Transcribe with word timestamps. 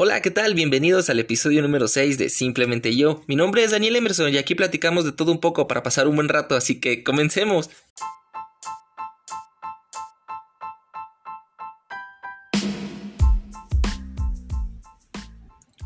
Hola, 0.00 0.22
¿qué 0.22 0.30
tal? 0.30 0.54
Bienvenidos 0.54 1.10
al 1.10 1.18
episodio 1.18 1.60
número 1.60 1.88
6 1.88 2.18
de 2.18 2.28
Simplemente 2.28 2.94
Yo. 2.94 3.24
Mi 3.26 3.34
nombre 3.34 3.64
es 3.64 3.72
Daniel 3.72 3.96
Emerson 3.96 4.32
y 4.32 4.38
aquí 4.38 4.54
platicamos 4.54 5.04
de 5.04 5.10
todo 5.10 5.32
un 5.32 5.40
poco 5.40 5.66
para 5.66 5.82
pasar 5.82 6.06
un 6.06 6.14
buen 6.14 6.28
rato, 6.28 6.54
así 6.54 6.78
que 6.78 7.02
comencemos. 7.02 7.68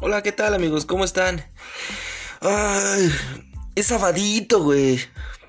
Hola, 0.03 0.23
¿qué 0.23 0.33
tal 0.33 0.53
amigos? 0.53 0.85
¿Cómo 0.85 1.05
están? 1.05 1.51
Ay, 2.43 3.11
es 3.75 3.87
sabadito, 3.87 4.63
güey. 4.63 5.01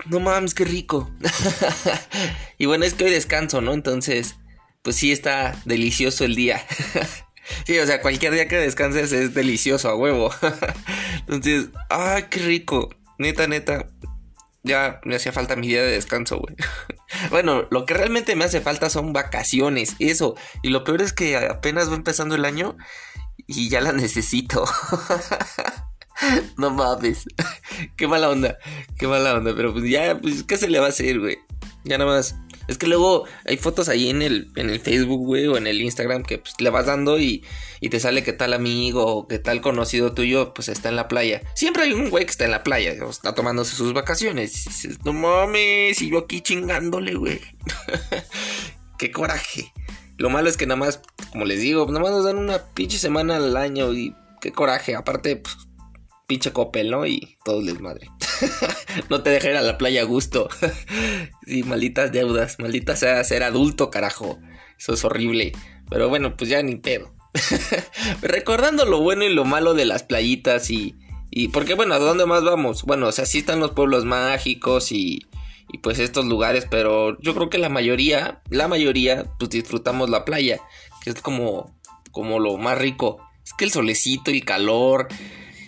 No 0.05 0.21
mames, 0.21 0.53
qué 0.53 0.63
rico. 0.63 1.11
y 2.57 2.65
bueno, 2.65 2.85
es 2.85 2.93
que 2.93 3.03
hoy 3.03 3.11
descanso, 3.11 3.59
¿no? 3.59 3.73
Entonces, 3.73 4.35
pues 4.83 4.95
sí 4.95 5.11
está 5.11 5.61
delicioso 5.65 6.23
el 6.23 6.35
día. 6.35 6.65
Sí, 7.65 7.77
o 7.79 7.85
sea, 7.85 8.01
cualquier 8.01 8.33
día 8.33 8.47
que 8.47 8.57
descanses 8.57 9.11
es 9.11 9.33
delicioso 9.33 9.89
a 9.89 9.95
huevo. 9.95 10.31
Entonces, 11.19 11.69
ay, 11.89 12.25
qué 12.29 12.39
rico. 12.39 12.89
Neta, 13.17 13.47
neta. 13.47 13.87
Ya 14.63 15.01
me 15.03 15.15
hacía 15.15 15.33
falta 15.33 15.55
mi 15.55 15.67
día 15.67 15.81
de 15.81 15.91
descanso, 15.91 16.39
güey. 16.39 16.55
Bueno, 17.29 17.67
lo 17.69 17.85
que 17.85 17.93
realmente 17.93 18.35
me 18.35 18.43
hace 18.43 18.59
falta 18.59 18.89
son 18.89 19.13
vacaciones, 19.13 19.95
eso. 19.99 20.35
Y 20.63 20.69
lo 20.69 20.83
peor 20.83 21.03
es 21.03 21.13
que 21.13 21.37
apenas 21.37 21.91
va 21.91 21.95
empezando 21.95 22.33
el 22.33 22.43
año 22.43 22.75
y 23.45 23.69
ya 23.69 23.81
la 23.81 23.91
necesito. 23.91 24.65
No 26.57 26.71
mames. 26.71 27.25
Qué 27.97 28.07
mala 28.07 28.29
onda. 28.29 28.57
Qué 28.97 29.07
mala 29.07 29.35
onda. 29.35 29.53
Pero 29.55 29.73
pues 29.73 29.85
ya, 29.89 30.17
pues, 30.19 30.43
¿qué 30.43 30.57
se 30.57 30.69
le 30.69 30.79
va 30.79 30.87
a 30.87 30.89
hacer, 30.89 31.19
güey? 31.19 31.37
Ya 31.83 31.97
nada 31.97 32.11
más 32.11 32.35
es 32.67 32.77
que 32.77 32.87
luego 32.87 33.25
hay 33.45 33.57
fotos 33.57 33.89
ahí 33.89 34.09
en 34.09 34.21
el, 34.21 34.51
en 34.55 34.69
el 34.69 34.79
Facebook, 34.79 35.25
güey, 35.25 35.47
o 35.47 35.57
en 35.57 35.67
el 35.67 35.81
Instagram 35.81 36.23
que 36.23 36.37
pues, 36.37 36.55
le 36.59 36.69
vas 36.69 36.85
dando 36.85 37.19
y, 37.19 37.43
y, 37.81 37.89
te 37.89 37.99
sale 37.99 38.23
que 38.23 38.33
tal 38.33 38.53
amigo 38.53 39.05
o 39.05 39.27
que 39.27 39.39
tal 39.39 39.61
conocido 39.61 40.13
tuyo 40.13 40.53
pues 40.53 40.69
está 40.69 40.89
en 40.89 40.95
la 40.95 41.07
playa. 41.07 41.41
Siempre 41.55 41.83
hay 41.83 41.93
un 41.93 42.09
güey 42.09 42.25
que 42.25 42.31
está 42.31 42.45
en 42.45 42.51
la 42.51 42.63
playa, 42.63 42.95
o 43.03 43.09
está 43.09 43.35
tomándose 43.35 43.75
sus 43.75 43.93
vacaciones. 43.93 44.65
No 45.03 45.13
mames, 45.13 46.01
y 46.01 46.09
yo 46.09 46.19
aquí 46.19 46.41
chingándole, 46.41 47.15
güey. 47.15 47.41
Qué 48.97 49.11
coraje. 49.11 49.73
Lo 50.17 50.29
malo 50.29 50.47
es 50.47 50.57
que 50.57 50.67
nada 50.67 50.79
más, 50.79 51.01
como 51.31 51.45
les 51.45 51.59
digo, 51.59 51.85
nada 51.87 51.99
más 51.99 52.11
nos 52.11 52.25
dan 52.25 52.37
una 52.37 52.59
pinche 52.73 52.97
semana 52.99 53.37
al 53.37 53.57
año 53.57 53.93
y 53.93 54.15
qué 54.39 54.51
coraje. 54.51 54.95
Aparte, 54.95 55.37
pues, 55.37 55.57
pinche 56.33 56.51
copel, 56.51 56.89
¿no? 56.89 57.05
Y 57.05 57.37
todo 57.45 57.61
les 57.61 57.79
madre. 57.79 58.09
no 59.11 59.21
te 59.21 59.29
dejes 59.29 59.51
ir 59.51 59.57
a 59.57 59.61
la 59.61 59.77
playa 59.77 60.01
a 60.01 60.05
gusto. 60.05 60.49
sí, 61.45 61.61
malditas 61.61 62.11
deudas. 62.11 62.57
Maldita 62.57 62.95
sea 62.95 63.23
ser 63.23 63.43
adulto, 63.43 63.91
carajo. 63.91 64.39
Eso 64.79 64.93
es 64.93 65.05
horrible. 65.05 65.51
Pero 65.91 66.09
bueno, 66.09 66.35
pues 66.35 66.49
ya 66.49 66.63
ni 66.63 66.77
pedo. 66.77 67.13
Recordando 68.23 68.85
lo 68.85 69.01
bueno 69.01 69.25
y 69.25 69.29
lo 69.31 69.45
malo 69.45 69.75
de 69.75 69.85
las 69.85 70.01
playitas 70.01 70.71
y... 70.71 70.95
Y 71.29 71.49
porque 71.49 71.75
bueno, 71.75 71.93
¿a 71.93 71.99
dónde 71.99 72.25
más 72.25 72.43
vamos? 72.43 72.81
Bueno, 72.81 73.07
o 73.07 73.11
sea, 73.11 73.27
sí 73.27 73.39
están 73.39 73.59
los 73.59 73.71
pueblos 73.71 74.05
mágicos 74.05 74.91
y, 74.91 75.27
y 75.71 75.77
pues 75.79 75.99
estos 75.99 76.25
lugares, 76.25 76.67
pero 76.69 77.19
yo 77.21 77.35
creo 77.35 77.49
que 77.49 77.57
la 77.59 77.69
mayoría, 77.69 78.41
la 78.49 78.67
mayoría, 78.67 79.25
pues 79.39 79.49
disfrutamos 79.49 80.11
la 80.11 80.25
playa, 80.25 80.61
que 81.03 81.09
es 81.11 81.21
como, 81.21 81.75
como 82.11 82.39
lo 82.39 82.57
más 82.57 82.77
rico. 82.77 83.17
Es 83.43 83.53
que 83.53 83.65
el 83.65 83.71
solecito, 83.71 84.29
el 84.29 84.45
calor, 84.45 85.07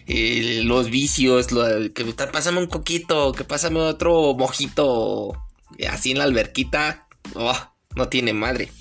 eh, 0.07 0.61
los 0.63 0.89
vicios, 0.89 1.47
que 1.47 2.05
pásame 2.31 2.59
un 2.59 2.67
coquito, 2.67 3.31
que 3.31 3.43
pásame 3.43 3.79
otro 3.79 4.33
mojito 4.35 5.33
así 5.89 6.11
en 6.11 6.19
la 6.19 6.25
alberquita, 6.25 7.07
oh, 7.33 7.57
no 7.95 8.07
tiene 8.07 8.33
madre. 8.33 8.71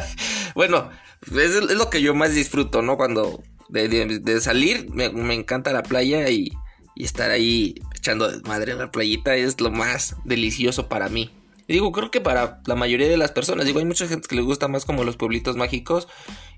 bueno, 0.54 0.90
es, 1.26 1.54
lo 1.74 1.90
que 1.90 2.02
yo 2.02 2.14
más 2.14 2.34
disfruto, 2.34 2.82
¿no? 2.82 2.96
Cuando 2.96 3.42
de, 3.68 4.40
salir, 4.40 4.90
me, 4.90 5.34
encanta 5.34 5.72
la 5.72 5.82
playa 5.82 6.28
y, 6.30 6.52
y 6.94 7.04
estar 7.04 7.30
ahí 7.30 7.74
echando 7.96 8.30
madre 8.44 8.72
en 8.72 8.78
la 8.78 8.90
playita 8.90 9.36
es 9.36 9.60
lo 9.60 9.70
más 9.70 10.16
delicioso 10.24 10.88
para 10.88 11.08
mí. 11.08 11.30
Digo, 11.68 11.92
creo 11.92 12.10
que 12.10 12.20
para 12.20 12.60
la 12.66 12.74
mayoría 12.74 13.08
de 13.08 13.16
las 13.16 13.30
personas, 13.30 13.64
digo, 13.64 13.78
hay 13.78 13.84
mucha 13.84 14.08
gente 14.08 14.28
que 14.28 14.34
le 14.34 14.42
gusta 14.42 14.68
más 14.68 14.84
como 14.84 15.04
los 15.04 15.16
pueblitos 15.16 15.56
mágicos 15.56 16.08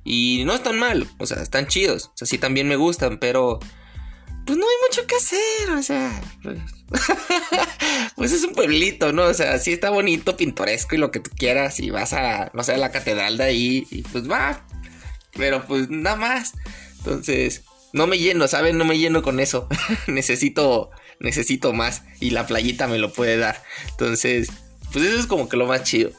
y 0.02 0.42
no 0.46 0.54
están 0.54 0.78
mal, 0.78 1.06
o 1.18 1.26
sea, 1.26 1.42
están 1.42 1.68
chidos, 1.68 2.06
o 2.06 2.16
sea, 2.16 2.26
sí 2.26 2.38
también 2.38 2.66
me 2.66 2.76
gustan, 2.76 3.18
pero 3.18 3.60
pues 4.46 4.58
no 4.58 4.66
hay 4.66 4.74
mucho 4.88 5.06
que 5.06 5.16
hacer, 5.16 5.70
o 5.70 5.82
sea, 5.82 6.20
pues, 6.42 6.58
pues, 8.16 8.32
es 8.32 8.44
un 8.44 8.52
pueblito, 8.52 9.12
¿no? 9.12 9.24
O 9.24 9.34
sea, 9.34 9.58
sí 9.58 9.72
está 9.72 9.90
bonito, 9.90 10.36
pintoresco 10.36 10.94
y 10.94 10.98
lo 10.98 11.10
que 11.10 11.20
tú 11.20 11.30
quieras 11.36 11.80
y 11.80 11.90
vas 11.90 12.12
a, 12.12 12.50
no 12.54 12.62
sé, 12.62 12.74
a 12.74 12.78
la 12.78 12.92
catedral 12.92 13.36
de 13.38 13.44
ahí 13.44 13.86
y 13.90 14.02
pues 14.02 14.30
va, 14.30 14.66
pero 15.32 15.64
pues 15.66 15.88
nada 15.88 16.16
más. 16.16 16.52
Entonces, 16.98 17.64
no 17.92 18.06
me 18.06 18.18
lleno, 18.18 18.48
¿saben? 18.48 18.76
No 18.76 18.84
me 18.84 18.98
lleno 18.98 19.22
con 19.22 19.40
eso. 19.40 19.68
necesito, 20.06 20.90
necesito 21.20 21.72
más 21.72 22.02
y 22.20 22.30
la 22.30 22.46
playita 22.46 22.86
me 22.86 22.98
lo 22.98 23.12
puede 23.12 23.36
dar. 23.36 23.62
Entonces, 23.90 24.48
pues 24.92 25.04
eso 25.04 25.18
es 25.18 25.26
como 25.26 25.48
que 25.48 25.56
lo 25.56 25.66
más 25.66 25.84
chido. 25.84 26.10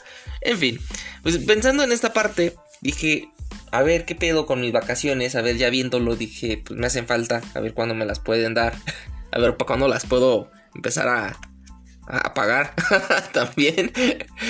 En 0.42 0.58
fin, 0.58 0.80
pues 1.22 1.38
pensando 1.40 1.84
en 1.84 1.92
esta 1.92 2.14
parte, 2.14 2.56
dije, 2.82 3.30
a 3.78 3.84
ver 3.84 4.06
qué 4.06 4.16
pedo 4.16 4.46
con 4.46 4.62
mis 4.62 4.72
vacaciones, 4.72 5.36
a 5.36 5.42
ver 5.42 5.58
ya 5.58 5.70
viéndolo 5.70 6.16
dije, 6.16 6.62
pues 6.66 6.80
me 6.80 6.88
hacen 6.88 7.08
falta, 7.08 7.42
a 7.54 7.60
ver 7.60 7.74
cuándo 7.74 7.94
me 7.94 8.06
las 8.06 8.20
pueden 8.20 8.54
dar, 8.54 8.76
a 9.32 9.40
ver 9.40 9.58
para 9.58 9.68
cuándo 9.68 9.88
las 9.88 10.06
puedo 10.06 10.50
empezar 10.74 11.08
a, 11.10 11.38
a 12.08 12.34
pagar 12.34 12.74
también. 13.34 13.92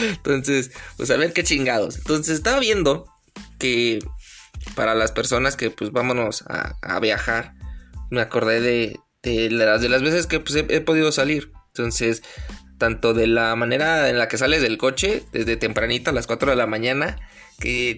Entonces, 0.02 0.72
pues 0.98 1.10
a 1.12 1.18
ver 1.18 1.34
qué 1.34 1.44
chingados. 1.44 1.98
Entonces 1.98 2.36
estaba 2.36 2.60
viendo 2.60 3.06
que 3.58 4.00
para 4.76 4.96
las 4.96 5.12
personas 5.12 5.56
que 5.56 5.72
pues 5.72 5.92
vámonos 5.92 6.44
a, 6.48 7.00
viajar, 7.00 7.54
me 8.10 8.22
acordé 8.22 8.62
de, 8.62 9.00
de, 9.24 9.50
las, 9.50 9.82
de 9.82 9.90
las 9.90 10.02
veces 10.02 10.28
que 10.28 10.40
pues, 10.40 10.56
he, 10.56 10.82
podido 10.82 11.12
salir. 11.12 11.52
Entonces, 11.68 12.24
tanto 12.78 13.14
de 13.14 13.28
la 13.28 13.56
manera 13.56 14.10
en 14.10 14.18
la 14.18 14.28
que 14.28 14.38
sales 14.38 14.62
del 14.62 14.78
coche, 14.78 15.24
desde 15.32 15.58
tempranito 15.58 16.10
a 16.10 16.14
las 16.14 16.28
4 16.28 16.52
de 16.52 16.56
la 16.56 16.68
mañana, 16.68 17.18
que 17.60 17.98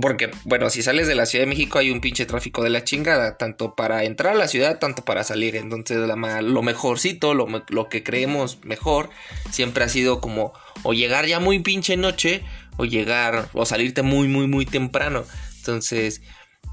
porque, 0.00 0.30
bueno, 0.44 0.70
si 0.70 0.82
sales 0.82 1.06
de 1.06 1.14
la 1.14 1.26
Ciudad 1.26 1.44
de 1.44 1.48
México 1.48 1.78
hay 1.78 1.90
un 1.90 2.00
pinche 2.00 2.26
tráfico 2.26 2.62
de 2.62 2.70
la 2.70 2.84
chingada, 2.84 3.36
tanto 3.36 3.74
para 3.74 4.04
entrar 4.04 4.34
a 4.34 4.36
la 4.36 4.48
ciudad, 4.48 4.78
tanto 4.78 5.04
para 5.04 5.24
salir. 5.24 5.56
Entonces, 5.56 5.98
lo 5.98 6.62
mejorcito, 6.62 7.34
lo, 7.34 7.46
lo 7.68 7.88
que 7.88 8.02
creemos 8.02 8.58
mejor, 8.64 9.10
siempre 9.50 9.84
ha 9.84 9.88
sido 9.88 10.20
como 10.20 10.52
o 10.82 10.92
llegar 10.92 11.26
ya 11.26 11.40
muy 11.40 11.60
pinche 11.60 11.96
noche, 11.96 12.42
o 12.76 12.84
llegar, 12.84 13.48
o 13.52 13.64
salirte 13.64 14.02
muy, 14.02 14.28
muy, 14.28 14.46
muy 14.46 14.66
temprano. 14.66 15.24
Entonces, 15.58 16.22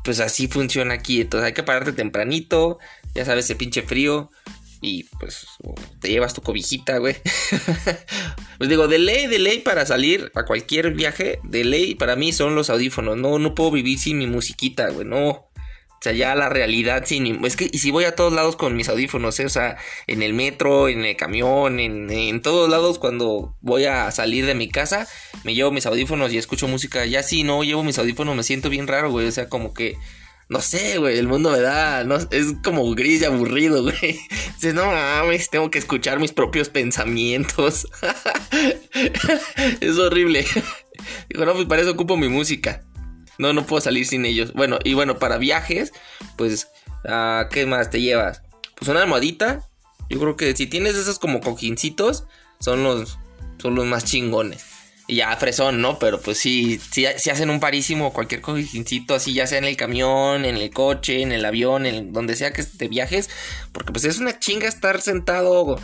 pues 0.03 0.19
así 0.19 0.47
funciona 0.47 0.93
aquí. 0.95 1.21
Entonces, 1.21 1.47
hay 1.47 1.53
que 1.53 1.63
pararte 1.63 1.93
tempranito, 1.93 2.79
ya 3.15 3.25
sabes, 3.25 3.45
ese 3.45 3.55
pinche 3.55 3.81
frío 3.83 4.31
y 4.83 5.05
pues 5.19 5.47
te 6.01 6.09
llevas 6.09 6.33
tu 6.33 6.41
cobijita, 6.41 6.97
güey. 6.97 7.15
pues 8.57 8.69
digo, 8.69 8.89
de 8.89 8.99
ley, 8.99 9.27
de 9.27 9.39
ley 9.39 9.59
para 9.59 9.85
salir 9.85 10.29
a 10.35 10.43
cualquier 10.43 10.91
viaje, 10.91 11.39
de 11.43 11.63
ley 11.63 11.95
para 11.95 12.17
mí 12.17 12.33
son 12.33 12.53
los 12.53 12.69
audífonos. 12.69 13.15
No, 13.17 13.39
no 13.39 13.55
puedo 13.55 13.71
vivir 13.71 13.97
sin 13.97 14.17
mi 14.17 14.27
musiquita, 14.27 14.89
güey, 14.89 15.07
no. 15.07 15.29
O 15.29 16.03
sea, 16.03 16.11
ya 16.11 16.35
la 16.35 16.49
realidad 16.49 17.03
sin... 17.05 17.45
Es 17.45 17.55
que, 17.55 17.69
y 17.71 17.77
si 17.77 17.89
voy 17.89 18.03
a 18.03 18.13
todos 18.13 18.33
lados 18.33 18.57
con 18.57 18.75
mis 18.75 18.89
audífonos, 18.89 19.39
¿eh? 19.39 19.45
o 19.45 19.49
sea, 19.49 19.77
en 20.05 20.21
el 20.21 20.33
metro, 20.33 20.89
en 20.89 21.05
el 21.05 21.15
camión, 21.15 21.79
en, 21.79 22.09
en 22.09 22.41
todos 22.41 22.69
lados 22.69 22.99
cuando 22.99 23.55
voy 23.61 23.85
a 23.85 24.11
salir 24.11 24.45
de 24.45 24.53
mi 24.53 24.67
casa, 24.67 25.07
me 25.45 25.55
llevo 25.55 25.71
mis 25.71 25.85
audífonos 25.85 26.33
y 26.33 26.37
escucho 26.37 26.67
música. 26.67 27.05
Ya 27.05 27.23
si 27.23 27.43
no 27.43 27.63
llevo 27.63 27.85
mis 27.85 27.99
audífonos 27.99 28.35
me 28.35 28.43
siento 28.43 28.69
bien 28.69 28.87
raro, 28.87 29.11
güey. 29.11 29.27
O 29.27 29.31
sea, 29.31 29.47
como 29.47 29.73
que 29.73 29.95
no 30.49 30.61
sé, 30.61 30.97
güey, 30.97 31.17
el 31.17 31.27
mundo 31.27 31.51
me 31.51 31.59
da, 31.59 32.03
no, 32.03 32.15
es 32.15 32.53
como 32.63 32.89
gris 32.93 33.21
y 33.21 33.25
aburrido, 33.25 33.83
güey. 33.83 34.19
Dices, 34.55 34.73
no 34.73 34.85
mames, 34.85 35.49
tengo 35.49 35.71
que 35.71 35.79
escuchar 35.79 36.19
mis 36.19 36.31
propios 36.31 36.69
pensamientos. 36.69 37.87
es 39.79 39.97
horrible. 39.97 40.45
Digo, 41.29 41.45
no, 41.45 41.53
pues 41.53 41.65
para 41.65 41.81
eso 41.81 41.91
ocupo 41.91 42.17
mi 42.17 42.27
música. 42.27 42.83
No, 43.37 43.53
no 43.53 43.65
puedo 43.65 43.81
salir 43.81 44.05
sin 44.05 44.25
ellos. 44.25 44.53
Bueno, 44.53 44.79
y 44.83 44.93
bueno, 44.93 45.17
para 45.17 45.37
viajes, 45.37 45.91
pues, 46.37 46.67
uh, 47.05 47.49
¿qué 47.49 47.65
más 47.65 47.89
te 47.89 48.01
llevas? 48.01 48.43
Pues 48.75 48.89
una 48.89 49.01
almohadita. 49.01 49.67
Yo 50.09 50.19
creo 50.19 50.35
que 50.35 50.55
si 50.55 50.67
tienes 50.67 50.95
esos 50.95 51.17
como 51.17 51.39
cojincitos, 51.39 52.25
son 52.59 52.83
los, 52.83 53.17
son 53.57 53.75
los 53.75 53.85
más 53.85 54.05
chingones. 54.05 54.72
Ya 55.13 55.35
fresón, 55.37 55.81
¿no? 55.81 55.99
Pero 55.99 56.21
pues 56.21 56.37
sí, 56.37 56.79
si 56.91 57.05
hacen 57.05 57.49
un 57.49 57.59
parísimo 57.59 58.13
cualquier 58.13 58.41
cojincito 58.41 59.15
así, 59.15 59.33
ya 59.33 59.47
sea 59.47 59.57
en 59.57 59.65
el 59.65 59.77
camión, 59.77 60.45
en 60.45 60.57
el 60.57 60.69
coche, 60.71 61.21
en 61.21 61.31
el 61.31 61.45
avión, 61.45 61.85
en 61.85 62.13
donde 62.13 62.35
sea 62.35 62.53
que 62.53 62.63
te 62.63 62.87
viajes, 62.87 63.29
porque 63.71 63.91
pues 63.91 64.05
es 64.05 64.19
una 64.19 64.39
chinga 64.39 64.67
estar 64.67 65.01
sentado, 65.01 65.79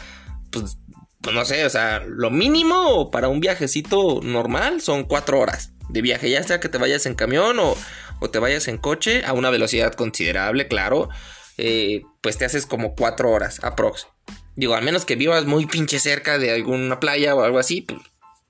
pues, 0.52 0.78
pues 1.22 1.36
no 1.36 1.46
sé, 1.46 1.66
o 1.66 1.70
sea, 1.70 2.02
lo 2.06 2.32
mínimo 2.32 3.12
para 3.12 3.28
un 3.28 3.40
viajecito 3.40 4.22
normal 4.24 4.82
son 4.82 5.04
cuatro 5.04 5.40
horas 5.40 5.72
de 5.90 6.02
viaje, 6.02 6.30
ya 6.30 6.44
sea 6.44 6.60
que 6.60 6.70
te 6.70 6.78
vayas 6.78 7.06
en 7.06 7.16
camión 7.16 7.60
o, 7.60 7.76
o 8.20 8.30
te 8.30 8.40
vayas 8.40 8.68
en 8.68 8.78
coche 8.78 9.24
a 9.26 9.34
una 9.34 9.50
velocidad 9.50 9.94
considerable, 9.94 10.68
claro, 10.68 11.10
eh, 11.58 12.04
pues 12.22 12.38
te 12.38 12.46
haces 12.46 12.66
como 12.66 12.96
cuatro 12.96 13.32
horas 13.32 13.60
aprox. 13.64 14.08
Digo, 14.56 14.76
al 14.76 14.84
menos 14.84 15.06
que 15.06 15.16
vivas 15.16 15.46
muy 15.46 15.66
pinche 15.66 16.00
cerca 16.00 16.38
de 16.38 16.52
alguna 16.52 17.00
playa 17.00 17.36
o 17.36 17.44
algo 17.44 17.60
así, 17.60 17.82
pues 17.82 18.00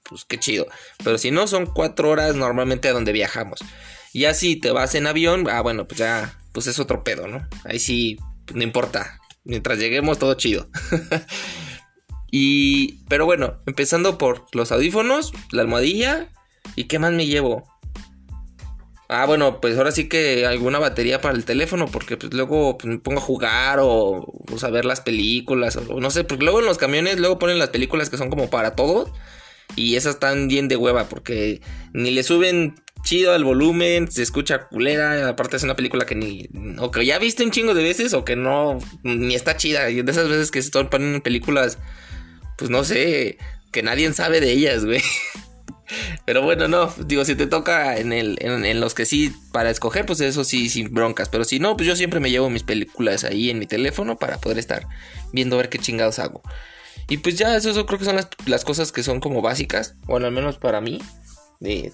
pues 0.10 0.26
qué 0.26 0.40
chido. 0.40 0.68
Pero 1.04 1.18
si 1.18 1.32
no, 1.32 1.48
son 1.48 1.66
cuatro 1.66 2.10
horas 2.10 2.36
normalmente 2.36 2.90
a 2.90 2.94
donde 2.94 3.12
viajamos. 3.12 3.60
Y 4.12 4.26
así 4.26 4.56
te 4.56 4.72
vas 4.72 4.96
en 4.96 5.08
avión, 5.08 5.48
ah, 5.50 5.62
bueno, 5.62 5.88
pues 5.88 6.00
ya 6.00 6.38
pues 6.52 6.68
es 6.68 6.80
otro 6.80 7.04
pedo, 7.04 7.28
¿no? 7.28 7.48
Ahí 7.64 7.80
sí, 7.80 8.18
pues, 8.46 8.58
no 8.58 8.64
importa. 8.64 9.20
Mientras 9.44 9.80
lleguemos, 9.80 10.20
todo 10.20 10.34
chido. 10.34 10.68
y, 12.32 13.04
pero 13.06 13.26
bueno, 13.26 13.62
empezando 13.66 14.18
por 14.18 14.46
los 14.54 14.72
audífonos, 14.72 15.32
la 15.52 15.62
almohadilla. 15.62 16.30
¿Y 16.76 16.86
qué 16.86 17.00
más 17.00 17.14
me 17.14 17.26
llevo? 17.26 17.68
Ah, 19.12 19.26
bueno, 19.26 19.60
pues 19.60 19.76
ahora 19.76 19.92
sí 19.92 20.08
que 20.08 20.46
alguna 20.46 20.78
batería 20.78 21.20
para 21.20 21.34
el 21.34 21.44
teléfono, 21.44 21.88
porque 21.88 22.16
pues 22.16 22.32
luego 22.32 22.78
pues, 22.78 22.94
me 22.94 23.00
pongo 23.00 23.18
a 23.18 23.24
jugar 23.24 23.80
o, 23.82 24.24
a 24.62 24.70
ver 24.70 24.86
las 24.86 25.02
películas, 25.02 25.78
o 25.78 26.00
no 26.00 26.12
sé, 26.12 26.24
porque 26.24 26.44
luego 26.44 26.60
en 26.60 26.68
los 26.68 26.78
camiones 26.78 27.20
luego 27.20 27.40
ponen 27.40 27.58
las 27.58 27.70
películas 27.70 28.12
que 28.12 28.18
son 28.18 28.30
como 28.30 28.52
para 28.52 28.76
todos, 28.76 29.10
y 29.80 29.96
esas 29.96 30.16
están 30.16 30.48
bien 30.48 30.68
de 30.68 30.76
hueva, 30.76 31.08
porque 31.08 31.62
ni 31.94 32.12
le 32.12 32.24
suben 32.24 32.76
chido 33.04 33.34
al 33.34 33.44
volumen, 33.44 34.12
se 34.12 34.22
escucha 34.22 34.68
culera, 34.68 35.30
aparte 35.30 35.56
es 35.56 35.64
una 35.64 35.76
película 35.76 36.06
que 36.06 36.16
ni, 36.16 36.50
o 36.78 36.92
que 36.92 37.06
ya 37.06 37.18
viste 37.18 37.44
un 37.44 37.52
chingo 37.52 37.74
de 37.74 37.84
veces, 37.84 38.14
o 38.14 38.26
que 38.26 38.36
no, 38.36 38.80
ni 39.04 39.36
está 39.36 39.56
chida, 39.56 39.90
y 39.90 40.02
de 40.02 40.12
esas 40.12 40.28
veces 40.28 40.52
que 40.52 40.62
se 40.62 40.68
están 40.68 40.90
poniendo 40.90 41.24
películas, 41.24 41.78
pues 42.58 42.70
no 42.70 42.84
sé, 42.84 43.38
que 43.72 43.84
nadie 43.84 44.12
sabe 44.14 44.42
de 44.42 44.52
ellas, 44.52 44.86
güey. 44.86 45.02
Pero 46.26 46.44
bueno, 46.44 46.68
no, 46.68 46.94
digo, 47.06 47.26
si 47.26 47.36
te 47.36 47.48
toca 47.48 47.98
en, 47.98 48.14
el, 48.14 48.38
en, 48.42 48.80
los 48.80 48.94
que 48.94 49.06
sí 49.06 49.34
para 49.52 49.72
escoger, 49.72 50.06
pues 50.06 50.22
eso 50.22 50.44
sí, 50.44 50.70
sin 50.70 50.94
broncas. 50.94 51.30
Pero 51.30 51.44
si 51.46 51.60
no, 51.60 51.76
pues 51.76 51.88
yo 51.88 51.96
siempre 51.96 52.20
me 52.20 52.30
llevo 52.30 52.52
mis 52.52 52.62
películas 52.62 53.24
ahí 53.24 53.50
en 53.50 53.58
mi 53.58 53.66
teléfono 53.66 54.18
para 54.18 54.38
poder 54.38 54.60
estar 54.60 54.86
viendo 55.34 55.58
ver 55.58 55.70
qué 55.70 55.80
chingados 55.80 56.20
hago. 56.20 56.44
Y 57.10 57.18
pues 57.18 57.38
ya, 57.38 57.58
eso, 57.58 57.86
creo 57.88 57.98
que 57.98 58.06
son 58.06 58.20
las, 58.46 58.64
cosas 58.64 58.92
que 58.92 59.02
son 59.02 59.20
como 59.20 59.42
básicas, 59.42 59.96
bueno, 60.06 60.28
al 60.28 60.32
menos 60.32 60.58
para 60.58 60.80
mí, 60.80 61.02
de, 61.60 61.92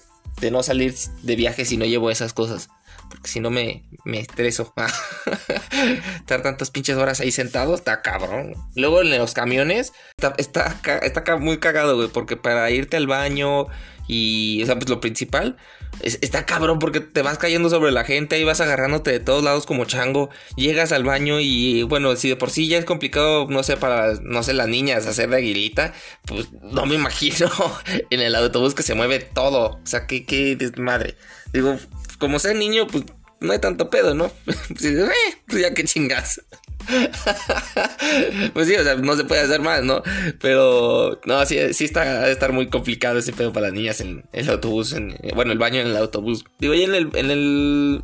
no 0.52 0.62
salir 0.62 0.94
de 1.22 1.36
viaje 1.36 1.64
si 1.64 1.78
no 1.78 1.86
llevo 1.86 2.10
esas 2.10 2.34
cosas. 2.34 2.68
Porque 3.08 3.28
si 3.28 3.40
no 3.40 3.50
me, 3.50 3.84
me 4.04 4.18
estreso. 4.18 4.74
Estar 6.16 6.42
tantas 6.42 6.70
pinches 6.70 6.96
horas 6.96 7.20
ahí 7.20 7.30
sentado 7.30 7.74
está 7.74 8.02
cabrón. 8.02 8.54
Luego 8.74 9.00
en 9.00 9.16
los 9.16 9.32
camiones 9.32 9.92
está, 10.36 10.76
está, 11.02 11.36
muy 11.36 11.58
cagado, 11.58 11.96
güey. 11.96 12.08
Porque 12.08 12.36
para 12.36 12.68
irte 12.70 12.96
al 12.96 13.06
baño 13.06 13.68
y, 14.06 14.62
o 14.62 14.66
sea, 14.66 14.76
pues 14.76 14.88
lo 14.88 15.00
principal, 15.00 15.56
está 16.02 16.46
cabrón 16.46 16.78
porque 16.78 17.00
te 17.00 17.22
vas 17.22 17.38
cayendo 17.38 17.70
sobre 17.70 17.90
la 17.92 18.04
gente 18.04 18.38
y 18.38 18.44
vas 18.44 18.60
agarrándote 18.60 19.10
de 19.10 19.20
todos 19.20 19.42
lados 19.42 19.66
como 19.66 19.84
chango. 19.84 20.30
Llegas 20.56 20.92
al 20.92 21.04
baño 21.04 21.40
y, 21.40 21.82
bueno, 21.82 22.14
si 22.16 22.28
de 22.28 22.36
por 22.36 22.50
sí 22.50 22.68
ya 22.68 22.78
es 22.78 22.84
complicado, 22.84 23.46
no 23.48 23.62
sé, 23.62 23.76
para, 23.76 24.14
no 24.22 24.42
sé, 24.42 24.52
las 24.52 24.68
niñas 24.68 25.06
hacer 25.06 25.30
de 25.30 25.36
aguilita, 25.36 25.92
pues 26.26 26.48
no 26.62 26.86
me 26.86 26.94
imagino 26.94 27.50
en 28.10 28.20
el 28.20 28.34
autobús 28.34 28.74
que 28.74 28.82
se 28.82 28.94
mueve 28.94 29.20
todo. 29.20 29.80
O 29.82 29.86
sea, 29.86 30.06
qué, 30.06 30.24
qué 30.24 30.56
desmadre. 30.56 31.16
Digo, 31.52 31.78
como 32.18 32.38
sea 32.38 32.54
niño, 32.54 32.86
pues 32.86 33.04
no 33.40 33.52
hay 33.52 33.58
tanto 33.58 33.90
pedo, 33.90 34.14
¿no? 34.14 34.26
eh, 34.46 35.08
pues 35.46 35.62
ya 35.62 35.74
que 35.74 35.84
chingas. 35.84 36.40
pues 38.52 38.68
sí, 38.68 38.74
o 38.74 38.84
sea, 38.84 38.96
no 38.96 39.16
se 39.16 39.24
puede 39.24 39.42
hacer 39.42 39.60
más, 39.60 39.82
¿no? 39.82 40.02
Pero 40.40 41.20
no, 41.24 41.44
sí, 41.46 41.58
está 41.58 42.30
estar 42.30 42.52
muy 42.52 42.68
complicado 42.68 43.18
ese 43.18 43.32
pedo 43.32 43.52
para 43.52 43.66
las 43.66 43.74
niñas 43.74 44.00
en, 44.00 44.24
el 44.32 44.48
autobús, 44.50 44.92
en, 44.92 45.16
bueno, 45.34 45.52
el 45.52 45.58
baño 45.58 45.80
en 45.80 45.88
el 45.88 45.96
autobús. 45.96 46.44
Digo, 46.58 46.74
y 46.74 46.82
en 46.82 46.94
el, 46.94 47.10
en 47.14 47.30
el 47.30 48.02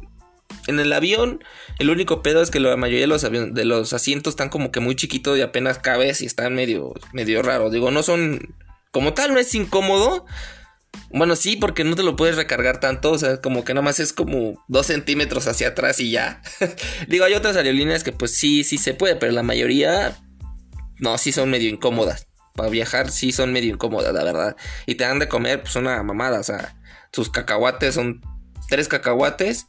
en 0.66 0.78
el 0.80 0.92
avión, 0.92 1.42
el 1.78 1.90
único 1.90 2.22
pedo 2.22 2.42
es 2.42 2.50
que 2.50 2.60
la 2.60 2.76
mayoría 2.76 3.02
de 3.02 3.06
los, 3.06 3.22
de 3.22 3.64
los 3.64 3.92
asientos 3.92 4.32
están 4.32 4.48
como 4.48 4.70
que 4.70 4.80
muy 4.80 4.94
chiquitos 4.94 5.38
y 5.38 5.42
apenas 5.42 5.78
cabes 5.78 6.20
y 6.20 6.26
están 6.26 6.54
medio, 6.54 6.94
medio 7.12 7.42
raros. 7.42 7.72
Digo, 7.72 7.90
no 7.90 8.02
son. 8.02 8.54
Como 8.90 9.14
tal, 9.14 9.32
no 9.32 9.40
es 9.40 9.54
incómodo, 9.54 10.26
bueno, 11.10 11.36
sí, 11.36 11.56
porque 11.56 11.84
no 11.84 11.94
te 11.94 12.02
lo 12.02 12.16
puedes 12.16 12.36
recargar 12.36 12.80
tanto. 12.80 13.12
O 13.12 13.18
sea, 13.18 13.40
como 13.40 13.64
que 13.64 13.74
nada 13.74 13.84
más 13.84 14.00
es 14.00 14.12
como 14.12 14.64
dos 14.68 14.86
centímetros 14.86 15.46
hacia 15.46 15.68
atrás 15.68 16.00
y 16.00 16.10
ya. 16.10 16.42
Digo, 17.08 17.24
hay 17.24 17.34
otras 17.34 17.56
aerolíneas 17.56 18.02
que 18.02 18.12
pues 18.12 18.34
sí, 18.34 18.64
sí 18.64 18.78
se 18.78 18.94
puede, 18.94 19.16
pero 19.16 19.32
la 19.32 19.42
mayoría 19.42 20.16
no, 20.98 21.18
sí 21.18 21.32
son 21.32 21.50
medio 21.50 21.68
incómodas. 21.68 22.28
Para 22.54 22.68
viajar 22.68 23.10
sí 23.10 23.32
son 23.32 23.52
medio 23.52 23.74
incómodas, 23.74 24.12
la 24.14 24.24
verdad. 24.24 24.56
Y 24.86 24.94
te 24.94 25.04
dan 25.04 25.18
de 25.18 25.28
comer 25.28 25.62
pues 25.62 25.76
una 25.76 26.02
mamada. 26.02 26.40
O 26.40 26.44
sea, 26.44 26.74
sus 27.12 27.28
cacahuates 27.30 27.94
son 27.94 28.20
tres 28.68 28.88
cacahuates 28.88 29.66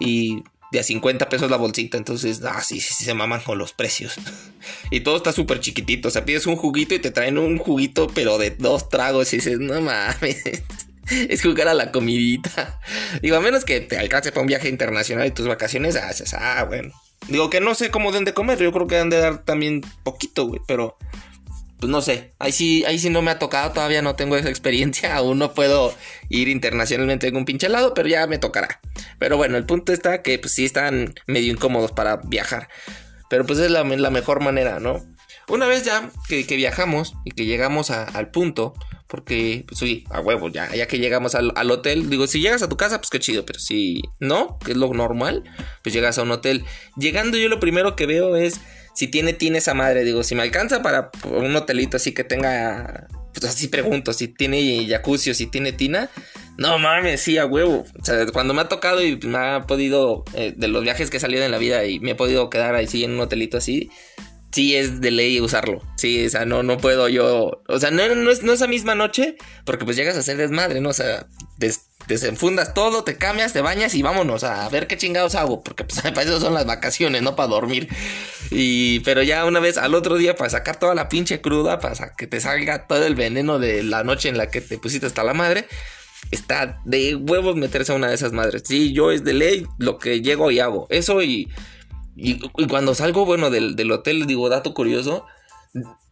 y 0.00 0.42
de 0.70 0.80
a 0.80 0.82
50 0.82 1.28
pesos 1.28 1.50
la 1.50 1.56
bolsita. 1.56 1.96
Entonces, 1.96 2.42
ah, 2.44 2.62
sí, 2.62 2.80
sí, 2.80 3.04
se 3.04 3.14
maman 3.14 3.40
con 3.40 3.58
los 3.58 3.72
precios. 3.72 4.16
y 4.90 5.00
todo 5.00 5.16
está 5.16 5.32
súper 5.32 5.60
chiquitito. 5.60 6.08
O 6.08 6.10
sea, 6.10 6.24
pides 6.24 6.46
un 6.46 6.56
juguito 6.56 6.94
y 6.94 6.98
te 6.98 7.10
traen 7.10 7.38
un 7.38 7.58
juguito, 7.58 8.08
pero 8.14 8.38
de 8.38 8.50
dos 8.50 8.88
tragos. 8.88 9.32
Y 9.32 9.36
dices, 9.36 9.58
no 9.58 9.80
mames. 9.80 10.42
es 11.10 11.42
jugar 11.42 11.68
a 11.68 11.74
la 11.74 11.90
comidita. 11.90 12.80
Digo, 13.22 13.36
a 13.36 13.40
menos 13.40 13.64
que 13.64 13.80
te 13.80 13.96
alcance 13.98 14.30
para 14.30 14.42
un 14.42 14.48
viaje 14.48 14.68
internacional 14.68 15.26
y 15.26 15.30
tus 15.30 15.46
vacaciones, 15.46 15.96
haces, 15.96 16.34
ah, 16.34 16.64
bueno. 16.64 16.92
Digo 17.28 17.50
que 17.50 17.60
no 17.60 17.74
sé 17.74 17.90
cómo 17.90 18.12
deben 18.12 18.24
de 18.24 18.34
comer. 18.34 18.58
Yo 18.58 18.72
creo 18.72 18.86
que 18.86 18.96
han 18.96 19.10
de 19.10 19.18
dar 19.18 19.44
también 19.44 19.82
poquito, 20.02 20.46
güey. 20.46 20.60
Pero 20.66 20.96
pues 21.78 21.90
no 21.90 22.02
sé, 22.02 22.32
ahí 22.38 22.52
sí, 22.52 22.84
ahí 22.86 22.98
sí 22.98 23.08
no 23.08 23.22
me 23.22 23.30
ha 23.30 23.38
tocado, 23.38 23.72
todavía 23.72 24.02
no 24.02 24.16
tengo 24.16 24.36
esa 24.36 24.48
experiencia, 24.48 25.16
aún 25.16 25.38
no 25.38 25.54
puedo 25.54 25.94
ir 26.28 26.48
internacionalmente 26.48 27.28
en 27.28 27.36
un 27.36 27.44
pinche 27.44 27.68
lado, 27.68 27.94
pero 27.94 28.08
ya 28.08 28.26
me 28.26 28.38
tocará. 28.38 28.80
Pero 29.18 29.36
bueno, 29.36 29.56
el 29.56 29.64
punto 29.64 29.92
está 29.92 30.22
que 30.22 30.38
pues 30.38 30.52
sí 30.52 30.64
están 30.64 31.14
medio 31.26 31.52
incómodos 31.52 31.92
para 31.92 32.16
viajar, 32.16 32.68
pero 33.30 33.46
pues 33.46 33.58
es 33.60 33.70
la, 33.70 33.84
mejor 33.84 34.40
manera, 34.40 34.80
¿no? 34.80 35.04
Una 35.48 35.66
vez 35.66 35.84
ya 35.84 36.10
que, 36.28 36.44
viajamos 36.56 37.14
y 37.24 37.30
que 37.30 37.46
llegamos 37.46 37.90
al 37.90 38.30
punto, 38.30 38.74
porque 39.06 39.64
pues 39.66 39.78
sí, 39.78 40.04
a 40.10 40.20
huevo, 40.20 40.48
ya, 40.48 40.74
ya 40.74 40.86
que 40.86 40.98
llegamos 40.98 41.34
al, 41.34 41.52
al, 41.56 41.70
hotel, 41.70 42.10
digo, 42.10 42.26
si 42.26 42.40
llegas 42.40 42.62
a 42.62 42.68
tu 42.68 42.76
casa, 42.76 42.98
pues 42.98 43.08
qué 43.08 43.18
chido, 43.18 43.46
pero 43.46 43.58
si 43.58 44.02
no, 44.20 44.58
que 44.58 44.72
es 44.72 44.76
lo 44.76 44.92
normal, 44.92 45.44
pues 45.82 45.94
llegas 45.94 46.18
a 46.18 46.22
un 46.22 46.32
hotel. 46.32 46.64
Llegando 46.96 47.38
yo 47.38 47.48
lo 47.48 47.60
primero 47.60 47.96
que 47.96 48.04
veo 48.04 48.36
es 48.36 48.60
si 48.98 49.06
tiene 49.06 49.32
tiene 49.32 49.58
esa 49.58 49.74
madre, 49.74 50.02
digo, 50.02 50.24
si 50.24 50.34
me 50.34 50.42
alcanza 50.42 50.82
para 50.82 51.12
un 51.22 51.54
hotelito 51.54 51.98
así 51.98 52.10
que 52.10 52.24
tenga, 52.24 53.06
pues 53.32 53.44
así 53.44 53.68
pregunto, 53.68 54.12
si 54.12 54.26
tiene 54.26 54.88
jacuzzi 54.88 55.30
o 55.30 55.34
si 55.34 55.46
tiene 55.46 55.70
tina, 55.70 56.10
no 56.56 56.80
mames, 56.80 57.20
sí, 57.20 57.38
a 57.38 57.46
huevo. 57.46 57.86
O 57.96 58.04
sea, 58.04 58.26
cuando 58.26 58.54
me 58.54 58.62
ha 58.62 58.68
tocado 58.68 59.00
y 59.00 59.16
me 59.18 59.38
ha 59.38 59.66
podido, 59.68 60.24
eh, 60.34 60.52
de 60.56 60.66
los 60.66 60.82
viajes 60.82 61.10
que 61.10 61.18
he 61.18 61.20
salido 61.20 61.44
en 61.44 61.52
la 61.52 61.58
vida 61.58 61.84
y 61.84 62.00
me 62.00 62.10
he 62.10 62.14
podido 62.16 62.50
quedar 62.50 62.74
ahí 62.74 62.88
sí 62.88 63.04
en 63.04 63.12
un 63.12 63.20
hotelito 63.20 63.56
así, 63.56 63.88
sí 64.50 64.74
es 64.74 65.00
de 65.00 65.12
ley 65.12 65.40
usarlo. 65.40 65.80
Sí, 65.96 66.26
o 66.26 66.30
sea, 66.30 66.44
no, 66.44 66.64
no 66.64 66.78
puedo 66.78 67.08
yo. 67.08 67.62
O 67.68 67.78
sea, 67.78 67.92
no, 67.92 68.12
no, 68.16 68.32
es, 68.32 68.42
no 68.42 68.52
esa 68.52 68.66
misma 68.66 68.96
noche, 68.96 69.36
porque 69.64 69.84
pues 69.84 69.96
llegas 69.96 70.16
a 70.16 70.20
hacer 70.20 70.38
desmadre, 70.38 70.80
¿no? 70.80 70.88
O 70.88 70.94
sea, 70.94 71.28
desenfundas 72.08 72.74
todo, 72.74 73.04
te 73.04 73.16
cambias, 73.16 73.52
te 73.52 73.60
bañas 73.60 73.94
y 73.94 74.02
vámonos 74.02 74.42
a 74.42 74.68
ver 74.70 74.86
qué 74.86 74.96
chingados 74.96 75.34
hago, 75.34 75.62
porque 75.62 75.84
pues 75.84 76.00
para 76.14 76.22
eso 76.22 76.40
son 76.40 76.54
las 76.54 76.66
vacaciones, 76.66 77.22
no 77.22 77.36
para 77.36 77.48
dormir. 77.48 77.88
Y 78.50 79.00
pero 79.00 79.22
ya 79.22 79.44
una 79.44 79.60
vez 79.60 79.76
al 79.76 79.94
otro 79.94 80.16
día 80.16 80.34
para 80.34 80.50
sacar 80.50 80.76
toda 80.76 80.94
la 80.94 81.08
pinche 81.08 81.40
cruda, 81.40 81.78
para 81.78 82.14
que 82.16 82.26
te 82.26 82.40
salga 82.40 82.86
todo 82.86 83.04
el 83.04 83.14
veneno 83.14 83.58
de 83.58 83.82
la 83.82 84.02
noche 84.02 84.28
en 84.28 84.38
la 84.38 84.50
que 84.50 84.60
te 84.60 84.78
pusiste 84.78 85.06
hasta 85.06 85.22
la 85.22 85.34
madre. 85.34 85.66
Está 86.30 86.80
de 86.84 87.14
huevos 87.14 87.56
meterse 87.56 87.92
a 87.92 87.94
una 87.94 88.08
de 88.08 88.14
esas 88.14 88.32
madres. 88.32 88.62
Sí, 88.64 88.92
yo 88.92 89.12
es 89.12 89.22
de 89.22 89.34
ley 89.34 89.66
lo 89.78 89.98
que 89.98 90.20
llego 90.20 90.50
y 90.50 90.60
hago. 90.60 90.86
Eso 90.90 91.22
y, 91.22 91.48
y, 92.16 92.38
cuando 92.68 92.94
salgo, 92.94 93.24
bueno, 93.24 93.50
del, 93.50 93.76
del 93.76 93.92
hotel, 93.92 94.26
digo, 94.26 94.48
dato 94.48 94.74
curioso, 94.74 95.26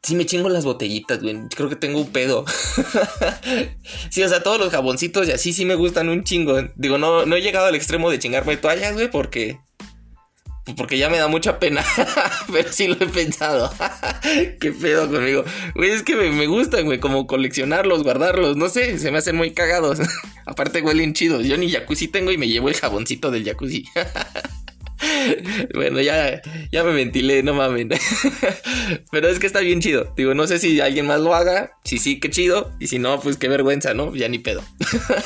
Sí 0.03 0.15
me 0.15 0.25
chingo 0.25 0.49
las 0.49 0.65
botellitas, 0.65 1.21
güey. 1.21 1.37
Creo 1.55 1.69
que 1.69 1.77
tengo 1.77 2.01
un 2.01 2.13
pedo. 2.13 2.45
sí, 4.11 4.23
o 4.23 4.29
sea, 4.29 4.43
todos 4.43 4.59
los 4.61 4.71
jaboncitos 4.71 5.27
y 5.27 5.33
así 5.33 5.53
sí 5.53 5.65
me 5.65 5.75
gustan 5.75 6.09
un 6.09 6.23
chingo. 6.23 6.63
Digo, 6.77 6.97
no, 6.97 7.27
no 7.27 7.35
he 7.35 7.43
llegado 7.43 7.67
al 7.67 7.75
extremo 7.75 8.11
de 8.11 8.19
chingarme 8.19 8.57
toallas, 8.57 8.95
güey, 8.95 9.11
porque... 9.11 9.59
Porque 10.77 10.99
ya 10.99 11.09
me 11.09 11.19
da 11.19 11.29
mucha 11.29 11.61
pena. 11.61 11.85
Pero 12.53 12.73
sí 12.73 12.89
lo 12.89 12.95
he 12.95 13.09
pensado. 13.09 13.73
Qué 14.61 14.73
pedo 14.73 15.09
conmigo. 15.09 15.45
Güey, 15.75 15.91
es 15.91 16.03
que 16.03 16.17
me, 16.17 16.31
me 16.31 16.47
gustan, 16.47 16.85
güey, 16.85 16.99
como 16.99 17.27
coleccionarlos, 17.27 18.03
guardarlos. 18.03 18.57
No 18.57 18.69
sé, 18.69 18.99
se 18.99 19.13
me 19.13 19.19
hacen 19.19 19.37
muy 19.37 19.53
cagados. 19.53 19.99
Aparte 20.45 20.83
huelen 20.83 21.15
chidos. 21.15 21.47
Yo 21.47 21.57
ni 21.57 21.71
jacuzzi 21.71 22.09
tengo 22.09 22.33
y 22.33 22.39
me 22.39 22.49
llevo 22.49 22.69
el 22.69 22.75
jaboncito 22.75 23.31
del 23.31 23.45
jacuzzi. 23.45 23.85
bueno, 25.75 26.01
ya, 26.01 26.41
ya 26.73 26.85
me 26.85 26.93
ventilé, 26.93 27.43
no 27.43 27.55
mamen. 27.55 27.91
Pero 29.11 29.29
es 29.29 29.39
que 29.39 29.47
está 29.47 29.61
bien 29.61 29.81
chido. 29.81 30.13
Digo, 30.17 30.35
no 30.35 30.47
sé 30.47 30.59
si 30.59 30.81
alguien 30.81 31.07
más 31.07 31.21
lo 31.21 31.35
haga. 31.35 31.79
Si 31.85 31.99
sí, 31.99 32.21
qué 32.21 32.31
chido. 32.31 32.73
Y 32.79 32.87
si 32.87 32.99
no, 32.99 33.21
pues 33.21 33.37
qué 33.37 33.49
vergüenza, 33.49 33.95
¿no? 33.95 34.15
Ya 34.15 34.29
ni 34.29 34.39
pedo. 34.39 34.63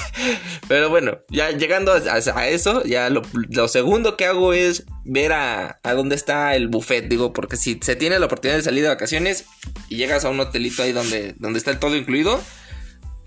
Pero 0.68 0.90
bueno, 0.90 1.18
ya 1.28 1.50
llegando 1.50 1.92
a, 1.92 2.48
eso, 2.48 2.82
ya 2.84 3.10
lo, 3.10 3.22
segundo 3.68 4.16
que 4.16 4.26
hago 4.26 4.52
es 4.52 4.84
ver 5.04 5.32
a, 5.32 5.80
dónde 5.84 6.16
está 6.16 6.56
el 6.56 6.68
buffet. 6.68 7.08
Digo, 7.08 7.32
porque 7.32 7.56
si 7.56 7.78
se 7.82 7.96
tiene 7.96 8.18
la 8.18 8.26
oportunidad 8.26 8.58
de 8.58 8.64
salir 8.64 8.82
de 8.82 8.88
vacaciones 8.88 9.44
y 9.88 9.96
llegas 9.96 10.24
a 10.24 10.30
un 10.30 10.40
hotelito 10.40 10.82
ahí 10.82 10.92
donde, 10.92 11.34
donde 11.38 11.58
está 11.58 11.78
todo 11.78 11.96
incluido. 11.96 12.40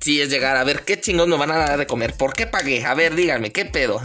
Sí, 0.01 0.21
es 0.21 0.29
llegar 0.29 0.57
a 0.57 0.65
ver 0.65 0.81
qué 0.81 0.99
chingón 0.99 1.29
nos 1.29 1.39
van 1.39 1.51
a 1.51 1.57
dar 1.57 1.77
de 1.77 1.87
comer. 1.87 2.13
¿Por 2.13 2.33
qué 2.33 2.45
pagué? 2.45 2.83
A 2.83 2.93
ver, 2.93 3.15
díganme, 3.15 3.53
¿qué 3.53 3.63
pedo? 3.63 4.01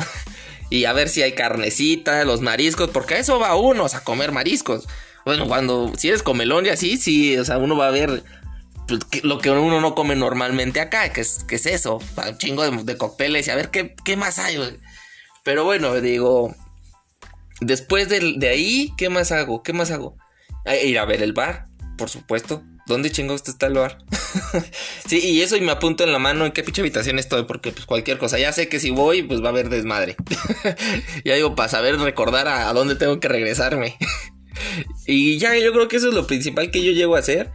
Y 0.70 0.84
a 0.84 0.92
ver 0.92 1.08
si 1.08 1.22
hay 1.22 1.32
carnecita, 1.32 2.24
los 2.24 2.40
mariscos, 2.40 2.90
porque 2.90 3.14
a 3.14 3.18
eso 3.18 3.38
va 3.38 3.56
uno, 3.56 3.86
a 3.86 4.00
comer 4.00 4.32
mariscos. 4.32 4.86
Bueno, 5.24 5.46
cuando 5.46 5.92
si 5.96 6.08
eres 6.08 6.22
comelón 6.22 6.66
y 6.66 6.70
así, 6.70 6.96
sí, 6.96 7.36
o 7.36 7.44
sea, 7.44 7.58
uno 7.58 7.76
va 7.76 7.88
a 7.88 7.90
ver 7.90 8.22
pues, 8.86 9.00
lo 9.22 9.38
que 9.38 9.50
uno 9.50 9.80
no 9.80 9.94
come 9.94 10.16
normalmente 10.16 10.80
acá, 10.80 11.12
que 11.12 11.20
es, 11.20 11.44
que 11.44 11.56
es 11.56 11.66
eso, 11.66 11.98
un 12.16 12.38
chingo 12.38 12.68
de, 12.70 12.96
cócteles 12.96 13.46
y 13.46 13.50
a 13.50 13.56
ver 13.56 13.70
qué, 13.70 13.94
qué 14.04 14.16
más 14.16 14.38
hay. 14.38 14.58
Pero 15.44 15.64
bueno, 15.64 16.00
digo, 16.00 16.54
Después 17.60 18.08
de, 18.08 18.34
de 18.36 18.48
ahí, 18.48 18.92
¿qué 18.96 19.08
más 19.08 19.32
hago? 19.32 19.62
¿Qué 19.62 19.72
más 19.72 19.90
hago? 19.90 20.16
Ir 20.82 20.98
a 20.98 21.04
ver 21.04 21.22
el 21.22 21.32
bar, 21.32 21.66
por 21.96 22.08
supuesto. 22.08 22.62
¿Dónde 22.88 23.10
chingados 23.10 23.46
está 23.46 23.66
el 23.66 23.74
bar? 23.74 23.98
sí, 25.06 25.20
y 25.20 25.42
eso 25.42 25.56
y 25.56 25.60
me 25.60 25.72
apunto 25.72 26.04
en 26.04 26.12
la 26.12 26.18
mano 26.18 26.46
en 26.46 26.52
qué 26.52 26.64
pinche 26.64 26.80
habitación 26.80 27.18
estoy, 27.18 27.44
porque 27.44 27.70
pues 27.70 27.84
cualquier 27.84 28.16
cosa, 28.16 28.38
ya 28.38 28.50
sé 28.50 28.68
que 28.68 28.80
si 28.80 28.90
voy, 28.90 29.22
pues 29.22 29.42
va 29.42 29.46
a 29.46 29.50
haber 29.50 29.68
desmadre. 29.68 30.16
ya 31.24 31.34
digo, 31.34 31.54
para 31.54 31.68
saber 31.68 31.98
recordar 31.98 32.48
a, 32.48 32.72
dónde 32.72 32.96
tengo 32.96 33.20
que 33.20 33.28
regresarme. 33.28 33.98
y 35.06 35.38
ya, 35.38 35.56
yo 35.58 35.72
creo 35.72 35.86
que 35.86 35.96
eso 35.96 36.08
es 36.08 36.14
lo 36.14 36.26
principal 36.26 36.70
que 36.70 36.82
yo 36.82 36.92
llego 36.92 37.16
a 37.16 37.20
hacer. 37.20 37.52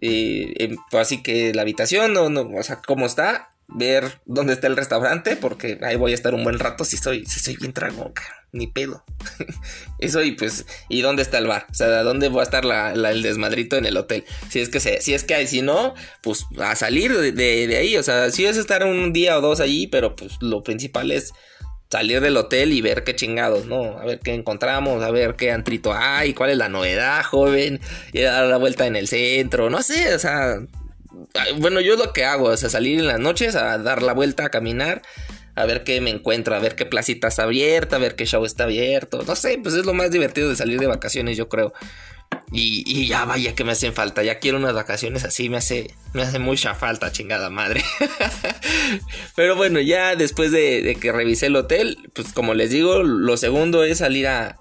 Eh, 0.00 0.76
así 0.92 1.20
que 1.22 1.52
la 1.52 1.62
habitación, 1.62 2.12
no, 2.12 2.30
no, 2.30 2.42
o 2.42 2.62
sea, 2.62 2.80
cómo 2.86 3.06
está, 3.06 3.50
ver 3.66 4.20
dónde 4.24 4.52
está 4.52 4.68
el 4.68 4.76
restaurante, 4.76 5.34
porque 5.34 5.80
ahí 5.82 5.96
voy 5.96 6.12
a 6.12 6.14
estar 6.14 6.32
un 6.32 6.44
buen 6.44 6.60
rato 6.60 6.84
si 6.84 6.96
soy, 6.96 7.26
si 7.26 7.40
soy 7.40 7.56
bien 7.56 7.72
trago, 7.72 8.12
ni 8.56 8.66
pedo. 8.66 9.04
Eso 9.98 10.22
y 10.22 10.32
pues, 10.32 10.66
¿y 10.88 11.02
dónde 11.02 11.22
está 11.22 11.38
el 11.38 11.46
bar? 11.46 11.66
O 11.70 11.74
sea, 11.74 12.02
¿dónde 12.02 12.28
va 12.28 12.40
a 12.40 12.44
estar 12.44 12.64
el 12.64 13.22
desmadrito 13.22 13.76
en 13.76 13.86
el 13.86 13.96
hotel? 13.96 14.24
Si 14.50 14.60
es 14.60 14.68
que 14.68 14.80
se, 14.80 15.00
si 15.00 15.14
es 15.14 15.24
que 15.24 15.34
hay, 15.34 15.46
si 15.46 15.62
no, 15.62 15.94
pues 16.22 16.46
a 16.58 16.74
salir 16.74 17.16
de, 17.16 17.76
ahí. 17.76 17.96
O 17.96 18.02
sea, 18.02 18.30
si 18.30 18.44
es 18.44 18.56
estar 18.56 18.84
un 18.84 19.12
día 19.12 19.38
o 19.38 19.40
dos 19.40 19.60
allí, 19.60 19.86
pero 19.86 20.16
pues 20.16 20.32
lo 20.40 20.62
principal 20.62 21.10
es 21.10 21.32
salir 21.90 22.20
del 22.20 22.36
hotel 22.36 22.72
y 22.72 22.80
ver 22.80 23.04
qué 23.04 23.14
chingados, 23.14 23.66
¿no? 23.66 23.98
A 23.98 24.04
ver 24.04 24.18
qué 24.20 24.34
encontramos, 24.34 25.02
a 25.02 25.10
ver 25.10 25.36
qué 25.36 25.52
antrito 25.52 25.92
hay, 25.94 26.34
cuál 26.34 26.50
es 26.50 26.56
la 26.56 26.68
novedad, 26.68 27.22
joven, 27.22 27.80
y 28.12 28.20
dar 28.20 28.46
la 28.46 28.56
vuelta 28.56 28.86
en 28.86 28.96
el 28.96 29.06
centro, 29.06 29.70
no 29.70 29.82
sé, 29.82 30.12
o 30.14 30.18
sea, 30.18 30.58
bueno, 31.58 31.80
yo 31.80 31.96
lo 31.96 32.12
que 32.12 32.24
hago, 32.24 32.52
es 32.52 32.60
salir 32.60 32.98
en 32.98 33.06
las 33.06 33.20
noches 33.20 33.54
a 33.54 33.78
dar 33.78 34.02
la 34.02 34.12
vuelta, 34.12 34.46
a 34.46 34.50
caminar, 34.50 35.02
a 35.56 35.64
ver 35.64 35.82
qué 35.84 36.00
me 36.00 36.10
encuentro, 36.10 36.54
a 36.54 36.58
ver 36.58 36.76
qué 36.76 36.86
placita 36.86 37.28
está 37.28 37.44
abierta, 37.44 37.96
a 37.96 37.98
ver 37.98 38.14
qué 38.14 38.26
show 38.26 38.44
está 38.44 38.64
abierto. 38.64 39.22
No 39.26 39.34
sé, 39.34 39.58
pues 39.60 39.74
es 39.74 39.86
lo 39.86 39.94
más 39.94 40.10
divertido 40.10 40.50
de 40.50 40.56
salir 40.56 40.78
de 40.78 40.86
vacaciones, 40.86 41.36
yo 41.36 41.48
creo. 41.48 41.72
Y, 42.52 43.06
ya 43.06 43.24
vaya 43.24 43.54
que 43.54 43.64
me 43.64 43.72
hacen 43.72 43.92
falta. 43.92 44.22
Ya 44.22 44.38
quiero 44.38 44.58
unas 44.58 44.72
vacaciones 44.72 45.24
así. 45.24 45.48
Me 45.48 45.56
hace, 45.56 45.92
me 46.14 46.22
hace 46.22 46.38
mucha 46.38 46.74
falta, 46.74 47.10
chingada 47.10 47.50
madre. 47.50 47.84
Pero 49.36 49.56
bueno, 49.56 49.80
ya 49.80 50.14
después 50.14 50.52
de, 50.52 50.96
que 51.00 51.10
revisé 51.10 51.46
el 51.46 51.56
hotel, 51.56 51.98
pues 52.14 52.32
como 52.32 52.54
les 52.54 52.70
digo, 52.70 53.02
lo 53.02 53.36
segundo 53.36 53.82
es 53.82 53.98
salir 53.98 54.28
a, 54.28 54.58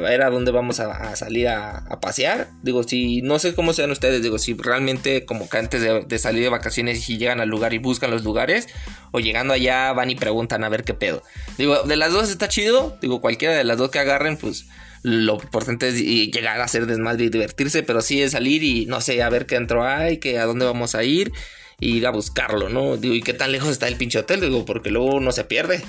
ver 0.00 0.22
a 0.22 0.30
dónde 0.30 0.52
vamos 0.52 0.78
a, 0.78 1.16
salir 1.16 1.48
a, 1.48 1.98
pasear. 2.00 2.48
Digo, 2.62 2.84
si 2.84 3.20
no 3.22 3.38
sé 3.38 3.54
cómo 3.54 3.72
sean 3.72 3.90
ustedes, 3.90 4.22
digo, 4.22 4.38
si 4.38 4.54
realmente 4.54 5.24
como 5.24 5.48
que 5.48 5.58
antes 5.58 5.82
de, 5.82 6.02
de 6.02 6.18
salir 6.18 6.44
de 6.44 6.50
vacaciones 6.50 7.08
y 7.10 7.18
llegan 7.18 7.40
al 7.40 7.48
lugar 7.48 7.74
y 7.74 7.78
buscan 7.78 8.10
los 8.10 8.22
lugares, 8.22 8.68
o 9.10 9.18
llegando 9.20 9.54
allá 9.54 9.92
van 9.92 10.10
y 10.10 10.14
preguntan 10.14 10.62
a 10.62 10.68
ver 10.68 10.84
qué 10.84 10.94
pedo. 10.94 11.22
Digo, 11.58 11.82
de 11.82 11.96
las 11.96 12.12
dos 12.12 12.30
está 12.30 12.48
chido. 12.48 12.96
Digo, 13.00 13.20
cualquiera 13.20 13.54
de 13.54 13.64
las 13.64 13.78
dos 13.78 13.90
que 13.90 13.98
agarren, 13.98 14.36
pues 14.36 14.66
lo 15.04 15.34
importante 15.34 15.88
es 15.88 16.00
llegar 16.00 16.58
a 16.60 16.64
hacer 16.64 16.86
desmadre 16.86 17.26
y 17.26 17.28
divertirse, 17.28 17.82
pero 17.82 18.00
sí 18.00 18.22
es 18.22 18.32
salir 18.32 18.62
y 18.62 18.86
no 18.86 19.02
sé, 19.02 19.22
a 19.22 19.28
ver 19.28 19.44
qué 19.44 19.56
entro 19.56 19.86
hay, 19.86 20.16
que 20.16 20.38
a 20.38 20.46
dónde 20.46 20.64
vamos 20.64 20.94
a 20.94 21.04
ir 21.04 21.30
y 21.78 21.98
ir 21.98 22.06
a 22.06 22.10
buscarlo, 22.10 22.70
¿no? 22.70 22.96
Digo, 22.96 23.14
¿y 23.14 23.20
qué 23.20 23.34
tan 23.34 23.52
lejos 23.52 23.68
está 23.68 23.86
el 23.86 23.96
pinche 23.96 24.18
hotel? 24.18 24.40
Digo, 24.40 24.64
porque 24.64 24.90
luego 24.90 25.14
uno 25.16 25.30
se 25.30 25.44
pierde, 25.44 25.84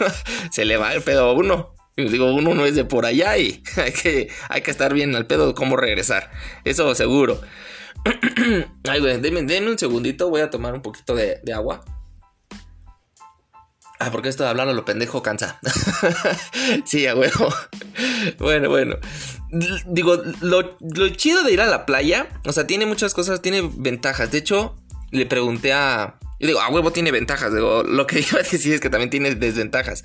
se 0.52 0.66
le 0.66 0.76
va 0.76 0.92
el 0.92 1.00
pedo 1.00 1.30
a 1.30 1.32
uno. 1.32 1.74
Digo, 1.96 2.32
uno 2.34 2.54
no 2.54 2.66
es 2.66 2.74
de 2.74 2.84
por 2.84 3.06
allá 3.06 3.38
y 3.38 3.62
hay 3.76 3.92
que, 3.92 4.28
hay 4.50 4.60
que 4.60 4.70
estar 4.70 4.92
bien 4.92 5.16
al 5.16 5.26
pedo 5.26 5.46
de 5.48 5.54
cómo 5.54 5.78
regresar, 5.78 6.30
eso 6.66 6.94
seguro. 6.94 7.40
Ay, 8.84 9.00
güey, 9.00 9.18
denme, 9.18 9.66
un 9.66 9.78
segundito, 9.78 10.28
voy 10.28 10.42
a 10.42 10.50
tomar 10.50 10.74
un 10.74 10.82
poquito 10.82 11.14
de 11.14 11.40
agua. 11.54 11.82
Ah, 14.00 14.10
porque 14.12 14.28
esto 14.28 14.44
de 14.44 14.50
hablar 14.50 14.68
a 14.68 14.72
lo 14.72 14.84
pendejo 14.84 15.22
cansa. 15.22 15.58
sí, 16.84 17.06
a 17.06 17.16
huevo. 17.16 17.52
bueno, 18.38 18.68
bueno. 18.68 18.96
Digo, 19.86 20.22
lo, 20.40 21.08
chido 21.10 21.42
de 21.42 21.52
ir 21.52 21.60
a 21.60 21.66
la 21.66 21.84
playa, 21.84 22.28
o 22.44 22.52
sea, 22.52 22.66
tiene 22.66 22.86
muchas 22.86 23.12
cosas, 23.12 23.42
tiene 23.42 23.68
ventajas. 23.74 24.30
De 24.30 24.38
hecho, 24.38 24.76
le 25.10 25.26
pregunté 25.26 25.72
a. 25.72 26.18
Yo 26.38 26.46
digo, 26.46 26.60
a 26.60 26.68
huevo 26.68 26.92
tiene 26.92 27.10
ventajas. 27.10 27.52
Digo, 27.52 27.82
lo 27.82 28.06
que 28.06 28.20
iba 28.30 28.38
a 28.38 28.42
decir 28.42 28.72
es 28.72 28.80
que 28.80 28.90
también 28.90 29.10
tiene 29.10 29.34
desventajas. 29.34 30.04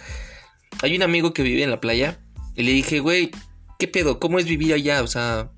Hay 0.81 0.95
un 0.95 1.03
amigo 1.03 1.33
que 1.33 1.43
vive 1.43 1.61
en 1.61 1.69
la 1.69 1.79
playa 1.79 2.19
y 2.55 2.63
le 2.63 2.71
dije, 2.71 2.99
güey, 2.99 3.29
¿qué 3.77 3.87
pedo? 3.87 4.19
¿Cómo 4.19 4.39
es 4.39 4.45
vivir 4.45 4.73
allá? 4.73 5.03
O 5.03 5.07
sea, 5.07 5.51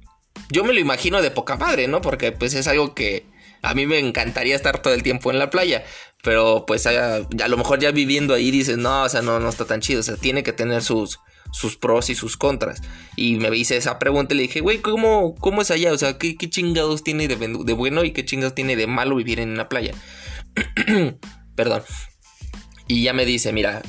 yo 0.51 0.65
me 0.65 0.73
lo 0.73 0.79
imagino 0.81 1.21
de 1.21 1.31
poca 1.31 1.55
madre, 1.55 1.87
¿no? 1.87 2.01
Porque 2.01 2.33
pues 2.33 2.53
es 2.53 2.67
algo 2.67 2.93
que 2.93 3.25
a 3.61 3.73
mí 3.73 3.85
me 3.85 3.99
encantaría 3.99 4.55
estar 4.55 4.81
todo 4.81 4.93
el 4.93 5.03
tiempo 5.03 5.31
en 5.31 5.39
la 5.39 5.49
playa. 5.49 5.83
Pero 6.23 6.65
pues 6.65 6.87
a, 6.87 7.19
lo 7.19 7.57
mejor 7.57 7.79
ya 7.79 7.91
viviendo 7.91 8.33
ahí 8.33 8.49
dices, 8.49 8.77
no, 8.77 9.03
o 9.03 9.09
sea, 9.09 9.21
no, 9.21 9.39
no 9.39 9.49
está 9.49 9.65
tan 9.65 9.81
chido. 9.81 9.99
O 9.99 10.03
sea, 10.03 10.15
tiene 10.17 10.43
que 10.43 10.53
tener 10.53 10.81
sus, 10.81 11.19
sus 11.51 11.77
pros 11.77 12.09
y 12.09 12.15
sus 12.15 12.35
contras. 12.35 12.81
Y 13.15 13.35
me 13.35 13.55
hice 13.55 13.77
esa 13.77 13.99
pregunta 13.99 14.33
y 14.33 14.37
le 14.37 14.43
dije, 14.43 14.61
güey, 14.61 14.79
¿cómo, 14.79 15.35
¿cómo 15.35 15.61
es 15.61 15.71
allá? 15.71 15.93
O 15.93 15.97
sea, 15.97 16.17
¿qué, 16.17 16.35
chingados 16.37 17.03
tiene 17.03 17.27
de, 17.27 17.35
de, 17.35 17.73
bueno 17.73 18.03
y 18.03 18.11
qué 18.11 18.25
chingados 18.25 18.55
tiene 18.55 18.75
de 18.75 18.87
malo 18.87 19.15
vivir 19.15 19.39
en 19.39 19.51
una 19.51 19.69
playa? 19.69 19.93
Perdón. 21.55 21.83
Y 22.87 23.03
ya 23.03 23.13
me 23.13 23.25
dice, 23.25 23.53
mira, 23.53 23.81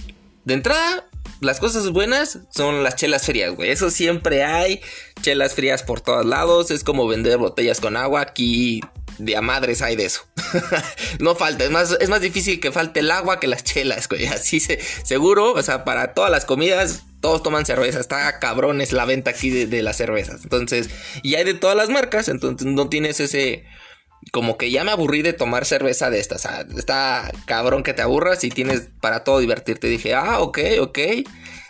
de 0.44 0.54
entrada, 0.54 1.08
las 1.40 1.60
cosas 1.60 1.90
buenas 1.90 2.40
son 2.54 2.82
las 2.82 2.96
chelas 2.96 3.26
frías, 3.26 3.54
güey. 3.54 3.70
Eso 3.70 3.90
siempre 3.90 4.44
hay. 4.44 4.80
Chelas 5.22 5.54
frías 5.54 5.82
por 5.82 6.00
todos 6.00 6.24
lados. 6.24 6.70
Es 6.70 6.84
como 6.84 7.06
vender 7.06 7.38
botellas 7.38 7.80
con 7.80 7.96
agua. 7.96 8.22
Aquí 8.22 8.80
de 9.18 9.36
a 9.36 9.42
madres 9.42 9.82
hay 9.82 9.96
de 9.96 10.04
eso. 10.04 10.26
no 11.20 11.34
falta, 11.34 11.64
es 11.64 11.70
más, 11.70 11.96
es 12.00 12.08
más 12.08 12.20
difícil 12.20 12.60
que 12.60 12.72
falte 12.72 13.00
el 13.00 13.10
agua 13.10 13.40
que 13.40 13.46
las 13.46 13.64
chelas, 13.64 14.08
güey. 14.08 14.26
Así 14.26 14.60
se, 14.60 14.80
seguro, 15.04 15.52
o 15.52 15.62
sea, 15.62 15.84
para 15.84 16.14
todas 16.14 16.30
las 16.30 16.44
comidas, 16.44 17.04
todos 17.20 17.42
toman 17.42 17.66
cerveza. 17.66 18.00
Está 18.00 18.38
cabrón 18.38 18.80
es 18.80 18.92
la 18.92 19.04
venta 19.04 19.30
aquí 19.30 19.50
de, 19.50 19.82
las 19.82 19.96
cervezas. 19.96 20.42
Entonces, 20.44 20.90
y 21.22 21.34
hay 21.34 21.44
de 21.44 21.54
todas 21.54 21.76
las 21.76 21.88
marcas, 21.88 22.28
entonces 22.28 22.66
no 22.66 22.88
tienes 22.88 23.20
ese 23.20 23.64
como 24.32 24.58
que 24.58 24.72
ya 24.72 24.82
me 24.82 24.90
aburrí 24.90 25.22
de 25.22 25.32
tomar 25.32 25.64
cerveza 25.64 26.10
de 26.10 26.18
estas. 26.18 26.44
O 26.44 26.48
sea, 26.48 26.66
está 26.76 27.30
cabrón 27.46 27.82
que 27.82 27.94
te 27.94 28.02
aburras 28.02 28.42
y 28.44 28.48
tienes 28.50 28.88
para 29.00 29.24
todo 29.24 29.38
divertirte. 29.38 29.88
Dije, 29.88 30.14
ah, 30.14 30.40
ok, 30.40 30.58
ok 30.80 30.98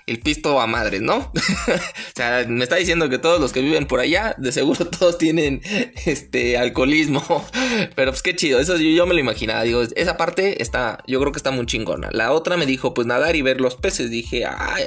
el 0.06 0.20
pisto 0.20 0.60
a 0.60 0.66
madres, 0.68 1.02
¿no? 1.02 1.16
o 1.34 2.14
sea, 2.14 2.44
me 2.48 2.62
está 2.62 2.76
diciendo 2.76 3.08
que 3.08 3.18
todos 3.18 3.40
los 3.40 3.52
que 3.52 3.60
viven 3.60 3.86
por 3.86 3.98
allá, 3.98 4.34
de 4.38 4.52
seguro 4.52 4.86
todos 4.90 5.18
tienen 5.18 5.60
este 6.04 6.56
alcoholismo. 6.56 7.22
Pero 7.96 8.12
pues 8.12 8.22
qué 8.22 8.36
chido, 8.36 8.60
eso 8.60 8.76
yo, 8.76 9.06
me 9.06 9.14
lo 9.14 9.20
imaginaba. 9.20 9.62
Digo, 9.64 9.82
esa 9.82 10.16
parte 10.16 10.62
está, 10.62 11.02
yo 11.06 11.20
creo 11.20 11.32
que 11.32 11.38
está 11.38 11.50
muy 11.50 11.66
chingona. 11.66 12.08
La 12.12 12.32
otra 12.32 12.56
me 12.56 12.66
dijo, 12.66 12.94
pues 12.94 13.06
nadar 13.06 13.34
y 13.36 13.42
ver 13.42 13.60
los 13.60 13.75
peces. 13.75 14.10
Dije, 14.10 14.44
ay, 14.46 14.84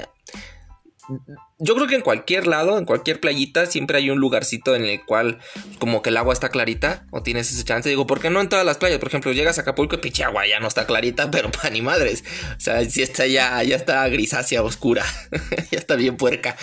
yo 1.60 1.76
creo 1.76 1.88
que 1.88 1.96
en 1.96 2.02
cualquier 2.02 2.48
lado, 2.48 2.78
en 2.78 2.86
cualquier 2.86 3.20
playita, 3.20 3.66
siempre 3.66 3.98
hay 3.98 4.10
un 4.10 4.20
lugarcito 4.20 4.76
en 4.76 4.86
el 4.86 5.04
cual 5.06 5.40
como 5.80 6.02
que 6.02 6.10
el 6.10 6.18
agua 6.18 6.34
está 6.34 6.50
clarita 6.50 7.06
o 7.12 7.24
tienes 7.24 7.52
ese 7.52 7.64
chance. 7.64 7.90
Digo, 7.90 8.08
¿por 8.08 8.20
qué 8.20 8.30
no 8.30 8.42
en 8.42 8.50
todas 8.50 8.66
las 8.66 8.78
playas? 8.78 9.00
Por 9.00 9.10
ejemplo, 9.10 9.32
llegas 9.32 9.58
a 9.58 9.62
Acapulco 9.62 9.96
y 9.96 10.00
pinche 10.00 10.24
agua 10.24 10.48
ya 10.48 10.60
no 10.60 10.68
está 10.68 10.86
clarita, 10.86 11.30
pero 11.32 11.52
pa' 11.52 11.70
ni 11.70 11.82
madres. 11.82 12.24
O 12.58 12.60
sea, 12.60 12.84
si 12.86 13.02
está 13.02 13.26
ya, 13.26 13.62
ya 13.64 13.76
está 13.76 14.08
grisácea, 14.08 14.64
oscura. 14.64 15.04
ya 15.72 15.80
está 15.80 15.96
bien 15.96 16.18
puerca. 16.18 16.56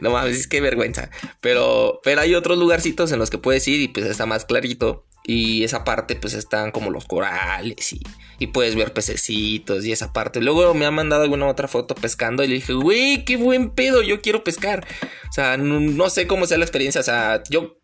No 0.00 0.10
mames, 0.10 0.36
es 0.36 0.46
que 0.46 0.60
vergüenza. 0.60 1.10
Pero, 1.40 2.00
pero 2.02 2.20
hay 2.20 2.34
otros 2.34 2.58
lugarcitos 2.58 3.12
en 3.12 3.18
los 3.18 3.30
que 3.30 3.38
puedes 3.38 3.66
ir 3.68 3.80
y 3.80 3.88
pues 3.88 4.06
está 4.06 4.26
más 4.26 4.44
clarito. 4.44 5.06
Y 5.24 5.62
esa 5.62 5.84
parte 5.84 6.16
pues 6.16 6.34
están 6.34 6.72
como 6.72 6.90
los 6.90 7.04
corales 7.04 7.92
y, 7.92 8.00
y, 8.38 8.48
puedes 8.48 8.74
ver 8.74 8.92
pececitos 8.92 9.84
y 9.84 9.92
esa 9.92 10.12
parte. 10.12 10.40
Luego 10.40 10.74
me 10.74 10.84
ha 10.84 10.90
mandado 10.90 11.22
alguna 11.22 11.46
otra 11.46 11.68
foto 11.68 11.94
pescando 11.94 12.42
y 12.42 12.48
le 12.48 12.54
dije, 12.54 12.72
güey, 12.72 13.24
qué 13.24 13.36
buen 13.36 13.70
pedo, 13.70 14.02
yo 14.02 14.20
quiero 14.20 14.42
pescar. 14.42 14.84
O 15.28 15.32
sea, 15.32 15.56
no, 15.56 16.10
sé 16.10 16.26
cómo 16.26 16.46
sea 16.46 16.58
la 16.58 16.64
experiencia. 16.64 17.00
O 17.00 17.04
sea, 17.04 17.42
yo 17.48 17.78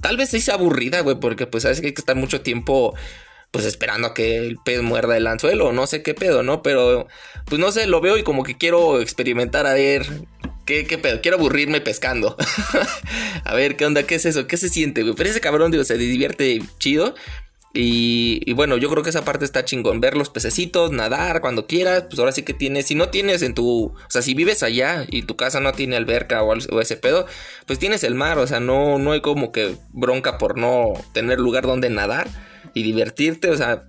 tal 0.00 0.16
vez 0.16 0.30
se 0.30 0.52
aburrida, 0.52 1.00
güey, 1.00 1.18
porque 1.18 1.46
pues 1.46 1.64
sabes 1.64 1.80
que 1.80 1.88
hay 1.88 1.92
que 1.94 2.00
estar 2.00 2.16
mucho 2.16 2.40
tiempo 2.40 2.94
pues 3.50 3.64
esperando 3.64 4.08
a 4.08 4.14
que 4.14 4.36
el 4.36 4.58
pez 4.58 4.82
muerda 4.82 5.16
el 5.16 5.26
anzuelo, 5.26 5.72
no 5.72 5.86
sé 5.86 6.02
qué 6.02 6.14
pedo, 6.14 6.42
¿no? 6.42 6.62
Pero 6.62 7.08
pues 7.46 7.58
no 7.58 7.72
sé, 7.72 7.86
lo 7.86 8.00
veo 8.00 8.18
y 8.18 8.22
como 8.22 8.44
que 8.44 8.56
quiero 8.56 9.00
experimentar 9.00 9.66
a 9.66 9.72
ver 9.72 10.06
¿Qué, 10.68 10.98
pedo? 10.98 11.22
Quiero 11.22 11.38
aburrirme 11.38 11.80
pescando. 11.80 12.36
a 13.44 13.54
ver, 13.54 13.78
¿qué 13.78 13.86
onda? 13.86 14.02
¿Qué 14.02 14.16
es 14.16 14.26
eso? 14.26 14.46
¿Qué 14.46 14.58
se 14.58 14.68
siente, 14.68 15.02
güey? 15.02 15.14
Pero 15.14 15.30
ese 15.30 15.40
cabrón, 15.40 15.70
digo, 15.70 15.82
se 15.82 15.96
divierte 15.96 16.60
chido. 16.78 17.14
Y, 17.72 18.52
bueno, 18.52 18.76
yo 18.76 18.90
creo 18.90 19.02
que 19.02 19.08
esa 19.08 19.24
parte 19.24 19.46
está 19.46 19.64
chingón. 19.64 20.02
Ver 20.02 20.14
los 20.14 20.28
pececitos, 20.28 20.92
nadar 20.92 21.40
cuando 21.40 21.66
quieras. 21.66 22.04
Pues 22.10 22.18
ahora 22.18 22.32
sí 22.32 22.42
que 22.42 22.52
tienes. 22.52 22.84
Si 22.84 22.94
no 22.94 23.08
tienes 23.08 23.40
en 23.40 23.54
tu. 23.54 23.86
O 23.86 24.10
sea, 24.10 24.20
si 24.20 24.34
vives 24.34 24.62
allá 24.62 25.06
y 25.08 25.22
tu 25.22 25.36
casa 25.36 25.58
no 25.58 25.72
tiene 25.72 25.96
alberca 25.96 26.42
o, 26.42 26.52
o, 26.52 26.80
ese 26.82 26.96
pedo, 26.98 27.24
pues 27.66 27.78
tienes 27.78 28.04
el 28.04 28.14
mar. 28.14 28.38
O 28.38 28.46
sea, 28.46 28.60
no, 28.60 28.98
no 28.98 29.12
hay 29.12 29.22
como 29.22 29.52
que 29.52 29.74
bronca 29.94 30.36
por 30.36 30.58
no 30.58 30.92
tener 31.14 31.40
lugar 31.40 31.64
donde 31.64 31.88
nadar 31.88 32.28
y 32.74 32.82
divertirte. 32.82 33.48
O 33.48 33.56
sea, 33.56 33.84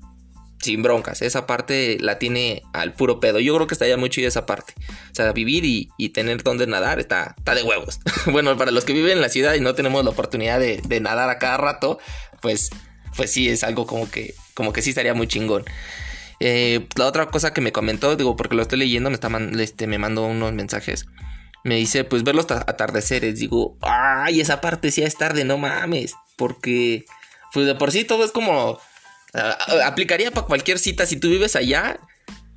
sin 0.61 0.83
broncas. 0.83 1.21
Esa 1.21 1.47
parte 1.47 1.97
la 1.99 2.19
tiene 2.19 2.63
al 2.73 2.93
puro 2.93 3.19
pedo. 3.19 3.39
Yo 3.39 3.55
creo 3.55 3.67
que 3.67 3.73
está 3.73 3.87
ya 3.87 3.97
muy 3.97 4.09
chido 4.09 4.27
esa 4.27 4.45
parte. 4.45 4.73
O 5.11 5.15
sea, 5.15 5.31
vivir 5.31 5.63
y, 5.65 6.09
tener 6.09 6.43
donde 6.43 6.67
nadar 6.67 6.99
está, 6.99 7.35
está 7.37 7.55
de 7.55 7.63
huevos. 7.63 7.99
bueno, 8.27 8.57
para 8.57 8.71
los 8.71 8.85
que 8.85 8.93
viven 8.93 9.13
en 9.13 9.21
la 9.21 9.29
ciudad 9.29 9.53
y 9.53 9.61
no 9.61 9.75
tenemos 9.75 10.03
la 10.03 10.09
oportunidad 10.09 10.59
de, 10.59 10.99
nadar 10.99 11.29
a 11.29 11.39
cada 11.39 11.57
rato, 11.57 11.99
pues, 12.41 12.69
pues 13.15 13.31
sí, 13.31 13.47
es 13.47 13.63
algo 13.63 13.85
como 13.85 14.09
que, 14.09 14.35
como 14.53 14.73
que 14.73 14.81
sí 14.81 14.89
estaría 14.89 15.13
muy 15.13 15.27
chingón. 15.27 15.63
Eh, 16.41 16.87
la 16.95 17.05
otra 17.05 17.27
cosa 17.27 17.53
que 17.53 17.61
me 17.61 17.71
comentó, 17.71 18.15
digo, 18.15 18.35
porque 18.35 18.55
lo 18.55 18.61
estoy 18.61 18.79
leyendo, 18.79 19.09
me, 19.09 19.15
está 19.15 19.29
este, 19.59 19.87
me 19.87 19.97
mandó 19.97 20.25
unos 20.25 20.53
mensajes. 20.53 21.05
me 21.63 21.75
dice, 21.75 22.03
pues 22.03 22.23
ver 22.23 22.35
los 22.35 22.49
atardeceres. 22.51 23.39
Digo, 23.39 23.77
ay, 23.81 24.41
esa 24.41 24.59
parte 24.61 24.91
sí 24.91 25.03
es 25.03 25.15
tarde, 25.17 25.45
no 25.45 25.57
mames. 25.57 26.15
Porque, 26.35 27.05
pues 27.53 27.65
de 27.65 27.75
por 27.75 27.91
sí 27.91 28.03
todo 28.03 28.25
es 28.25 28.31
como... 28.31 28.79
aplicaría 29.33 30.31
para 30.31 30.47
cualquier 30.47 30.79
cita. 30.79 31.05
Si 31.05 31.17
tú 31.17 31.29
vives 31.29 31.55
allá, 31.55 31.99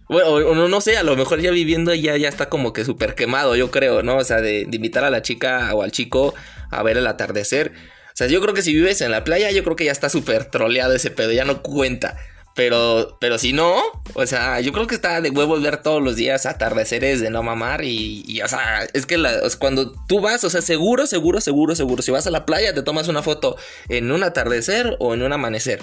bueno, 0.09 0.29
o, 0.29 0.69
no 0.69 0.81
sé, 0.81 0.97
a 0.97 1.03
lo 1.03 1.17
mejor 1.17 1.41
ya 1.41 1.51
viviendo 1.51 1.91
allá 1.91 2.17
ya 2.17 2.29
está 2.29 2.49
como 2.49 2.73
que 2.73 2.85
súper 2.85 3.15
quemado, 3.15 3.57
yo 3.57 3.71
creo, 3.71 4.03
¿no? 4.03 4.19
O 4.19 4.25
sea, 4.25 4.41
de, 4.41 4.69
invitar 4.71 5.05
a 5.05 5.11
la 5.11 5.23
chica 5.23 5.75
o 5.75 5.83
al 5.83 5.93
chico 5.93 6.35
a 6.71 6.83
ver 6.83 6.99
el 6.99 7.07
atardecer. 7.07 7.73
O 8.09 8.17
sea, 8.17 8.27
yo 8.27 8.41
creo 8.43 8.53
que 8.53 8.63
si 8.63 8.75
vives 8.75 9.01
en 9.01 9.11
la 9.11 9.25
playa, 9.25 9.51
yo 9.51 9.65
creo 9.65 9.77
que 9.77 9.87
ya 9.87 9.93
está 9.93 10.09
súper 10.11 10.47
troleado 10.47 10.93
ese 10.95 11.11
pedo, 11.11 11.33
ya 11.33 11.45
no 11.45 11.63
cuenta. 11.63 12.17
Pero, 12.55 13.17
pero 13.19 13.39
si 13.39 13.55
no, 13.55 13.81
o 14.13 14.27
sea, 14.27 14.61
yo 14.61 14.73
creo 14.73 14.87
que 14.87 14.95
está 14.95 15.23
de 15.23 15.31
huevo 15.31 15.59
ver 15.59 15.79
todos 15.79 16.03
los 16.03 16.17
días 16.17 16.45
atardeceres 16.45 17.23
de 17.23 17.31
no 17.31 17.43
mamar 17.43 17.83
y, 17.83 18.43
o 18.43 18.49
sea, 18.49 18.87
es 18.93 19.07
que 19.07 19.17
cuando 19.59 19.93
tú 20.07 20.21
vas, 20.21 20.45
o 20.45 20.51
sea, 20.51 20.61
seguro, 20.61 21.07
seguro, 21.07 21.41
seguro, 21.41 21.75
seguro, 21.75 22.03
si 22.03 22.11
vas 22.11 22.27
a 22.27 22.31
la 22.31 22.45
playa 22.45 22.75
te 22.75 22.83
tomas 22.83 23.09
una 23.09 23.23
foto 23.23 23.57
en 23.89 24.13
un 24.13 24.23
atardecer 24.23 24.97
o 24.99 25.15
en 25.15 25.23
un 25.23 25.33
amanecer. 25.33 25.81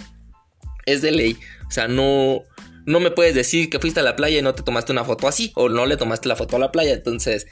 Es 0.91 1.01
de 1.01 1.12
ley, 1.12 1.38
o 1.67 1.72
sea, 1.72 1.88
no, 1.88 2.43
no 2.86 3.00
me 3.00 3.12
puedes 3.12 3.36
decir 3.36 3.69
que 3.69 3.79
fuiste 3.79 4.00
a 4.00 4.03
la 4.03 4.15
playa 4.15 4.39
y 4.39 4.41
no 4.41 4.55
te 4.55 4.63
tomaste 4.63 4.91
una 4.91 5.03
foto 5.03 5.27
así 5.27 5.51
o 5.55 5.69
no 5.69 5.86
le 5.86 5.98
tomaste 5.98 6.27
la 6.27 6.36
foto 6.36 6.55
a 6.55 6.60
la 6.60 6.72
playa, 6.72 6.93
entonces 6.93 7.48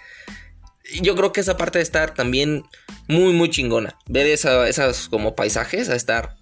yo 1.01 1.15
creo 1.15 1.32
que 1.34 1.41
esa 1.41 1.58
parte 1.58 1.79
de 1.79 1.84
estar 1.84 2.13
también 2.13 2.63
muy, 3.08 3.34
muy 3.34 3.50
chingona. 3.50 3.98
Ver 4.08 4.27
esa, 4.27 4.67
esas 4.67 5.10
como 5.10 5.36
paisajes 5.36 5.89
a 5.89 5.96
estar 5.96 6.37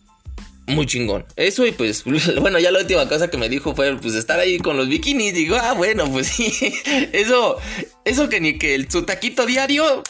muy 0.67 0.85
chingón. 0.85 1.25
Eso 1.35 1.65
y 1.65 1.71
pues, 1.71 2.03
bueno, 2.39 2.59
ya 2.59 2.71
la 2.71 2.79
última 2.79 3.07
cosa 3.07 3.29
que 3.29 3.37
me 3.37 3.49
dijo 3.49 3.75
fue 3.75 3.95
pues 3.97 4.15
estar 4.15 4.39
ahí 4.39 4.57
con 4.57 4.77
los 4.77 4.89
bikinis. 4.89 5.33
Digo, 5.33 5.55
ah, 5.55 5.73
bueno, 5.73 6.09
pues 6.11 6.27
sí. 6.35 6.73
Eso, 7.11 7.57
eso 8.03 8.29
que 8.29 8.39
ni 8.39 8.57
que 8.57 8.75
el, 8.75 8.89
su 8.89 9.03
taquito 9.03 9.45
diario 9.45 10.03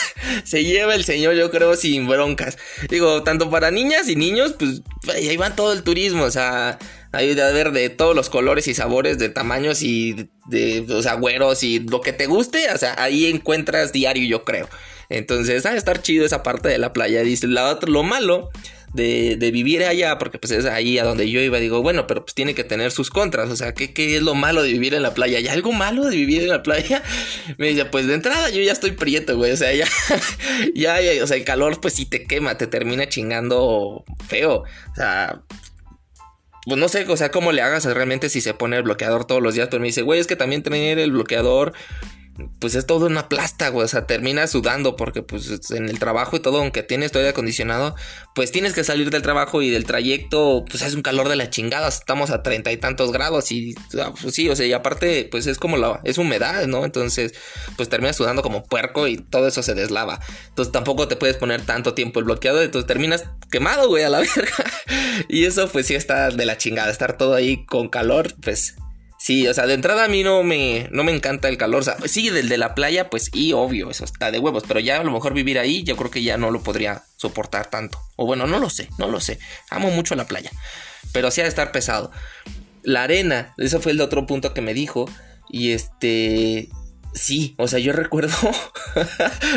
se 0.44 0.64
lleva 0.64 0.94
el 0.94 1.04
señor, 1.04 1.34
yo 1.34 1.50
creo, 1.50 1.76
sin 1.76 2.06
broncas. 2.06 2.58
Digo, 2.88 3.22
tanto 3.22 3.50
para 3.50 3.70
niñas 3.70 4.08
y 4.08 4.16
niños, 4.16 4.54
pues 4.58 4.82
ahí 5.14 5.36
van 5.36 5.56
todo 5.56 5.72
el 5.72 5.82
turismo, 5.82 6.24
o 6.24 6.30
sea 6.30 6.78
hay 7.12 7.34
de 7.34 7.42
haber 7.42 7.72
de 7.72 7.90
todos 7.90 8.16
los 8.16 8.30
colores 8.30 8.66
y 8.68 8.74
sabores, 8.74 9.18
de 9.18 9.28
tamaños 9.28 9.82
y 9.82 10.30
de, 10.46 10.84
güeros 11.18 11.62
y 11.62 11.78
lo 11.78 12.00
que 12.00 12.14
te 12.14 12.26
guste, 12.26 12.70
o 12.72 12.78
sea, 12.78 12.94
ahí 12.98 13.26
encuentras 13.26 13.92
diario, 13.92 14.26
yo 14.26 14.44
creo. 14.44 14.68
Entonces, 15.10 15.66
a 15.66 15.76
estar 15.76 16.00
chido 16.00 16.24
esa 16.24 16.42
parte 16.42 16.70
de 16.70 16.78
la 16.78 16.94
playa. 16.94 17.22
Dice, 17.22 17.46
lo 17.46 18.02
malo 18.02 18.50
de, 18.92 19.36
de, 19.36 19.50
vivir 19.50 19.84
allá, 19.84 20.18
porque 20.18 20.38
pues 20.38 20.52
es 20.52 20.66
ahí 20.66 20.98
a 20.98 21.04
donde 21.04 21.30
yo 21.30 21.40
iba, 21.40 21.58
digo, 21.58 21.82
bueno, 21.82 22.06
pero 22.06 22.24
pues 22.24 22.34
tiene 22.34 22.54
que 22.54 22.64
tener 22.64 22.90
sus 22.90 23.10
contras, 23.10 23.50
o 23.50 23.56
sea, 23.56 23.72
¿qué, 23.72 23.92
qué 23.92 24.16
es 24.16 24.22
lo 24.22 24.34
malo 24.34 24.62
de 24.62 24.72
vivir 24.72 24.94
en 24.94 25.02
la 25.02 25.14
playa? 25.14 25.38
¿Hay 25.38 25.48
algo 25.48 25.72
malo 25.72 26.04
de 26.04 26.16
vivir 26.16 26.42
en 26.42 26.48
la 26.48 26.62
playa? 26.62 27.02
Me 27.58 27.68
dice, 27.68 27.86
pues 27.86 28.06
de 28.06 28.14
entrada 28.14 28.50
yo 28.50 28.60
ya 28.60 28.72
estoy 28.72 28.92
prieto, 28.92 29.36
güey, 29.36 29.52
o 29.52 29.56
sea, 29.56 29.72
ya, 29.72 29.86
ya, 30.74 31.00
ya, 31.00 31.24
o 31.24 31.26
sea, 31.26 31.36
el 31.36 31.44
calor 31.44 31.80
pues 31.80 31.94
sí 31.94 32.06
te 32.06 32.24
quema, 32.24 32.58
te 32.58 32.66
termina 32.66 33.08
chingando 33.08 34.04
feo, 34.28 34.64
o 34.64 34.94
sea, 34.94 35.42
pues 36.64 36.78
no 36.78 36.88
sé, 36.88 37.06
o 37.08 37.16
sea, 37.16 37.30
cómo 37.30 37.50
le 37.50 37.62
hagas 37.62 37.84
realmente 37.86 38.28
si 38.28 38.40
se 38.40 38.54
pone 38.54 38.76
el 38.76 38.82
bloqueador 38.84 39.24
todos 39.24 39.42
los 39.42 39.54
días, 39.54 39.68
pero 39.70 39.80
me 39.80 39.88
dice, 39.88 40.02
güey, 40.02 40.20
es 40.20 40.26
que 40.26 40.36
también 40.36 40.62
tener 40.62 40.98
el 40.98 41.12
bloqueador 41.12 41.72
pues 42.58 42.74
es 42.74 42.86
todo 42.86 43.06
una 43.06 43.28
plasta, 43.28 43.68
güey. 43.68 43.84
O 43.84 43.88
sea, 43.88 44.06
terminas 44.06 44.50
sudando 44.50 44.96
porque 44.96 45.22
pues 45.22 45.70
en 45.70 45.88
el 45.88 45.98
trabajo 45.98 46.36
y 46.36 46.40
todo, 46.40 46.58
aunque 46.58 46.82
tienes 46.82 47.12
todo 47.12 47.28
acondicionado, 47.28 47.94
pues 48.34 48.52
tienes 48.52 48.72
que 48.72 48.84
salir 48.84 49.10
del 49.10 49.22
trabajo 49.22 49.62
y 49.62 49.70
del 49.70 49.84
trayecto, 49.84 50.64
pues 50.68 50.82
es 50.82 50.94
un 50.94 51.02
calor 51.02 51.28
de 51.28 51.36
la 51.36 51.50
chingada. 51.50 51.88
Estamos 51.88 52.30
a 52.30 52.42
treinta 52.42 52.72
y 52.72 52.76
tantos 52.76 53.12
grados 53.12 53.52
y 53.52 53.74
pues 54.20 54.34
sí, 54.34 54.48
o 54.48 54.56
sea, 54.56 54.66
y 54.66 54.72
aparte, 54.72 55.28
pues 55.30 55.46
es 55.46 55.58
como 55.58 55.76
la, 55.76 56.00
es 56.04 56.18
humedad, 56.18 56.66
¿no? 56.66 56.84
Entonces, 56.84 57.34
pues 57.76 57.88
terminas 57.88 58.16
sudando 58.16 58.42
como 58.42 58.64
puerco 58.64 59.06
y 59.06 59.18
todo 59.18 59.46
eso 59.46 59.62
se 59.62 59.74
deslava. 59.74 60.20
Entonces 60.48 60.72
tampoco 60.72 61.08
te 61.08 61.16
puedes 61.16 61.36
poner 61.36 61.62
tanto 61.62 61.94
tiempo 61.94 62.20
el 62.20 62.24
bloqueado, 62.24 62.62
entonces 62.62 62.86
terminas 62.86 63.24
quemado, 63.50 63.88
güey, 63.88 64.04
a 64.04 64.08
la 64.08 64.18
verga. 64.36 64.64
y 65.28 65.44
eso 65.44 65.68
pues 65.68 65.86
sí 65.86 65.94
está 65.94 66.30
de 66.30 66.46
la 66.46 66.56
chingada, 66.56 66.90
estar 66.90 67.16
todo 67.16 67.34
ahí 67.34 67.64
con 67.66 67.88
calor, 67.88 68.34
pues 68.40 68.76
Sí, 69.22 69.46
o 69.46 69.54
sea, 69.54 69.68
de 69.68 69.74
entrada 69.74 70.06
a 70.06 70.08
mí 70.08 70.24
no 70.24 70.42
me, 70.42 70.88
no 70.90 71.04
me 71.04 71.12
encanta 71.12 71.48
el 71.48 71.56
calor. 71.56 71.82
O 71.82 71.84
sea, 71.84 71.96
sí, 72.06 72.30
del 72.30 72.48
de 72.48 72.58
la 72.58 72.74
playa, 72.74 73.08
pues, 73.08 73.30
y 73.32 73.52
obvio, 73.52 73.88
eso 73.88 74.04
está 74.04 74.32
de 74.32 74.40
huevos. 74.40 74.64
Pero 74.66 74.80
ya 74.80 74.98
a 74.98 75.04
lo 75.04 75.12
mejor 75.12 75.32
vivir 75.32 75.60
ahí, 75.60 75.84
yo 75.84 75.96
creo 75.96 76.10
que 76.10 76.24
ya 76.24 76.36
no 76.38 76.50
lo 76.50 76.60
podría 76.60 77.04
soportar 77.18 77.70
tanto. 77.70 78.00
O 78.16 78.26
bueno, 78.26 78.48
no 78.48 78.58
lo 78.58 78.68
sé, 78.68 78.88
no 78.98 79.06
lo 79.06 79.20
sé. 79.20 79.38
Amo 79.70 79.92
mucho 79.92 80.16
la 80.16 80.26
playa. 80.26 80.50
Pero 81.12 81.30
sí 81.30 81.40
ha 81.40 81.44
de 81.44 81.50
estar 81.50 81.70
pesado. 81.70 82.10
La 82.82 83.04
arena, 83.04 83.54
eso 83.58 83.80
fue 83.80 83.92
el 83.92 84.00
otro 84.00 84.26
punto 84.26 84.54
que 84.54 84.60
me 84.60 84.74
dijo. 84.74 85.08
Y 85.48 85.70
este. 85.70 86.68
Sí, 87.14 87.54
o 87.58 87.68
sea, 87.68 87.78
yo 87.78 87.92
recuerdo, 87.92 88.34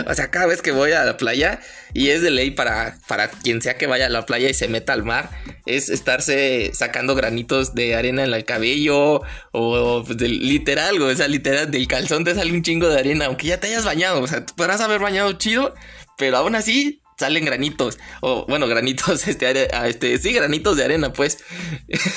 o 0.05 0.13
sea, 0.13 0.29
cada 0.29 0.45
vez 0.45 0.61
que 0.61 0.73
voy 0.73 0.91
a 0.91 1.05
la 1.05 1.17
playa, 1.17 1.59
y 1.91 2.09
es 2.09 2.21
de 2.21 2.29
ley 2.29 2.51
para, 2.51 2.99
para 3.07 3.29
quien 3.29 3.63
sea 3.63 3.79
que 3.79 3.87
vaya 3.87 4.05
a 4.05 4.09
la 4.09 4.27
playa 4.27 4.47
y 4.47 4.53
se 4.53 4.67
meta 4.67 4.93
al 4.93 5.03
mar, 5.03 5.31
es 5.65 5.89
estarse 5.89 6.71
sacando 6.73 7.15
granitos 7.15 7.75
de 7.75 7.95
arena 7.95 8.23
en 8.23 8.33
el 8.33 8.45
cabello, 8.45 9.21
o, 9.51 10.03
pues, 10.05 10.21
literal, 10.21 11.01
o 11.01 11.15
sea, 11.15 11.27
literal, 11.27 11.71
del 11.71 11.87
calzón 11.87 12.23
te 12.23 12.35
sale 12.35 12.51
un 12.51 12.63
chingo 12.63 12.87
de 12.87 12.99
arena, 12.99 13.25
aunque 13.25 13.47
ya 13.47 13.59
te 13.59 13.67
hayas 13.67 13.85
bañado, 13.85 14.21
o 14.21 14.27
sea, 14.27 14.45
podrás 14.45 14.81
haber 14.81 14.99
bañado 14.99 15.31
chido, 15.33 15.73
pero 16.17 16.37
aún 16.37 16.55
así 16.55 17.01
salen 17.17 17.45
granitos, 17.45 17.97
o 18.21 18.45
bueno, 18.47 18.67
granitos, 18.67 19.27
este, 19.27 19.67
este, 19.87 20.17
sí, 20.17 20.33
granitos 20.33 20.77
de 20.77 20.85
arena, 20.85 21.13
pues. 21.13 21.39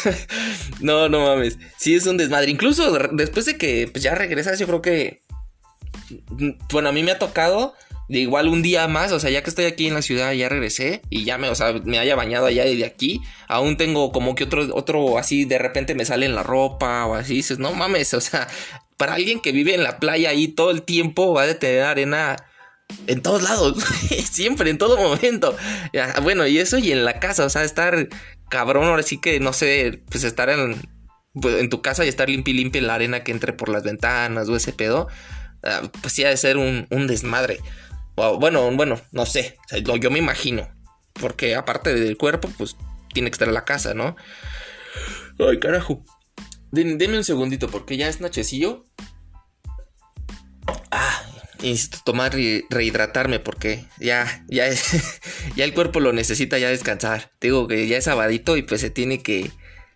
no, 0.80 1.08
no 1.08 1.20
mames, 1.20 1.58
sí 1.76 1.94
es 1.94 2.06
un 2.06 2.16
desmadre, 2.16 2.50
incluso 2.50 2.98
después 3.12 3.46
de 3.46 3.56
que 3.56 3.88
pues, 3.90 4.02
ya 4.02 4.14
regresas, 4.14 4.58
yo 4.58 4.66
creo 4.66 4.82
que 4.82 5.22
bueno, 6.72 6.88
a 6.88 6.92
mí 6.92 7.02
me 7.02 7.12
ha 7.12 7.18
tocado 7.18 7.74
de 8.08 8.20
igual 8.20 8.48
un 8.48 8.62
día 8.62 8.88
más, 8.88 9.12
o 9.12 9.20
sea, 9.20 9.30
ya 9.30 9.42
que 9.42 9.50
estoy 9.50 9.66
aquí 9.66 9.86
en 9.86 9.94
la 9.94 10.02
ciudad, 10.02 10.32
ya 10.32 10.48
regresé 10.48 11.02
y 11.10 11.24
ya 11.24 11.38
me, 11.38 11.48
o 11.48 11.54
sea, 11.54 11.72
me 11.84 11.98
haya 11.98 12.16
bañado 12.16 12.46
allá 12.46 12.64
de 12.64 12.84
aquí, 12.84 13.20
aún 13.48 13.76
tengo 13.76 14.12
como 14.12 14.34
que 14.34 14.44
otro, 14.44 14.66
otro 14.74 15.18
así, 15.18 15.44
de 15.44 15.58
repente 15.58 15.94
me 15.94 16.04
sale 16.04 16.26
en 16.26 16.34
la 16.34 16.42
ropa 16.42 17.06
o 17.06 17.14
así, 17.14 17.34
dices, 17.34 17.58
no 17.58 17.72
mames, 17.72 18.14
o 18.14 18.20
sea, 18.20 18.48
para 18.96 19.14
alguien 19.14 19.40
que 19.40 19.52
vive 19.52 19.74
en 19.74 19.82
la 19.82 19.98
playa 19.98 20.30
ahí 20.30 20.48
todo 20.48 20.70
el 20.70 20.82
tiempo 20.82 21.34
va 21.34 21.42
a 21.44 21.54
tener 21.54 21.82
arena 21.82 22.36
en 23.06 23.20
todos 23.22 23.42
lados, 23.42 23.76
siempre, 24.30 24.70
en 24.70 24.78
todo 24.78 24.96
momento. 24.96 25.56
bueno, 26.22 26.46
y 26.46 26.58
eso 26.58 26.78
y 26.78 26.92
en 26.92 27.04
la 27.04 27.20
casa, 27.20 27.44
o 27.44 27.50
sea, 27.50 27.64
estar 27.64 28.08
cabrón, 28.48 28.84
ahora 28.84 29.02
sí 29.02 29.18
que, 29.18 29.40
no 29.40 29.52
sé, 29.52 30.02
pues 30.10 30.24
estar 30.24 30.48
en, 30.48 30.80
pues, 31.34 31.60
en 31.60 31.68
tu 31.68 31.82
casa 31.82 32.04
y 32.04 32.08
estar 32.08 32.28
limpio 32.28 32.54
limpio 32.54 32.80
la 32.82 32.94
arena 32.94 33.22
que 33.24 33.32
entre 33.32 33.52
por 33.52 33.68
las 33.68 33.82
ventanas 33.82 34.48
o 34.48 34.56
ese 34.56 34.72
pedo. 34.72 35.08
Ah, 35.62 35.82
pues 36.00 36.12
sí 36.12 36.24
ha 36.24 36.28
de 36.28 36.36
ser 36.36 36.56
un, 36.56 36.86
desmadre. 37.06 37.58
Bueno, 38.38 38.70
bueno, 38.72 39.00
no 39.12 39.26
sé, 39.26 39.57
yo 40.00 40.11
me 40.11 40.18
imagino. 40.18 40.68
Porque 41.14 41.57
aparte 41.57 41.94
del 41.94 42.16
cuerpo, 42.16 42.50
pues 42.57 42.76
tiene 43.12 43.31
que 43.31 43.35
estar 43.35 43.48
en 43.48 43.54
la 43.54 43.64
casa, 43.64 43.94
¿no? 43.94 44.16
Ay, 45.38 45.59
carajo. 45.59 46.04
Deme 46.70 47.16
un 47.16 47.24
segundito, 47.24 47.68
porque 47.68 47.96
ya 47.96 48.09
es 48.09 48.20
nochecillo. 48.20 48.85
Ah, 50.90 51.22
necesito 51.62 51.98
tomar 52.04 52.38
y 52.38 52.64
rehidratarme 52.70 53.40
porque 53.40 53.87
ya, 53.98 54.44
ya, 54.48 54.68
ya 55.57 55.64
el 55.64 55.74
cuerpo 55.74 56.00
lo 56.00 56.12
necesita 56.12 56.59
ya 56.59 56.68
descansar. 56.68 57.33
Digo 57.40 57.66
que 57.68 57.87
ya 57.87 57.96
es 57.98 58.04
sabadito 58.04 58.57
y 58.57 58.62
pues 58.62 58.81
se 58.81 58.90
tiene 58.90 59.22
que, 59.22 59.50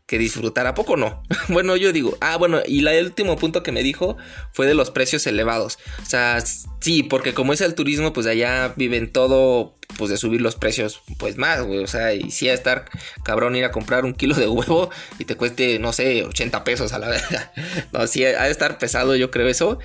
que 0.06 0.18
disfrutar. 0.18 0.66
¿A 0.66 0.74
poco 0.74 0.96
no? 0.96 1.22
bueno, 1.48 1.76
yo 1.76 1.92
digo, 1.92 2.16
ah, 2.20 2.36
bueno, 2.36 2.60
y 2.66 2.86
el 2.86 3.06
último 3.06 3.36
punto 3.36 3.62
que 3.62 3.72
me 3.72 3.82
dijo 3.82 4.16
fue 4.52 4.66
de 4.66 4.74
los 4.74 4.90
precios 4.90 5.26
elevados. 5.26 5.78
O 6.02 6.06
sea, 6.06 6.42
sí, 6.80 7.02
porque 7.02 7.34
como 7.34 7.52
es 7.52 7.60
el 7.60 7.74
turismo, 7.74 8.12
pues 8.12 8.26
allá 8.26 8.74
viven 8.76 9.10
todo, 9.10 9.74
pues 9.96 10.10
de 10.10 10.16
subir 10.16 10.40
los 10.40 10.56
precios, 10.56 11.02
pues 11.18 11.36
más, 11.36 11.62
güey. 11.62 11.82
O 11.82 11.86
sea, 11.86 12.14
y 12.14 12.30
sí 12.30 12.48
a 12.48 12.54
estar 12.54 12.86
cabrón 13.24 13.56
ir 13.56 13.64
a 13.64 13.70
comprar 13.70 14.04
un 14.04 14.14
kilo 14.14 14.34
de 14.34 14.48
huevo 14.48 14.90
y 15.18 15.24
te 15.24 15.36
cueste, 15.36 15.78
no 15.78 15.92
sé, 15.92 16.24
80 16.24 16.64
pesos 16.64 16.92
a 16.92 16.98
la 16.98 17.08
verdad. 17.10 17.52
no, 17.92 18.06
sí, 18.06 18.24
ha 18.24 18.44
de 18.44 18.50
estar 18.50 18.78
pesado, 18.78 19.16
yo 19.16 19.30
creo 19.30 19.48
eso. 19.48 19.78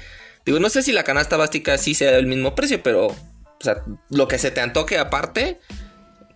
Digo, 0.45 0.59
no 0.59 0.69
sé 0.69 0.81
si 0.81 0.93
la 0.93 1.03
canasta 1.03 1.35
básica 1.35 1.77
sí 1.77 1.93
sea 1.93 2.17
el 2.17 2.25
mismo 2.25 2.55
precio, 2.55 2.81
pero, 2.81 3.07
o 3.07 3.15
sea, 3.59 3.83
lo 4.09 4.27
que 4.27 4.39
se 4.39 4.49
te 4.49 4.61
antoque 4.61 4.97
aparte 4.97 5.59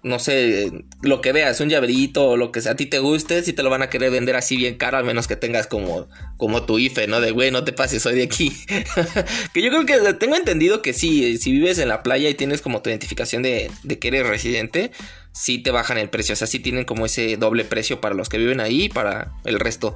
no 0.03 0.17
sé, 0.17 0.71
lo 1.01 1.21
que 1.21 1.31
veas, 1.31 1.59
un 1.59 1.69
llaverito 1.69 2.29
o 2.29 2.37
lo 2.37 2.51
que 2.51 2.61
sea, 2.61 2.71
a 2.71 2.75
ti 2.75 2.87
te 2.87 2.99
guste, 2.99 3.43
si 3.43 3.53
te 3.53 3.61
lo 3.61 3.69
van 3.69 3.83
a 3.83 3.89
querer 3.89 4.09
vender 4.09 4.35
así 4.35 4.57
bien 4.57 4.75
caro, 4.75 4.97
al 4.97 5.03
menos 5.03 5.27
que 5.27 5.35
tengas 5.35 5.67
como, 5.67 6.07
como 6.37 6.63
tu 6.63 6.79
IFE, 6.79 7.07
¿no? 7.07 7.21
De, 7.21 7.31
güey, 7.31 7.51
no 7.51 7.63
te 7.63 7.71
pases, 7.71 8.01
soy 8.01 8.15
de 8.15 8.23
aquí. 8.23 8.51
que 9.53 9.61
yo 9.61 9.69
creo 9.69 9.85
que 9.85 10.13
tengo 10.15 10.35
entendido 10.35 10.81
que 10.81 10.93
sí, 10.93 11.37
si 11.37 11.51
vives 11.51 11.77
en 11.77 11.87
la 11.87 12.01
playa 12.01 12.29
y 12.29 12.33
tienes 12.33 12.61
como 12.61 12.81
tu 12.81 12.89
identificación 12.89 13.43
de, 13.43 13.69
de 13.83 13.99
que 13.99 14.07
eres 14.07 14.25
residente, 14.25 14.91
sí 15.33 15.59
te 15.59 15.69
bajan 15.69 15.99
el 15.99 16.09
precio, 16.09 16.33
o 16.33 16.35
sea, 16.35 16.47
sí 16.47 16.59
tienen 16.59 16.85
como 16.85 17.05
ese 17.05 17.37
doble 17.37 17.63
precio 17.63 18.01
para 18.01 18.15
los 18.15 18.27
que 18.27 18.39
viven 18.39 18.59
ahí 18.59 18.83
y 18.83 18.89
para 18.89 19.33
el 19.45 19.59
resto. 19.59 19.95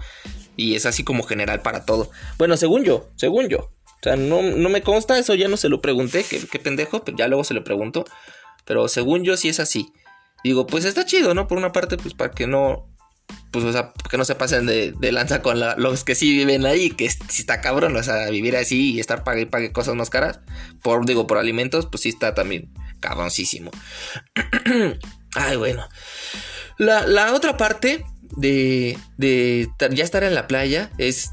Y 0.55 0.75
es 0.75 0.85
así 0.85 1.03
como 1.03 1.23
general 1.23 1.61
para 1.61 1.83
todo. 1.83 2.11
Bueno, 2.37 2.57
según 2.57 2.83
yo, 2.83 3.09
según 3.15 3.49
yo. 3.49 3.71
O 3.85 4.03
sea, 4.03 4.17
no, 4.17 4.43
no 4.43 4.69
me 4.69 4.83
consta, 4.83 5.17
eso 5.17 5.33
ya 5.33 5.47
no 5.47 5.57
se 5.57 5.67
lo 5.67 5.81
pregunté, 5.81 6.23
qué, 6.29 6.39
qué 6.45 6.59
pendejo, 6.59 7.03
pero 7.03 7.17
ya 7.17 7.27
luego 7.27 7.43
se 7.43 7.55
lo 7.55 7.63
pregunto. 7.63 8.05
Pero 8.65 8.87
según 8.87 9.23
yo 9.23 9.37
sí 9.37 9.49
es 9.49 9.59
así. 9.59 9.93
Digo, 10.43 10.67
pues 10.67 10.85
está 10.85 11.05
chido, 11.05 11.33
¿no? 11.33 11.47
Por 11.47 11.57
una 11.57 11.71
parte, 11.71 11.97
pues 11.97 12.13
para 12.13 12.31
que 12.31 12.45
no, 12.45 12.87
pues, 13.51 13.65
o 13.65 13.71
sea, 13.71 13.93
que 14.09 14.17
no 14.17 14.25
se 14.25 14.35
pasen 14.35 14.65
de, 14.65 14.93
lanza 15.11 15.41
con 15.41 15.59
los 15.77 16.03
que 16.03 16.13
sí 16.13 16.31
viven 16.31 16.65
ahí, 16.65 16.89
que 16.89 17.09
si 17.09 17.41
está 17.41 17.61
cabrón, 17.61 17.95
o 17.95 18.03
sea, 18.03 18.29
vivir 18.29 18.55
así 18.55 18.93
y 18.93 18.99
estar 18.99 19.23
pague 19.23 19.41
y 19.41 19.45
pague 19.45 19.71
cosas 19.71 19.95
más 19.95 20.09
caras, 20.09 20.39
por, 20.83 21.05
digo, 21.05 21.25
por 21.25 21.37
alimentos, 21.37 21.87
pues 21.87 22.03
sí 22.03 22.09
está 22.09 22.35
también 22.35 22.71
cabroncísimo. 22.99 23.71
Ay, 25.35 25.55
bueno. 25.57 25.87
La, 26.77 27.33
otra 27.33 27.57
parte 27.57 28.05
de, 28.35 28.97
de 29.17 29.69
ya 29.91 30.03
estar 30.03 30.23
en 30.23 30.35
la 30.35 30.47
playa 30.47 30.91
es 30.97 31.31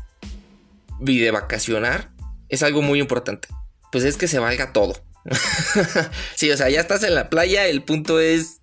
y 1.04 1.18
de 1.18 1.30
vacacionar 1.30 2.12
es 2.48 2.62
algo 2.62 2.82
muy 2.82 3.00
importante. 3.00 3.48
Pues 3.90 4.04
es 4.04 4.16
que 4.16 4.28
se 4.28 4.38
valga 4.38 4.72
todo. 4.72 4.94
sí, 6.36 6.50
o 6.50 6.56
sea, 6.56 6.68
ya 6.68 6.80
estás 6.80 7.02
en 7.04 7.14
la 7.14 7.30
playa, 7.30 7.66
el 7.66 7.82
punto 7.82 8.20
es 8.20 8.60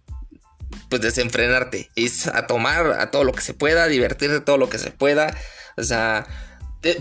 pues 0.89 1.01
desenfrenarte, 1.01 1.89
es 1.95 2.27
a 2.27 2.47
tomar 2.47 2.99
a 2.99 3.11
todo 3.11 3.23
lo 3.23 3.33
que 3.33 3.41
se 3.41 3.53
pueda, 3.53 3.87
divertirte 3.87 4.39
todo 4.41 4.57
lo 4.57 4.69
que 4.69 4.77
se 4.77 4.91
pueda, 4.91 5.35
o 5.77 5.83
sea, 5.83 6.27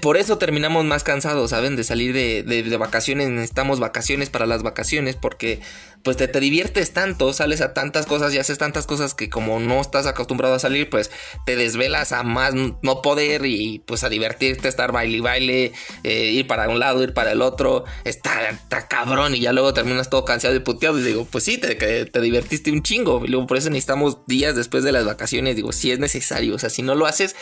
por 0.01 0.17
eso 0.17 0.39
terminamos 0.39 0.85
más 0.85 1.05
cansados, 1.05 1.51
¿saben? 1.51 1.77
De 1.77 1.85
salir 1.85 2.13
de, 2.13 2.43
de, 2.43 2.77
vacaciones, 2.77 3.29
necesitamos 3.29 3.79
vacaciones 3.79 4.29
para 4.29 4.45
las 4.45 4.65
vacaciones, 4.65 5.15
porque 5.15 5.61
pues 6.03 6.17
te, 6.17 6.27
te, 6.27 6.41
diviertes 6.41 6.93
tanto, 6.93 7.33
sales 7.33 7.61
a 7.61 7.75
tantas 7.75 8.07
cosas 8.07 8.35
y 8.35 8.39
haces 8.39 8.59
tantas 8.59 8.87
cosas 8.87 9.15
que 9.15 9.31
como 9.31 9.61
no 9.61 9.81
estás 9.81 10.07
acostumbrado 10.07 10.55
a 10.55 10.59
salir, 10.59 10.91
pues 10.91 11.13
te 11.47 11.55
desvelas 11.55 12.11
a 12.11 12.25
más 12.25 12.55
no 12.55 13.03
poder 13.03 13.47
y 13.47 13.79
pues 13.87 14.03
a 14.03 14.09
divertirte, 14.09 14.67
estar 14.67 14.91
baile 14.91 15.19
y 15.19 15.21
baile, 15.21 15.73
eh, 16.03 16.25
ir 16.33 16.49
para 16.49 16.69
un 16.69 16.81
lado, 16.81 17.05
ir 17.05 17.15
para 17.15 17.31
el 17.31 17.41
otro, 17.41 17.85
está, 18.05 18.59
cabrón 18.89 19.37
y 19.37 19.41
ya 19.41 19.53
luego 19.53 19.75
terminas 19.75 20.11
todo 20.11 20.25
cansado 20.25 20.57
y 20.57 20.61
puteado 20.61 20.99
y 20.99 21.03
digo, 21.03 21.25
pues 21.25 21.45
sí, 21.45 21.57
te, 21.57 21.77
te 21.77 22.21
divertiste 22.21 22.73
un 22.73 22.83
chingo 22.83 23.25
y 23.25 23.29
luego 23.29 23.47
por 23.47 23.57
eso 23.57 23.71
necesitamos 23.71 24.27
días 24.27 24.57
después 24.57 24.83
de 24.83 24.91
las 24.91 25.05
vacaciones, 25.05 25.55
digo, 25.55 25.71
si 25.71 25.93
es 25.93 26.01
necesario, 26.01 26.57
o 26.57 26.59
sea, 26.59 26.69
si 26.69 26.83
no 26.83 26.97
lo 26.97 27.07
haces 27.07 27.37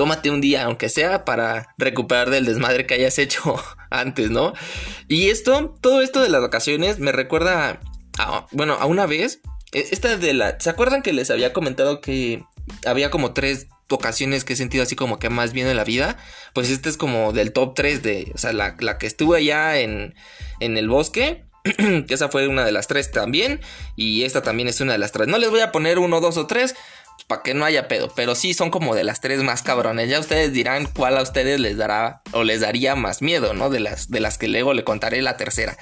tómate 0.00 0.30
un 0.30 0.40
día, 0.40 0.64
aunque 0.64 0.88
sea 0.88 1.26
para 1.26 1.74
recuperar 1.76 2.30
del 2.30 2.46
desmadre 2.46 2.86
que 2.86 2.94
hayas 2.94 3.18
hecho 3.18 3.62
antes, 3.90 4.30
¿no? 4.30 4.54
Y 5.08 5.28
esto, 5.28 5.76
todo 5.82 6.00
esto 6.00 6.22
de 6.22 6.30
las 6.30 6.40
vacaciones 6.40 6.98
me 7.00 7.12
recuerda, 7.12 7.82
a, 8.18 8.46
bueno, 8.50 8.78
a 8.80 8.86
una 8.86 9.04
vez, 9.04 9.42
e, 9.72 9.88
esta 9.90 10.16
de 10.16 10.32
la, 10.32 10.58
¿se 10.58 10.70
acuerdan 10.70 11.02
que 11.02 11.12
les 11.12 11.30
había 11.30 11.52
comentado 11.52 12.00
que 12.00 12.42
había 12.86 13.10
como 13.10 13.34
tres 13.34 13.66
ocasiones 13.90 14.44
que 14.44 14.54
he 14.54 14.56
sentido 14.56 14.84
así 14.84 14.96
como 14.96 15.18
que 15.18 15.28
más 15.28 15.52
bien 15.52 15.66
en 15.66 15.76
la 15.76 15.84
vida? 15.84 16.16
Pues 16.54 16.70
este 16.70 16.88
es 16.88 16.96
como 16.96 17.34
del 17.34 17.52
top 17.52 17.74
3 17.74 18.02
de, 18.02 18.32
o 18.34 18.38
sea, 18.38 18.54
la, 18.54 18.76
la 18.80 18.96
que 18.96 19.06
estuve 19.06 19.36
allá 19.36 19.80
en, 19.80 20.14
en 20.60 20.78
el 20.78 20.88
bosque. 20.88 21.44
que 21.76 22.14
esa 22.14 22.30
fue 22.30 22.48
una 22.48 22.64
de 22.64 22.72
las 22.72 22.86
tres 22.86 23.10
también. 23.10 23.60
Y 23.96 24.22
esta 24.22 24.40
también 24.40 24.66
es 24.66 24.80
una 24.80 24.92
de 24.92 24.98
las 24.98 25.12
tres. 25.12 25.28
No 25.28 25.36
les 25.36 25.50
voy 25.50 25.60
a 25.60 25.72
poner 25.72 25.98
uno, 25.98 26.22
dos 26.22 26.38
o 26.38 26.46
tres 26.46 26.74
para 27.26 27.42
que 27.42 27.54
no 27.54 27.64
haya 27.64 27.88
pedo. 27.88 28.12
Pero 28.14 28.34
sí 28.34 28.54
son 28.54 28.70
como 28.70 28.94
de 28.94 29.04
las 29.04 29.20
tres 29.20 29.42
más 29.42 29.62
cabrones. 29.62 30.08
Ya 30.08 30.20
ustedes 30.20 30.52
dirán 30.52 30.86
cuál 30.86 31.16
a 31.16 31.22
ustedes 31.22 31.60
les 31.60 31.76
dará 31.76 32.22
o 32.32 32.44
les 32.44 32.60
daría 32.60 32.94
más 32.96 33.22
miedo, 33.22 33.54
¿no? 33.54 33.70
De 33.70 33.80
las, 33.80 34.08
de 34.10 34.20
las 34.20 34.38
que 34.38 34.48
luego 34.48 34.74
le 34.74 34.84
contaré 34.84 35.22
la 35.22 35.36
tercera. 35.36 35.76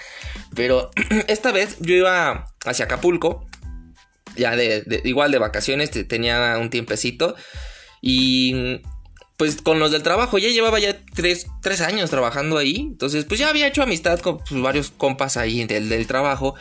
Pero 0.54 0.90
esta 1.28 1.52
vez 1.52 1.76
yo 1.80 1.94
iba 1.94 2.46
hacia 2.64 2.84
Acapulco. 2.84 3.46
Ya 4.36 4.54
de, 4.54 5.02
igual 5.04 5.32
de 5.32 5.38
vacaciones, 5.38 5.90
tenía 6.06 6.56
un 6.60 6.70
tiempecito. 6.70 7.34
Y 8.00 8.80
pues 9.36 9.62
con 9.62 9.78
los 9.78 9.92
del 9.92 10.02
trabajo, 10.02 10.38
ya 10.38 10.48
llevaba 10.48 10.78
ya 10.78 10.96
tres, 11.14 11.46
años 11.80 12.10
trabajando 12.10 12.58
ahí. 12.58 12.76
Entonces, 12.76 13.24
pues 13.24 13.40
ya 13.40 13.48
había 13.48 13.66
hecho 13.66 13.82
amistad 13.82 14.20
con 14.20 14.38
pues, 14.38 14.60
varios 14.60 14.90
compas 14.90 15.36
ahí 15.36 15.64
del, 15.64 15.88
del 15.88 16.06
trabajo 16.06 16.54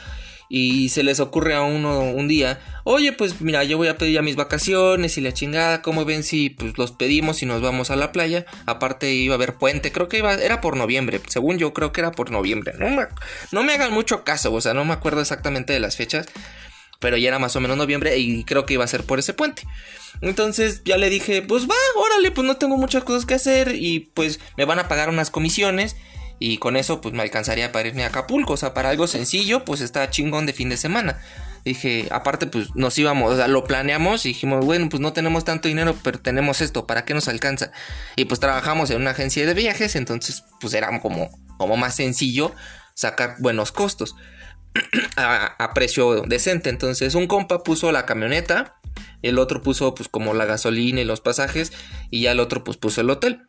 y 0.50 0.90
se 0.90 1.04
les 1.04 1.20
ocurre 1.20 1.56
a 1.56 1.62
uno 1.62 2.00
un 2.00 2.28
día, 2.28 2.60
oye, 2.84 3.12
pues 3.12 3.42
mira, 3.42 3.64
yo 3.64 3.78
voy 3.78 3.88
a 3.88 3.98
pedir 3.98 4.14
ya 4.14 4.22
mis 4.22 4.36
vacaciones 4.36 5.18
y 5.18 5.22
la 5.22 5.34
chingada, 5.34 5.82
¿cómo 5.82 6.06
ven 6.06 6.24
si 6.24 6.50
pues 6.50 6.78
los 6.78 6.92
pedimos 6.92 7.42
y 7.44 7.46
nos 7.46 7.62
vamos 7.62 7.92
a 7.92 7.96
la 7.96 8.12
playa? 8.12 8.46
Aparte 8.66 9.14
iba 9.14 9.34
a 9.34 9.38
haber 9.38 9.56
puente, 9.56 9.92
creo 9.92 10.08
que 10.08 10.20
iba, 10.20 10.34
era 10.34 10.62
por 10.62 10.78
noviembre, 10.78 11.22
según 11.28 11.58
yo 11.58 11.74
creo 11.74 11.92
que 11.92 12.02
era 12.02 12.12
por 12.12 12.32
noviembre, 12.32 12.74
no 12.78 12.90
me, 12.90 13.08
no 13.52 13.64
me 13.64 13.74
hagan 13.74 13.94
mucho 13.94 14.24
caso, 14.24 14.54
o 14.54 14.62
sea, 14.62 14.74
no 14.74 14.86
me 14.86 14.94
acuerdo 14.94 15.22
exactamente 15.22 15.74
de 15.74 15.80
las 15.80 15.98
fechas, 15.98 16.28
pero 17.00 17.18
ya 17.18 17.28
era 17.28 17.40
más 17.40 17.56
o 17.56 17.60
menos 17.60 17.78
noviembre 17.78 18.18
y 18.18 18.44
creo 18.44 18.66
que 18.66 18.74
iba 18.74 18.84
a 18.84 18.88
ser 18.88 19.04
por 19.04 19.20
ese 19.20 19.34
puente. 19.34 19.64
Entonces 20.22 20.82
ya 20.84 20.98
le 20.98 21.10
dije, 21.10 21.42
pues 21.42 21.68
va, 21.68 21.76
órale, 21.96 22.32
pues 22.32 22.48
no 22.48 22.58
tengo 22.58 22.78
muchas 22.78 23.04
cosas 23.04 23.26
que 23.26 23.36
hacer 23.36 23.76
y 23.76 24.12
pues 24.14 24.40
me 24.58 24.66
van 24.66 24.80
a 24.80 24.88
pagar 24.88 25.10
unas 25.10 25.30
comisiones 25.30 25.96
y 26.40 26.58
con 26.58 26.76
eso 26.78 27.02
pues 27.02 27.14
me 27.14 27.24
alcanzaría 27.24 27.72
para 27.72 27.88
irme 27.88 28.04
a 28.04 28.08
Acapulco. 28.08 28.54
O 28.54 28.58
sea, 28.58 28.74
para 28.74 28.90
algo 28.90 29.08
sencillo 29.08 29.66
pues 29.66 29.82
está 29.82 30.10
chingón 30.10 30.46
de 30.46 30.54
fin 30.54 30.70
de 30.70 30.78
semana. 30.78 31.20
Dije, 31.66 32.08
aparte 32.12 32.48
pues 32.48 32.76
nos 32.76 32.98
íbamos, 32.98 33.34
o 33.34 33.36
sea, 33.36 33.48
lo 33.48 33.64
planeamos 33.64 34.26
y 34.26 34.30
dijimos, 34.30 34.64
bueno, 34.64 34.88
pues 34.90 35.02
no 35.02 35.14
tenemos 35.14 35.44
tanto 35.44 35.68
dinero, 35.68 35.96
pero 36.04 36.20
tenemos 36.20 36.62
esto, 36.62 36.88
¿para 36.88 37.04
qué 37.04 37.14
nos 37.14 37.28
alcanza? 37.28 37.72
Y 38.16 38.26
pues 38.26 38.40
trabajamos 38.40 38.90
en 38.90 39.02
una 39.02 39.12
agencia 39.12 39.46
de 39.46 39.54
viajes, 39.54 39.96
entonces 39.96 40.44
pues 40.62 40.74
era 40.74 41.02
como, 41.02 41.30
como 41.58 41.76
más 41.76 41.96
sencillo 41.96 42.54
sacar 42.94 43.36
buenos 43.40 43.72
costos 43.72 44.16
a, 45.18 45.56
a 45.62 45.74
precio 45.74 46.22
decente. 46.22 46.70
Entonces 46.70 47.16
un 47.16 47.28
compa 47.28 47.64
puso 47.64 47.92
la 47.92 48.06
camioneta, 48.06 48.80
el 49.22 49.40
otro 49.40 49.62
puso 49.62 49.94
pues 49.94 50.08
como 50.10 50.34
la 50.34 50.46
gasolina 50.46 51.02
y 51.02 51.06
los 51.06 51.22
pasajes 51.22 51.74
y 52.12 52.22
ya 52.22 52.32
el 52.32 52.40
otro 52.40 52.64
pues 52.64 52.78
puso 52.78 53.02
el 53.02 53.10
hotel. 53.10 53.48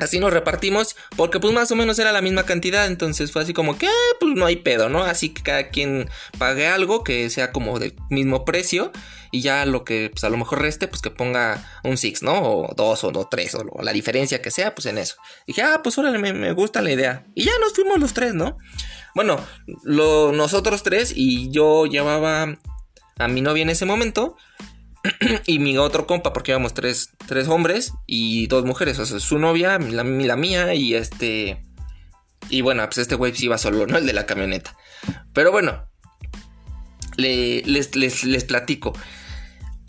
Así 0.00 0.18
nos 0.18 0.32
repartimos, 0.32 0.96
porque 1.16 1.40
pues 1.40 1.52
más 1.52 1.70
o 1.70 1.76
menos 1.76 1.98
era 1.98 2.10
la 2.10 2.22
misma 2.22 2.44
cantidad, 2.44 2.86
entonces 2.86 3.30
fue 3.32 3.42
así 3.42 3.52
como 3.52 3.76
que, 3.76 3.86
ah, 3.86 4.16
pues 4.18 4.34
no 4.34 4.46
hay 4.46 4.56
pedo, 4.56 4.88
¿no? 4.88 5.04
Así 5.04 5.28
que 5.28 5.42
cada 5.42 5.68
quien 5.68 6.08
pague 6.38 6.66
algo 6.66 7.04
que 7.04 7.28
sea 7.30 7.52
como 7.52 7.78
del 7.78 7.94
mismo 8.08 8.44
precio 8.44 8.92
y 9.30 9.42
ya 9.42 9.66
lo 9.66 9.84
que 9.84 10.10
pues 10.10 10.24
a 10.24 10.30
lo 10.30 10.36
mejor 10.36 10.62
reste, 10.62 10.88
pues 10.88 11.02
que 11.02 11.10
ponga 11.10 11.62
un 11.84 11.96
6, 11.96 12.22
¿no? 12.22 12.40
O 12.42 12.74
dos 12.74 13.04
o 13.04 13.12
no, 13.12 13.28
tres, 13.28 13.54
o, 13.54 13.82
la 13.82 13.92
diferencia 13.92 14.42
que 14.42 14.50
sea, 14.50 14.74
pues 14.74 14.86
en 14.86 14.98
eso. 14.98 15.16
dije, 15.46 15.62
ah, 15.62 15.80
pues 15.82 15.98
órale, 15.98 16.18
me, 16.18 16.32
me, 16.32 16.52
gusta 16.52 16.82
la 16.82 16.90
idea. 16.90 17.26
Y 17.34 17.44
ya 17.44 17.52
nos 17.60 17.74
fuimos 17.74 17.98
los 17.98 18.14
tres, 18.14 18.34
¿no? 18.34 18.58
Bueno, 19.14 19.38
lo, 19.84 20.32
nosotros 20.32 20.82
tres 20.82 21.12
y 21.14 21.50
yo 21.50 21.86
llevaba 21.86 22.58
a 23.18 23.28
mi 23.28 23.40
novia 23.40 23.62
en 23.62 23.70
ese 23.70 23.84
momento. 23.84 24.36
y 25.46 25.58
mi 25.58 25.78
otro 25.78 26.06
compa, 26.06 26.32
porque 26.32 26.52
íbamos 26.52 26.74
tres, 26.74 27.10
tres 27.26 27.48
hombres 27.48 27.92
y 28.06 28.46
dos 28.46 28.64
mujeres, 28.64 28.98
o 28.98 29.06
sea, 29.06 29.20
su 29.20 29.38
novia, 29.38 29.78
la, 29.78 30.04
mía 30.04 30.74
y 30.74 30.94
este... 30.94 31.62
Y 32.48 32.62
bueno, 32.62 32.84
pues 32.84 32.98
este 32.98 33.14
güey 33.14 33.34
sí 33.34 33.44
iba 33.44 33.58
solo, 33.58 33.86
¿no? 33.86 33.98
El 33.98 34.06
de 34.06 34.12
la 34.12 34.26
camioneta. 34.26 34.76
Pero 35.32 35.52
bueno, 35.52 35.88
les, 37.16 37.96
les, 37.96 38.44
platico. 38.44 38.92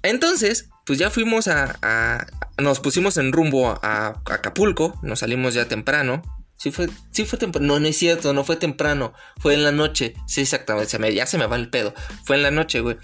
Entonces, 0.04 0.70
pues 0.86 1.00
ya 1.00 1.10
fuimos 1.10 1.48
a, 1.48 2.28
Nos 2.58 2.80
pusimos 2.80 3.18
en 3.18 3.32
rumbo 3.32 3.80
a, 3.82 4.22
Acapulco, 4.26 5.00
nos 5.02 5.20
salimos 5.20 5.54
ya 5.54 5.68
temprano. 5.68 6.22
Sí 6.58 6.72
fue, 6.72 6.90
sí 7.12 7.26
fue 7.26 7.40
temprano. 7.40 7.68
No, 7.68 7.80
no 7.80 7.88
es 7.88 7.98
cierto, 7.98 8.34
no 8.34 8.44
fue 8.44 8.58
temprano. 8.58 9.14
Fue 9.40 9.56
en 9.56 9.64
la 9.64 9.72
noche. 9.72 10.14
Sí, 10.28 10.42
exactamente. 10.42 11.16
ya 11.16 11.26
se 11.26 11.40
me 11.40 11.48
va 11.48 11.56
el 11.56 11.70
pedo. 11.70 11.96
Fue 12.24 12.36
en 12.36 12.44
la 12.44 12.52
noche, 12.52 12.82
güey. 12.82 12.98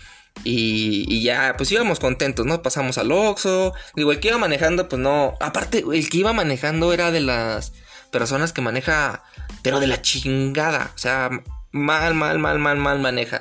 Y, 0.44 1.22
ya, 1.22 1.56
pues 1.58 1.72
íbamos 1.72 2.00
contentos, 2.00 2.46
¿no? 2.46 2.62
Pasamos 2.62 2.98
al 2.98 3.12
Oxxo. 3.12 3.74
Digo, 3.96 4.12
el 4.12 4.20
que 4.20 4.30
iba 4.30 4.38
manejando, 4.38 4.88
pues 4.88 5.02
no. 5.02 5.36
Aparte, 5.40 5.84
el 5.92 6.10
que 6.10 6.18
iba 6.18 6.34
manejando 6.34 6.94
era 6.94 7.12
de 7.12 7.22
las 7.22 7.74
personas 8.12 8.54
que 8.54 8.62
maneja, 8.62 9.24
pero 9.62 9.80
de 9.80 9.88
la 9.88 10.02
chingada. 10.02 10.92
O 10.96 10.98
sea, 10.98 11.30
mal, 11.72 12.14
mal, 12.14 12.40
mal, 12.40 12.60
mal, 12.60 12.78
mal 12.78 13.00
maneja. 13.00 13.40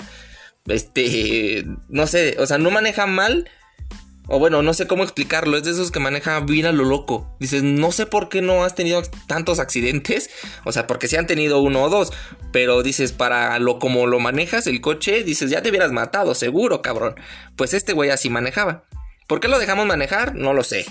Este, 0.67 1.65
no 1.89 2.07
sé, 2.07 2.37
o 2.39 2.47
sea, 2.47 2.59
no 2.59 2.71
maneja 2.71 3.07
mal, 3.07 3.49
o 4.29 4.39
bueno, 4.39 4.63
no 4.63 4.75
sé 4.75 4.87
cómo 4.87 5.05
explicarlo. 5.05 5.57
Es 5.57 5.65
de 5.65 5.71
esos 5.71 5.91
que 5.91 6.01
maneja 6.01 6.41
bien 6.41 6.67
a 6.67 6.73
lo 6.73 6.85
loco. 6.85 7.37
Dices, 7.39 7.63
no 7.63 7.93
sé 7.93 8.07
por 8.07 8.29
qué 8.29 8.43
no 8.43 8.65
has 8.65 8.75
tenido 8.75 9.03
tantos 9.27 9.61
accidentes. 9.61 10.31
O 10.65 10.73
sea, 10.73 10.87
porque 10.87 11.07
sí 11.07 11.17
han 11.17 11.27
tenido 11.27 11.61
uno 11.61 11.85
o 11.85 11.89
dos. 11.89 12.13
Pero 12.53 12.83
dices, 12.83 13.13
para 13.13 13.59
lo 13.59 13.79
como 13.79 14.07
lo 14.07 14.19
manejas 14.19 14.67
el 14.67 14.81
coche, 14.81 15.23
dices, 15.23 15.51
ya 15.51 15.63
te 15.63 15.71
hubieras 15.71 15.93
matado, 15.93 16.35
seguro, 16.35 16.83
cabrón. 16.83 17.15
Pues 17.55 17.73
este 17.73 17.93
güey 17.93 18.11
así 18.11 18.29
manejaba. 18.29 18.85
¿Por 19.29 19.41
qué 19.41 19.49
lo 19.49 19.59
dejamos 19.59 19.87
manejar? 19.87 20.35
No 20.35 20.53
lo 20.53 20.65
sé. 20.65 20.87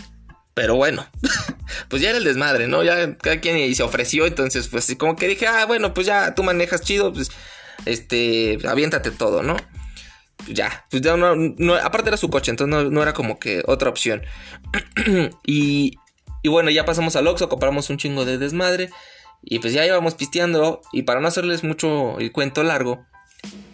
Pero 0.54 0.76
bueno, 0.76 1.06
pues 1.90 2.02
ya 2.02 2.10
era 2.10 2.18
el 2.18 2.24
desmadre, 2.24 2.70
¿no? 2.70 2.84
Ya 2.84 3.18
cada 3.18 3.42
quien 3.42 3.76
se 3.76 3.84
ofreció, 3.84 4.26
entonces 4.26 4.70
pues 4.70 4.96
como 4.98 5.18
que 5.18 5.28
dije, 5.28 5.48
ah, 5.48 5.66
bueno, 5.66 5.94
pues 5.94 6.08
ya 6.08 6.34
tú 6.34 6.44
manejas 6.44 6.82
chido, 6.82 7.12
pues 7.12 7.30
este, 7.86 8.58
aviéntate 8.66 9.12
todo, 9.12 9.44
¿no? 9.44 9.58
Ya, 10.48 10.86
pues 10.90 11.02
ya 11.02 11.18
no, 11.18 11.76
aparte 11.76 12.10
era 12.10 12.18
su 12.18 12.30
coche, 12.30 12.52
entonces 12.52 12.92
no, 12.92 13.02
era 13.02 13.14
como 13.14 13.40
que 13.40 13.64
otra 13.66 13.90
opción. 13.90 14.24
y, 15.46 15.98
y 16.44 16.50
bueno, 16.50 16.70
ya 16.70 16.86
pasamos 16.86 17.16
al 17.16 17.28
Oxxo, 17.28 17.50
compramos 17.50 17.90
un 17.90 17.98
chingo 17.98 18.26
de 18.26 18.38
desmadre 18.38 18.90
y 19.44 19.60
pues 19.60 19.74
ya 19.74 19.86
íbamos 19.86 20.16
pisteando 20.16 20.82
y 20.92 21.04
para 21.04 21.20
no 21.20 21.28
hacerles 21.28 21.64
mucho 21.64 22.20
el 22.20 22.32
cuento 22.32 22.64
largo, 22.64 23.06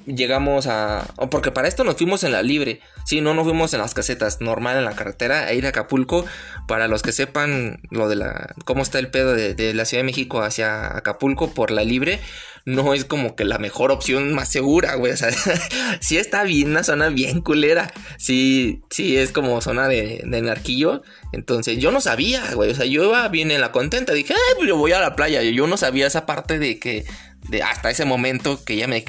llegamos 0.05 0.67
a... 0.67 1.07
Porque 1.29 1.51
para 1.51 1.67
esto 1.67 1.83
nos 1.83 1.95
fuimos 1.95 2.23
en 2.23 2.31
la 2.31 2.43
libre. 2.43 2.81
Sí, 3.05 3.21
no 3.21 3.33
nos 3.33 3.45
fuimos 3.45 3.73
en 3.73 3.79
las 3.79 3.93
casetas, 3.93 4.41
normal 4.41 4.77
en 4.77 4.85
la 4.85 4.95
carretera, 4.95 5.45
a 5.45 5.53
ir 5.53 5.65
a 5.65 5.69
Acapulco. 5.69 6.25
Para 6.67 6.87
los 6.87 7.01
que 7.01 7.11
sepan 7.11 7.79
lo 7.89 8.09
de 8.09 8.15
la... 8.15 8.53
cómo 8.65 8.81
está 8.81 8.99
el 8.99 9.09
pedo 9.09 9.33
de, 9.33 9.53
de 9.53 9.73
la 9.73 9.85
Ciudad 9.85 10.01
de 10.01 10.05
México 10.05 10.41
hacia 10.41 10.97
Acapulco 10.97 11.53
por 11.53 11.71
la 11.71 11.83
libre 11.83 12.19
no 12.65 12.93
es 12.93 13.05
como 13.05 13.35
que 13.35 13.43
la 13.43 13.57
mejor 13.57 13.91
opción 13.91 14.33
más 14.33 14.49
segura, 14.49 14.95
güey. 14.95 15.13
O 15.13 15.17
sea, 15.17 15.29
sí 15.99 16.17
está 16.17 16.43
bien, 16.43 16.69
una 16.69 16.83
zona 16.83 17.09
bien 17.09 17.41
culera. 17.41 17.91
Sí, 18.17 18.81
sí, 18.89 19.17
es 19.17 19.31
como 19.31 19.61
zona 19.61 19.87
de, 19.87 20.21
de 20.25 20.41
narquillo. 20.41 21.01
Entonces, 21.31 21.79
yo 21.79 21.91
no 21.91 22.01
sabía, 22.01 22.53
güey. 22.53 22.71
O 22.71 22.75
sea, 22.75 22.85
yo 22.85 23.03
iba 23.03 23.27
bien 23.29 23.51
en 23.51 23.61
la 23.61 23.71
contenta. 23.71 24.13
Dije, 24.13 24.33
ay, 24.33 24.55
pues 24.55 24.67
yo 24.67 24.77
voy 24.77 24.91
a 24.91 24.99
la 24.99 25.15
playa. 25.15 25.41
Yo 25.41 25.67
no 25.67 25.77
sabía 25.77 26.07
esa 26.07 26.25
parte 26.25 26.59
de 26.59 26.79
que 26.79 27.05
de 27.49 27.63
hasta 27.63 27.89
ese 27.89 28.05
momento 28.05 28.63
que 28.63 28.75
ya 28.75 28.87
me, 28.87 29.03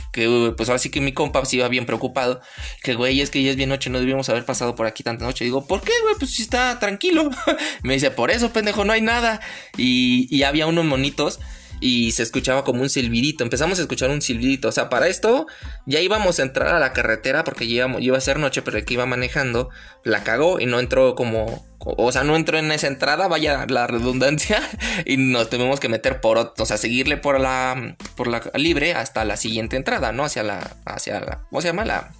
pues 0.56 0.68
ahora 0.68 0.78
sí 0.78 0.90
que 0.90 1.00
mi 1.00 1.12
compa 1.12 1.44
se 1.44 1.56
iba 1.56 1.68
bien 1.68 1.84
preocupado, 1.84 2.40
que 2.82 2.94
güey, 2.94 3.20
es 3.20 3.30
que 3.30 3.42
ya 3.42 3.50
es 3.50 3.56
bien 3.56 3.68
noche, 3.68 3.90
no 3.90 3.98
debíamos 3.98 4.28
haber 4.30 4.46
pasado 4.46 4.74
por 4.74 4.86
aquí 4.86 5.02
tanta 5.02 5.24
noche. 5.24 5.44
Digo, 5.44 5.66
¿por 5.66 5.82
qué, 5.82 5.92
güey? 6.02 6.14
Pues 6.18 6.32
si 6.34 6.42
está 6.42 6.78
tranquilo. 6.78 7.30
me 7.82 7.94
dice, 7.94 8.10
por 8.10 8.30
eso, 8.30 8.52
pendejo, 8.52 8.84
no 8.84 8.92
hay 8.92 9.02
nada. 9.02 9.40
Y, 9.76 10.34
y 10.34 10.44
había 10.44 10.66
unos 10.66 10.84
monitos 10.84 11.40
y 11.82 12.12
se 12.12 12.22
escuchaba 12.22 12.62
como 12.62 12.80
un 12.80 12.88
silbidito. 12.88 13.42
Empezamos 13.42 13.80
a 13.80 13.82
escuchar 13.82 14.08
un 14.10 14.22
silbidito. 14.22 14.68
O 14.68 14.72
sea, 14.72 14.88
para 14.88 15.08
esto 15.08 15.48
ya 15.84 16.00
íbamos 16.00 16.38
a 16.38 16.42
entrar 16.42 16.68
a 16.68 16.78
la 16.78 16.92
carretera 16.92 17.42
porque 17.42 17.66
ya 17.66 17.88
iba 17.98 18.16
a 18.16 18.20
ser 18.20 18.38
noche, 18.38 18.62
pero 18.62 18.78
el 18.78 18.84
que 18.84 18.94
iba 18.94 19.04
manejando 19.04 19.68
la 20.04 20.22
cagó 20.22 20.60
y 20.60 20.66
no 20.66 20.78
entró 20.78 21.16
como... 21.16 21.66
O 21.80 22.12
sea, 22.12 22.22
no 22.22 22.36
entró 22.36 22.56
en 22.56 22.70
esa 22.70 22.86
entrada, 22.86 23.26
vaya 23.26 23.66
la 23.68 23.88
redundancia, 23.88 24.62
y 25.04 25.16
nos 25.16 25.50
tuvimos 25.50 25.80
que 25.80 25.88
meter 25.88 26.20
por, 26.20 26.54
o 26.56 26.64
sea, 26.66 26.78
seguirle 26.78 27.16
por 27.16 27.40
la, 27.40 27.96
por 28.14 28.28
la 28.28 28.40
libre 28.54 28.94
hasta 28.94 29.24
la 29.24 29.36
siguiente 29.36 29.74
entrada, 29.74 30.12
¿no? 30.12 30.22
Hacia 30.22 30.44
la, 30.44 30.76
hacia 30.84 31.18
la, 31.18 31.40
¿cómo 31.50 31.60
se 31.60 31.66
llama? 31.66 31.84
La, 31.84 32.12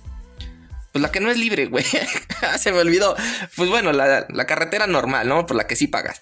pues 0.90 1.01
la 1.01 1.12
que 1.12 1.20
no 1.20 1.31
es 1.31 1.38
libre, 1.38 1.66
güey. 1.66 1.85
se 2.59 2.72
me 2.72 2.81
olvidó. 2.81 3.14
Pues 3.55 3.70
bueno, 3.70 3.92
la, 3.92 4.27
la 4.29 4.46
carretera 4.46 4.88
normal, 4.88 5.29
¿no? 5.29 5.46
Por 5.46 5.57
la 5.57 5.68
que 5.68 5.77
sí 5.77 5.87
pagas. 5.87 6.20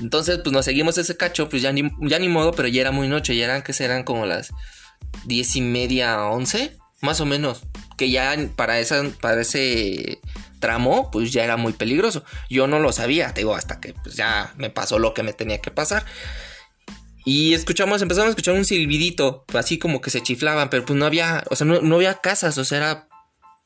Entonces, 0.00 0.38
pues 0.38 0.52
nos 0.52 0.64
seguimos 0.64 0.98
ese 0.98 1.16
cacho, 1.16 1.48
pues 1.48 1.62
ya 1.62 1.72
ni, 1.72 1.90
ya 2.00 2.18
ni 2.18 2.28
modo, 2.28 2.52
pero 2.52 2.68
ya 2.68 2.80
era 2.80 2.92
muy 2.92 3.08
noche, 3.08 3.36
ya 3.36 3.44
eran 3.44 3.62
que 3.62 3.72
serán 3.72 4.04
como 4.04 4.26
las 4.26 4.52
diez 5.24 5.56
y 5.56 5.60
media, 5.60 6.24
once, 6.24 6.78
más 7.00 7.20
o 7.20 7.26
menos. 7.26 7.62
Que 7.96 8.10
ya 8.10 8.34
para, 8.56 8.78
esa, 8.78 9.02
para 9.20 9.40
ese 9.40 10.20
tramo, 10.60 11.10
pues 11.10 11.32
ya 11.32 11.44
era 11.44 11.56
muy 11.56 11.72
peligroso. 11.72 12.24
Yo 12.48 12.66
no 12.66 12.78
lo 12.78 12.92
sabía, 12.92 13.32
digo, 13.32 13.54
hasta 13.54 13.80
que 13.80 13.94
pues 13.94 14.16
ya 14.16 14.54
me 14.56 14.70
pasó 14.70 14.98
lo 14.98 15.12
que 15.12 15.22
me 15.22 15.32
tenía 15.32 15.60
que 15.60 15.70
pasar. 15.70 16.04
Y 17.24 17.52
escuchamos, 17.52 18.00
empezamos 18.00 18.28
a 18.28 18.30
escuchar 18.30 18.54
un 18.54 18.64
silbidito, 18.64 19.44
así 19.54 19.78
como 19.78 20.00
que 20.00 20.10
se 20.10 20.22
chiflaban, 20.22 20.70
pero 20.70 20.86
pues 20.86 20.98
no 20.98 21.04
había, 21.04 21.44
o 21.50 21.56
sea, 21.56 21.66
no, 21.66 21.94
había 21.94 22.14
casas, 22.14 22.56
o 22.56 22.64
sea, 22.64 22.78
era, 22.78 23.08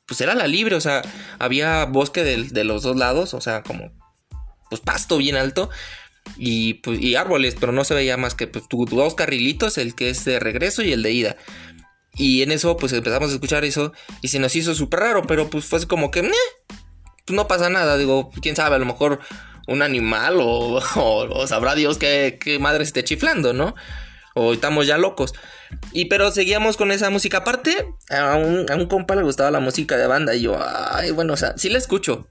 pues 0.07 0.21
era 0.21 0.35
la 0.35 0.49
libre, 0.49 0.75
o 0.75 0.81
sea, 0.81 1.03
había 1.39 1.85
bosque 1.85 2.25
de, 2.25 2.43
de 2.45 2.65
los 2.65 2.83
dos 2.83 2.97
lados, 2.97 3.33
o 3.33 3.41
sea, 3.41 3.63
como, 3.63 3.93
pues 4.71 4.81
pasto 4.81 5.19
bien 5.19 5.37
alto 5.37 5.71
y, 6.37 6.75
pues, 6.75 7.01
y 7.01 7.15
árboles, 7.15 7.57
pero 7.59 7.73
no 7.73 7.85
se 7.85 7.95
veía 7.95 8.17
más 8.17 8.35
que 8.35 8.47
pues, 8.47 8.65
dos 8.71 9.15
carrilitos, 9.15 9.79
el 9.79 9.95
que 9.95 10.11
es 10.11 10.25
de 10.25 10.41
regreso 10.41 10.83
y 10.83 10.93
el 10.93 11.03
de 11.03 11.13
ida. 11.13 11.37
Y 12.17 12.43
en 12.43 12.53
eso, 12.53 12.77
pues 12.77 12.93
empezamos 12.93 13.31
a 13.31 13.35
escuchar 13.35 13.65
eso 13.65 13.93
y 14.23 14.29
se 14.29 14.39
nos 14.39 14.55
hizo 14.55 14.75
súper 14.75 15.01
raro, 15.01 15.23
pero 15.23 15.51
pues 15.51 15.65
fue 15.65 15.85
como 15.87 16.11
que, 16.11 16.23
pues 16.23 17.37
no 17.37 17.49
pasa 17.49 17.69
nada. 17.71 17.97
Digo, 17.97 18.31
quién 18.41 18.57
sabe, 18.57 18.77
a 18.77 18.79
lo 18.79 18.87
mejor 18.87 19.21
un 19.67 19.83
animal 19.83 20.37
o, 20.41 20.81
o, 20.97 21.47
sabrá 21.47 21.75
Dios 21.75 21.99
qué, 21.99 22.39
qué 22.41 22.59
madre 22.59 22.85
esté 22.85 23.03
chiflando, 23.05 23.53
¿no? 23.53 23.75
O 24.35 24.53
estamos 24.53 24.87
ya 24.87 24.99
locos. 24.99 25.33
Y 25.93 26.07
pero 26.07 26.31
seguíamos 26.31 26.77
con 26.77 26.93
esa 26.93 27.11
música. 27.11 27.39
Aparte, 27.39 27.95
a 28.11 28.37
un, 28.37 28.71
a 28.71 28.75
un 28.75 28.87
compa 28.87 29.15
le 29.15 29.23
gustaba 29.23 29.51
la 29.51 29.61
música 29.61 29.97
de 29.97 30.07
banda. 30.07 30.35
Y 30.35 30.43
yo, 30.43 30.59
ay, 30.61 31.11
bueno, 31.13 31.35
o 31.35 31.37
sea, 31.37 31.57
sí 31.57 31.69
la 31.69 31.79
escucho. 31.79 32.29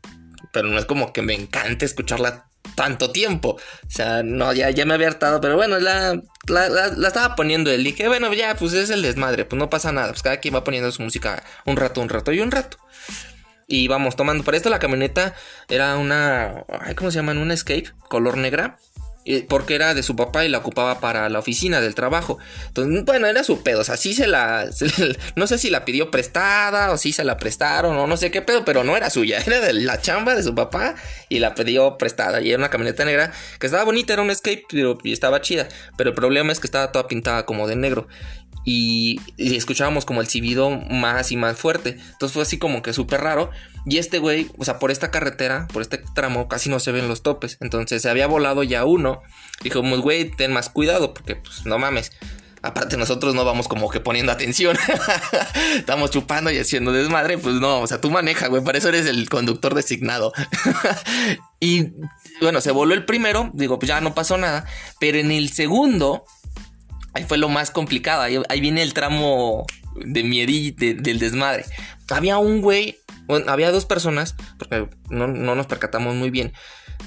Pero 0.51 0.67
no 0.67 0.77
es 0.77 0.86
como 0.86 1.13
que 1.13 1.21
me 1.21 1.34
encante 1.34 1.86
escucharla 1.86 2.47
tanto 2.75 3.12
tiempo. 3.12 3.57
O 3.86 3.89
sea, 3.89 4.23
no, 4.23 4.53
ya, 4.53 4.69
ya 4.69 4.86
me 4.86 4.93
había 4.93 5.07
hartado, 5.07 5.41
pero 5.41 5.55
bueno, 5.55 5.79
la, 5.79 6.21
la, 6.47 7.07
estaba 7.07 7.36
poniendo 7.36 7.71
él. 7.71 7.83
Dije, 7.83 8.07
bueno, 8.07 8.33
ya, 8.33 8.55
pues 8.55 8.73
es 8.73 8.89
el 8.89 9.01
desmadre, 9.01 9.45
pues 9.45 9.59
no 9.59 9.69
pasa 9.69 9.91
nada. 9.91 10.09
Pues 10.09 10.23
cada 10.23 10.38
quien 10.38 10.55
va 10.55 10.63
poniendo 10.63 10.91
su 10.91 11.01
música 11.01 11.43
un 11.65 11.77
rato, 11.77 12.01
un 12.01 12.09
rato 12.09 12.31
y 12.31 12.39
un 12.39 12.51
rato. 12.51 12.77
Y 13.67 13.88
vamos 13.88 14.15
tomando. 14.15 14.43
Para 14.43 14.57
esto 14.57 14.69
la 14.69 14.79
camioneta 14.79 15.36
era 15.69 15.97
una. 15.97 16.65
¿Cómo 16.95 17.12
se 17.12 17.17
llama? 17.17 17.31
Una 17.31 17.53
escape 17.53 17.91
color 18.09 18.38
negra 18.38 18.77
porque 19.47 19.75
era 19.75 19.93
de 19.93 20.03
su 20.03 20.15
papá 20.15 20.45
y 20.45 20.49
la 20.49 20.57
ocupaba 20.57 20.99
para 20.99 21.29
la 21.29 21.39
oficina 21.39 21.81
del 21.81 21.95
trabajo. 21.95 22.39
Entonces, 22.67 23.05
bueno, 23.05 23.27
era 23.27 23.43
su 23.43 23.63
pedo. 23.63 23.81
O 23.81 23.83
sea, 23.83 23.97
sí 23.97 24.13
se 24.13 24.27
la. 24.27 24.69
no 25.36 25.47
sé 25.47 25.57
si 25.57 25.69
la 25.69 25.86
pidió 25.86 26.12
prestada 26.12 26.91
o 26.91 26.97
si 26.97 27.13
se 27.13 27.23
la 27.23 27.38
prestaron 27.38 27.95
o 27.97 28.07
no 28.07 28.17
sé 28.17 28.31
qué 28.31 28.41
pedo, 28.41 28.65
pero 28.65 28.83
no 28.83 28.97
era 28.97 29.09
suya. 29.09 29.41
Era 29.45 29.59
de 29.59 29.73
la 29.73 30.01
chamba 30.01 30.36
de 30.36 30.43
su 30.43 30.55
papá 30.55 30.95
y 31.29 31.39
la 31.39 31.53
pidió 31.53 31.97
prestada. 31.97 32.41
Y 32.41 32.49
era 32.49 32.57
una 32.57 32.69
camioneta 32.69 33.05
negra 33.05 33.31
que 33.59 33.67
estaba 33.67 33.83
bonita, 33.83 34.13
era 34.13 34.21
un 34.21 34.31
escape 34.31 34.65
y 35.03 35.12
estaba 35.12 35.41
chida. 35.41 35.67
Pero 35.97 36.09
el 36.12 36.15
problema 36.15 36.51
es 36.51 36.59
que 36.59 36.67
estaba 36.67 36.91
toda 36.91 37.07
pintada 37.07 37.45
como 37.45 37.67
de 37.67 37.75
negro 37.75 38.07
y, 38.65 39.19
escuchábamos 39.38 40.06
como 40.06 40.21
el 40.21 40.28
cibido 40.28 40.69
más 40.69 41.32
y 41.32 41.38
más 41.38 41.58
fuerte. 41.58 41.97
Entonces 42.12 42.34
fue 42.34 42.43
así 42.43 42.58
como 42.58 42.82
que 42.82 42.93
súper 42.93 43.21
raro. 43.21 43.49
Y 43.86 43.97
este 43.97 44.19
güey, 44.19 44.49
o 44.58 44.65
sea, 44.65 44.80
por 44.80 44.91
esta 44.91 45.12
carretera, 45.12 45.67
por 45.71 45.82
este 45.82 46.02
tramo, 46.15 46.47
casi 46.47 46.69
no 46.69 46.80
se 46.80 46.91
ven 46.91 47.08
los 47.08 47.23
topes. 47.23 47.58
Entonces 47.60 48.02
se 48.02 48.10
había 48.10 48.28
volado 48.28 48.63
ya 48.63 48.86
uno. 48.86 49.21
Dijimos, 49.62 49.99
güey, 50.02 50.32
ten 50.32 50.54
más 50.54 50.69
cuidado, 50.69 51.13
porque 51.13 51.36
pues 51.36 51.65
no 51.65 51.78
mames. 51.78 52.12
Aparte 52.62 52.95
nosotros 52.95 53.36
no 53.36 53.43
vamos 53.43 53.67
como 53.67 53.89
que 53.89 53.99
poniendo 53.99 54.32
atención. 54.32 54.78
Estamos 55.76 56.12
chupando 56.12 56.49
y 56.49 56.58
haciendo 56.58 56.93
desmadre. 56.93 57.38
Pues 57.38 57.56
no, 57.56 57.82
o 57.82 57.88
sea, 57.88 57.99
tú 57.99 58.10
maneja, 58.10 58.47
güey. 58.47 58.63
Para 58.63 58.78
eso 58.78 58.88
eres 58.88 59.06
el 59.06 59.30
conductor 59.30 59.76
designado. 59.76 60.32
y 61.60 61.89
bueno, 62.39 62.62
se 62.62 62.71
voló 62.71 62.93
el 62.93 63.04
primero. 63.04 63.52
Digo, 63.54 63.80
pues 63.80 63.89
ya 63.89 63.99
no 63.99 64.15
pasó 64.15 64.38
nada. 64.38 64.65
Pero 65.02 65.17
en 65.17 65.32
el 65.32 65.52
segundo 65.52 66.23
Ahí 67.13 67.23
fue 67.23 67.38
lo 67.38 67.49
más 67.49 67.71
complicado. 67.71 68.23
Ahí, 68.23 68.62
viene 68.62 68.82
el 68.82 68.93
tramo 68.93 69.65
de 69.95 70.23
miedí 70.23 70.71
del 70.71 71.19
desmadre. 71.19 71.65
Había 72.10 72.38
un 72.38 72.62
güey, 72.62 72.99
bueno, 73.26 73.52
había 73.52 73.71
dos 73.71 73.86
personas, 73.86 74.36
porque 74.58 74.88
no, 75.10 75.28
nos 75.28 75.67
percatamos 75.67 76.15
muy 76.15 76.30
bien. 76.30 76.54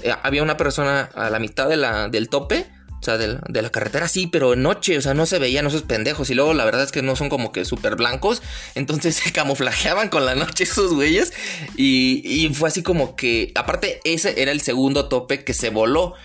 Eh, 0.03 0.13
había 0.23 0.43
una 0.43 0.57
persona 0.57 1.09
a 1.15 1.29
la 1.29 1.39
mitad 1.39 1.67
de 1.67 1.77
la, 1.77 2.07
del 2.07 2.29
tope, 2.29 2.67
o 2.99 3.03
sea, 3.03 3.17
de, 3.17 3.61
la 3.61 3.69
carretera, 3.69 4.07
sí, 4.07 4.27
pero 4.27 4.53
en 4.53 4.63
noche, 4.63 4.97
o 4.97 5.01
sea, 5.01 5.13
no 5.13 5.25
se 5.25 5.37
veían 5.37 5.67
esos 5.67 5.83
pendejos. 5.83 6.29
Y 6.29 6.33
luego 6.33 6.53
la 6.53 6.65
verdad 6.65 6.83
es 6.83 6.91
que 6.91 7.03
no 7.03 7.15
son 7.15 7.29
como 7.29 7.51
que 7.51 7.63
súper 7.63 7.95
blancos. 7.95 8.41
Entonces 8.75 9.15
se 9.23 9.31
camuflajeaban 9.31 10.09
con 10.09 10.25
la 10.25 10.35
noche 10.35 10.63
esos 10.63 10.93
güeyes. 10.93 11.33
Y, 11.75 12.21
y 12.25 12.53
fue 12.53 12.69
así 12.69 12.81
como 12.81 13.15
que, 13.15 13.51
aparte, 13.55 13.99
ese 14.03 14.41
era 14.41 14.51
el 14.51 14.61
segundo 14.61 15.09
tope 15.09 15.43
que 15.43 15.53
se 15.53 15.69
voló. 15.69 16.15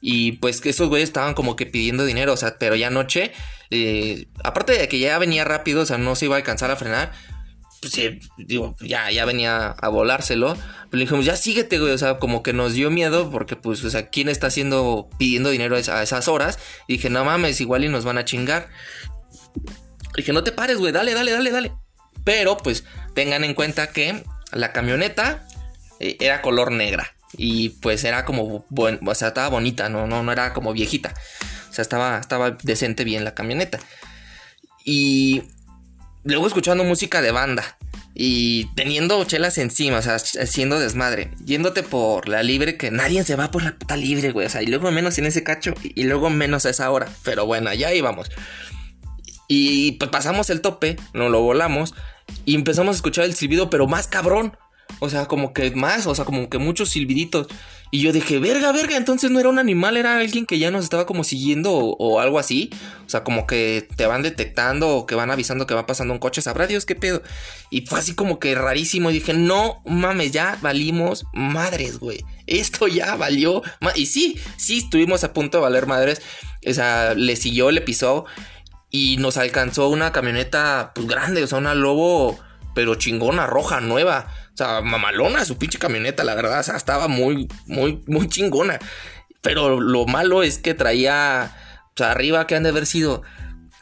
Y 0.00 0.32
pues 0.32 0.60
que 0.60 0.70
esos 0.70 0.88
güeyes 0.88 1.08
estaban 1.08 1.34
como 1.34 1.56
que 1.56 1.66
pidiendo 1.66 2.04
dinero, 2.04 2.32
o 2.32 2.36
sea, 2.36 2.56
pero 2.58 2.76
ya 2.76 2.86
anoche, 2.86 3.32
eh, 3.70 4.26
aparte 4.44 4.78
de 4.78 4.88
que 4.88 4.98
ya 4.98 5.18
venía 5.18 5.44
rápido, 5.44 5.82
o 5.82 5.86
sea, 5.86 5.98
no 5.98 6.14
se 6.14 6.26
iba 6.26 6.36
a 6.36 6.38
alcanzar 6.38 6.70
a 6.70 6.76
frenar, 6.76 7.12
pues 7.80 7.92
digo, 8.36 8.74
ya, 8.80 9.10
ya 9.10 9.24
venía 9.24 9.70
a 9.70 9.88
volárselo. 9.88 10.54
Pero 10.54 10.98
le 10.98 11.04
dijimos, 11.04 11.24
ya 11.24 11.36
síguete, 11.36 11.78
güey, 11.78 11.92
o 11.92 11.98
sea, 11.98 12.18
como 12.18 12.42
que 12.42 12.52
nos 12.52 12.72
dio 12.72 12.90
miedo 12.90 13.30
porque, 13.30 13.56
pues, 13.56 13.84
o 13.84 13.90
sea, 13.90 14.08
¿quién 14.10 14.28
está 14.28 14.48
haciendo, 14.48 15.08
pidiendo 15.18 15.50
dinero 15.50 15.76
a 15.76 16.02
esas 16.02 16.28
horas? 16.28 16.58
Y 16.86 16.94
dije, 16.94 17.10
no 17.10 17.24
mames, 17.24 17.60
igual 17.60 17.84
y 17.84 17.88
nos 17.88 18.04
van 18.04 18.18
a 18.18 18.24
chingar. 18.24 18.68
Le 20.14 20.22
dije, 20.22 20.32
no 20.32 20.42
te 20.42 20.52
pares, 20.52 20.78
güey, 20.78 20.92
dale, 20.92 21.14
dale, 21.14 21.30
dale, 21.32 21.50
dale. 21.50 21.72
Pero, 22.24 22.56
pues, 22.56 22.84
tengan 23.14 23.44
en 23.44 23.54
cuenta 23.54 23.92
que 23.92 24.24
la 24.52 24.72
camioneta 24.72 25.46
eh, 26.00 26.16
era 26.20 26.42
color 26.42 26.72
negra. 26.72 27.14
Y 27.36 27.70
pues 27.70 28.04
era 28.04 28.24
como, 28.24 28.64
bueno, 28.70 28.98
o 29.06 29.14
sea, 29.14 29.28
estaba 29.28 29.48
bonita, 29.48 29.88
no, 29.88 30.06
no, 30.06 30.22
no 30.22 30.32
era 30.32 30.52
como 30.52 30.72
viejita. 30.72 31.14
O 31.70 31.72
sea, 31.72 31.82
estaba, 31.82 32.18
estaba 32.18 32.52
decente 32.62 33.04
bien 33.04 33.24
la 33.24 33.34
camioneta. 33.34 33.78
Y 34.84 35.42
luego 36.24 36.46
escuchando 36.46 36.84
música 36.84 37.20
de 37.20 37.30
banda. 37.30 37.76
Y 38.14 38.64
teniendo 38.74 39.22
chelas 39.24 39.58
encima, 39.58 39.98
o 39.98 40.02
sea, 40.02 40.14
haciendo 40.16 40.80
desmadre. 40.80 41.30
Yéndote 41.44 41.82
por 41.82 42.28
la 42.28 42.42
libre, 42.42 42.76
que 42.76 42.90
nadie 42.90 43.22
se 43.22 43.36
va 43.36 43.50
por 43.50 43.62
la 43.62 43.78
puta 43.78 43.96
libre, 43.96 44.32
güey. 44.32 44.46
O 44.46 44.50
sea, 44.50 44.62
y 44.62 44.66
luego 44.66 44.90
menos 44.90 45.18
en 45.18 45.26
ese 45.26 45.44
cacho. 45.44 45.74
Y 45.82 46.04
luego 46.04 46.30
menos 46.30 46.66
a 46.66 46.70
esa 46.70 46.90
hora. 46.90 47.08
Pero 47.22 47.46
bueno, 47.46 47.72
ya 47.74 47.92
íbamos. 47.92 48.30
Y 49.46 49.92
pues 49.92 50.10
pasamos 50.10 50.50
el 50.50 50.60
tope, 50.60 50.96
nos 51.14 51.30
lo 51.30 51.42
volamos. 51.42 51.94
Y 52.44 52.54
empezamos 52.54 52.94
a 52.94 52.96
escuchar 52.96 53.24
el 53.24 53.34
silbido, 53.34 53.70
pero 53.70 53.86
más 53.86 54.08
cabrón. 54.08 54.56
O 55.00 55.08
sea, 55.08 55.26
como 55.26 55.52
que 55.52 55.70
más, 55.72 56.06
o 56.06 56.14
sea, 56.14 56.24
como 56.24 56.48
que 56.48 56.58
muchos 56.58 56.90
silbiditos. 56.90 57.46
Y 57.90 58.02
yo 58.02 58.12
dije, 58.12 58.38
verga, 58.38 58.70
verga, 58.72 58.96
entonces 58.96 59.30
no 59.30 59.40
era 59.40 59.48
un 59.48 59.58
animal, 59.58 59.96
era 59.96 60.18
alguien 60.18 60.44
que 60.44 60.58
ya 60.58 60.70
nos 60.70 60.84
estaba 60.84 61.06
como 61.06 61.24
siguiendo 61.24 61.72
o, 61.72 62.20
algo 62.20 62.38
así. 62.38 62.70
O 63.06 63.08
sea, 63.08 63.24
como 63.24 63.46
que 63.46 63.88
te 63.96 64.06
van 64.06 64.22
detectando 64.22 64.88
o 64.88 65.06
que 65.06 65.14
van 65.14 65.30
avisando 65.30 65.66
que 65.66 65.74
va 65.74 65.86
pasando 65.86 66.12
un 66.12 66.20
coche, 66.20 66.42
sabrá 66.42 66.66
Dios 66.66 66.84
qué 66.84 66.94
pedo. 66.94 67.22
Y 67.70 67.86
fue 67.86 67.98
así 67.98 68.14
como 68.14 68.38
que 68.38 68.54
rarísimo. 68.54 69.10
Y 69.10 69.14
dije, 69.14 69.32
no 69.32 69.82
mames, 69.86 70.32
ya 70.32 70.58
valimos 70.60 71.24
madres, 71.32 71.98
güey. 71.98 72.24
Esto 72.46 72.88
ya 72.88 73.16
valió. 73.16 73.62
Y 73.94 74.06
sí, 74.06 74.38
sí, 74.58 74.78
estuvimos 74.78 75.24
a 75.24 75.32
punto 75.32 75.58
de 75.58 75.62
valer 75.62 75.86
madres. 75.86 76.20
O 76.66 76.72
sea, 76.74 77.14
le 77.14 77.36
siguió, 77.36 77.70
le 77.70 77.80
pisó. 77.80 78.26
y 78.90 79.16
nos 79.18 79.36
alcanzó 79.36 79.88
una 79.88 80.12
camioneta 80.12 80.92
pues 80.94 81.06
grande, 81.06 81.42
o 81.42 81.46
sea, 81.46 81.58
una 81.58 81.74
lobo 81.74 82.38
pero 82.78 82.94
chingona, 82.94 83.44
roja, 83.44 83.80
nueva. 83.80 84.28
O 84.54 84.56
sea, 84.56 84.82
mamalona 84.82 85.44
su 85.44 85.58
pinche 85.58 85.80
camioneta, 85.80 86.22
la 86.22 86.36
verdad. 86.36 86.60
O 86.60 86.62
sea, 86.62 86.76
estaba 86.76 87.08
muy, 87.08 87.48
muy, 87.66 88.04
muy 88.06 88.28
chingona. 88.28 88.78
Pero 89.42 89.80
lo 89.80 90.06
malo 90.06 90.44
es 90.44 90.58
que 90.58 90.74
traía, 90.74 91.56
o 91.86 91.92
sea, 91.96 92.12
arriba 92.12 92.46
que 92.46 92.54
han 92.54 92.62
de 92.62 92.68
haber 92.68 92.86
sido 92.86 93.22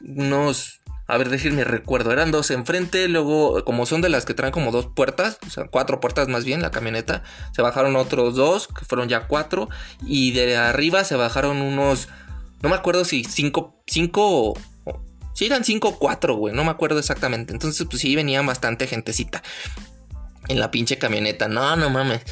unos, 0.01 0.81
a 1.07 1.19
ver, 1.19 1.29
déjenme 1.29 1.65
recuerdo, 1.65 2.11
eran 2.11 2.31
dos 2.31 2.51
enfrente, 2.51 3.07
luego, 3.09 3.63
como 3.67 3.85
son 3.85 4.01
de 4.01 4.09
las 4.09 4.25
que 4.25 4.33
traen 4.33 4.55
como 4.55 4.73
dos 4.73 4.87
puertas, 4.87 5.41
o 5.47 5.51
sea, 5.51 5.67
cuatro 5.69 6.01
puertas 6.01 6.29
más 6.29 6.47
bien, 6.47 6.63
la 6.63 6.71
camioneta, 6.71 7.23
se 7.53 7.61
bajaron 7.61 7.97
otros 7.97 8.35
dos, 8.35 8.67
que 8.67 8.87
fueron 8.87 9.11
ya 9.11 9.27
cuatro, 9.27 9.69
y 10.07 10.31
de 10.31 10.57
arriba 10.57 11.05
se 11.05 11.17
bajaron 11.17 11.61
unos, 11.61 12.09
no 12.63 12.71
me 12.71 12.77
acuerdo 12.77 13.05
si 13.05 13.25
cinco, 13.25 13.79
cinco 13.87 14.55
Sí, 15.37 15.44
eran 15.44 15.66
5 15.66 15.87
o 15.87 15.99
4, 15.99 16.35
güey. 16.35 16.55
No 16.55 16.64
me 16.64 16.70
acuerdo 16.70 16.99
exactamente. 16.99 17.53
Entonces, 17.53 17.87
pues 17.90 18.01
sí, 18.01 18.16
venía 18.16 18.40
bastante 18.40 18.87
gentecita. 18.87 19.42
En 20.49 20.59
la 20.59 20.70
pinche 20.70 20.96
camioneta. 20.96 21.46
No, 21.46 21.77
no 21.77 21.90
mames. 21.90 22.22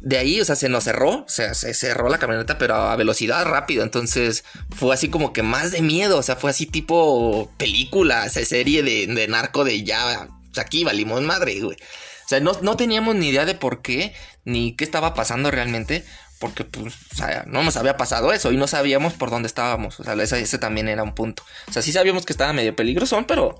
De 0.00 0.16
ahí, 0.16 0.40
o 0.40 0.44
sea, 0.46 0.56
se 0.56 0.70
nos 0.70 0.84
cerró. 0.84 1.10
O 1.10 1.28
sea, 1.28 1.52
se 1.52 1.74
cerró 1.74 2.08
la 2.08 2.16
camioneta, 2.16 2.56
pero 2.56 2.76
a 2.76 2.96
velocidad 2.96 3.44
rápida. 3.44 3.82
Entonces, 3.82 4.44
fue 4.70 4.94
así 4.94 5.10
como 5.10 5.34
que 5.34 5.42
más 5.42 5.72
de 5.72 5.82
miedo. 5.82 6.16
O 6.16 6.22
sea, 6.22 6.36
fue 6.36 6.48
así 6.48 6.64
tipo 6.64 7.52
película, 7.58 8.26
serie 8.30 8.82
de, 8.82 9.28
narco 9.28 9.64
de 9.64 9.84
ya. 9.84 10.26
O 10.50 10.54
sea, 10.54 10.62
aquí 10.62 10.84
valimos 10.84 11.20
madre, 11.20 11.60
güey. 11.60 11.76
O 11.76 12.28
sea, 12.28 12.40
no, 12.40 12.52
no 12.62 12.78
teníamos 12.78 13.14
ni 13.14 13.28
idea 13.28 13.44
de 13.44 13.56
por 13.56 13.82
qué, 13.82 14.14
ni 14.46 14.74
qué 14.74 14.84
estaba 14.84 15.12
pasando 15.12 15.50
realmente 15.50 16.02
porque 16.38 16.64
pues, 16.64 16.94
o 17.12 17.16
sea, 17.16 17.44
no 17.46 17.62
nos 17.62 17.76
había 17.76 17.96
pasado 17.96 18.32
eso 18.32 18.52
y 18.52 18.56
no 18.56 18.66
sabíamos 18.66 19.14
por 19.14 19.30
dónde 19.30 19.46
estábamos. 19.46 19.98
O 20.00 20.04
sea, 20.04 20.14
ese, 20.14 20.58
también 20.58 20.88
era 20.88 21.02
un 21.02 21.14
punto. 21.14 21.42
O 21.68 21.72
sea, 21.72 21.82
sí 21.82 21.92
sabíamos 21.92 22.24
que 22.24 22.32
estaba 22.32 22.52
medio 22.52 22.74
peligroso, 22.76 23.22
pero 23.26 23.58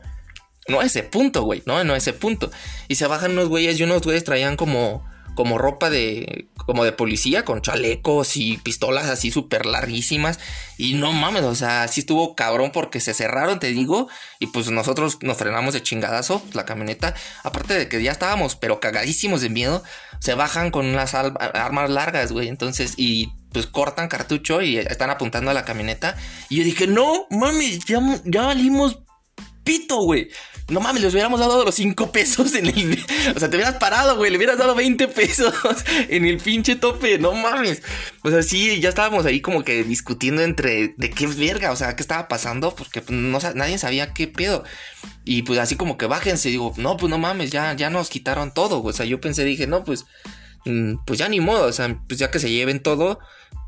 no 0.69 0.81
a 0.81 0.85
ese 0.85 1.03
punto, 1.03 1.43
güey, 1.43 1.63
no, 1.67 1.83
no 1.85 1.95
a 1.95 1.97
ese 1.97 2.13
punto. 2.13 2.51
Y 2.89 2.95
se 2.95 3.07
bajan 3.07 3.33
unos 3.33 3.49
güeyes 3.49 3.79
y 3.81 3.85
unos 3.85 4.03
güeyes 4.03 4.25
traían 4.25 4.57
como 4.57 5.05
como 5.39 5.57
ropa 5.57 5.89
de 5.89 6.49
como 6.67 6.83
de 6.83 6.91
policía 6.91 7.45
con 7.45 7.63
chalecos 7.63 8.37
y 8.37 8.57
pistolas 8.57 9.07
así 9.07 9.31
súper 9.31 9.67
larguísimas. 9.67 10.41
Y 10.77 10.95
no 10.95 11.13
mames, 11.13 11.45
o 11.45 11.55
sea, 11.55 11.87
sí 11.87 12.01
estuvo 12.01 12.35
cabrón 12.35 12.73
porque 12.73 12.99
se 12.99 13.15
cerraron, 13.15 13.61
te 13.61 13.69
digo, 13.69 14.09
y 14.41 14.49
pues 14.49 14.69
nosotros 14.73 15.19
nos 15.23 15.37
frenamos 15.37 15.75
de 15.75 15.83
chingadazo 15.85 16.43
la 16.55 16.65
camioneta, 16.65 17.15
aparte 17.45 17.75
de 17.75 17.89
que 17.89 18.03
ya 18.03 18.11
estábamos 18.11 18.57
pero 18.57 18.81
cagadísimos 18.81 19.41
de 19.41 19.49
miedo, 19.49 19.85
se 20.19 20.35
bajan 20.35 20.73
con 20.73 20.87
unas 20.87 21.15
armas 21.15 21.89
largas, 21.89 22.33
güey, 22.33 22.49
entonces 22.49 22.95
y 22.97 23.29
pues 23.53 23.69
cortan 23.69 24.09
cartucho 24.09 24.61
y 24.61 24.79
están 24.79 25.11
apuntando 25.11 25.53
a 25.53 25.55
la 25.55 25.65
camioneta. 25.65 26.17
Y 26.49 26.57
yo 26.57 26.65
dije, 26.65 26.89
"No, 26.89 27.29
mames, 27.31 27.85
ya 27.85 28.01
ya 28.25 28.47
valimos 28.47 29.05
pito, 29.63 29.99
güey." 29.99 30.31
No 30.69 30.81
mames, 30.81 31.03
les 31.03 31.15
hubiéramos 31.15 31.41
dado 31.41 31.65
los 31.65 31.75
5 31.75 32.13
pesos 32.13 32.55
en 32.55 32.67
el. 32.67 33.05
O 33.35 33.39
sea, 33.39 33.49
te 33.49 33.57
hubieras 33.57 33.77
parado, 33.77 34.17
güey. 34.17 34.31
Le 34.31 34.37
hubieras 34.37 34.59
dado 34.59 34.75
20 34.75 35.09
pesos 35.09 35.55
en 36.09 36.27
el 36.27 36.39
pinche 36.39 36.77
tope. 36.77 37.19
No 37.19 37.33
mames. 37.33 37.83
O 38.23 38.31
sea, 38.31 38.43
sí, 38.43 38.79
ya 38.81 38.91
estábamos 38.91 39.25
ahí 39.25 39.41
como 39.41 39.65
que 39.65 39.83
discutiendo 39.83 40.43
entre 40.43 40.95
de 40.97 41.11
qué 41.11 41.27
verga, 41.27 41.73
o 41.73 41.77
sea, 41.77 41.97
qué 41.97 42.03
estaba 42.03 42.29
pasando, 42.29 42.75
porque 42.75 43.01
pues, 43.01 43.19
no, 43.19 43.39
nadie 43.55 43.79
sabía 43.79 44.13
qué 44.13 44.29
pedo. 44.29 44.65
Y 45.25 45.43
pues 45.43 45.59
así 45.59 45.77
como 45.77 45.97
que 45.97 46.07
bájense. 46.07 46.51
Digo, 46.51 46.75
no, 46.77 46.97
pues 46.99 47.11
no 47.11 47.19
mames, 47.19 47.51
ya, 47.51 47.75
ya 47.75 47.89
nos 47.89 48.11
quitaron 48.11 48.53
todo. 48.53 48.83
O 48.83 48.93
sea, 48.93 49.07
yo 49.07 49.21
pensé, 49.21 49.45
dije, 49.45 49.67
no, 49.67 49.85
pues. 49.85 50.05
Mm, 50.67 50.97
pues 51.07 51.19
ya 51.19 51.29
ni 51.29 51.41
modo. 51.41 51.67
O 51.67 51.73
sea, 51.73 51.99
pues 52.07 52.21
ya 52.21 52.31
que 52.31 52.39
se 52.39 52.51
lleven 52.51 52.81
todo. 52.83 53.21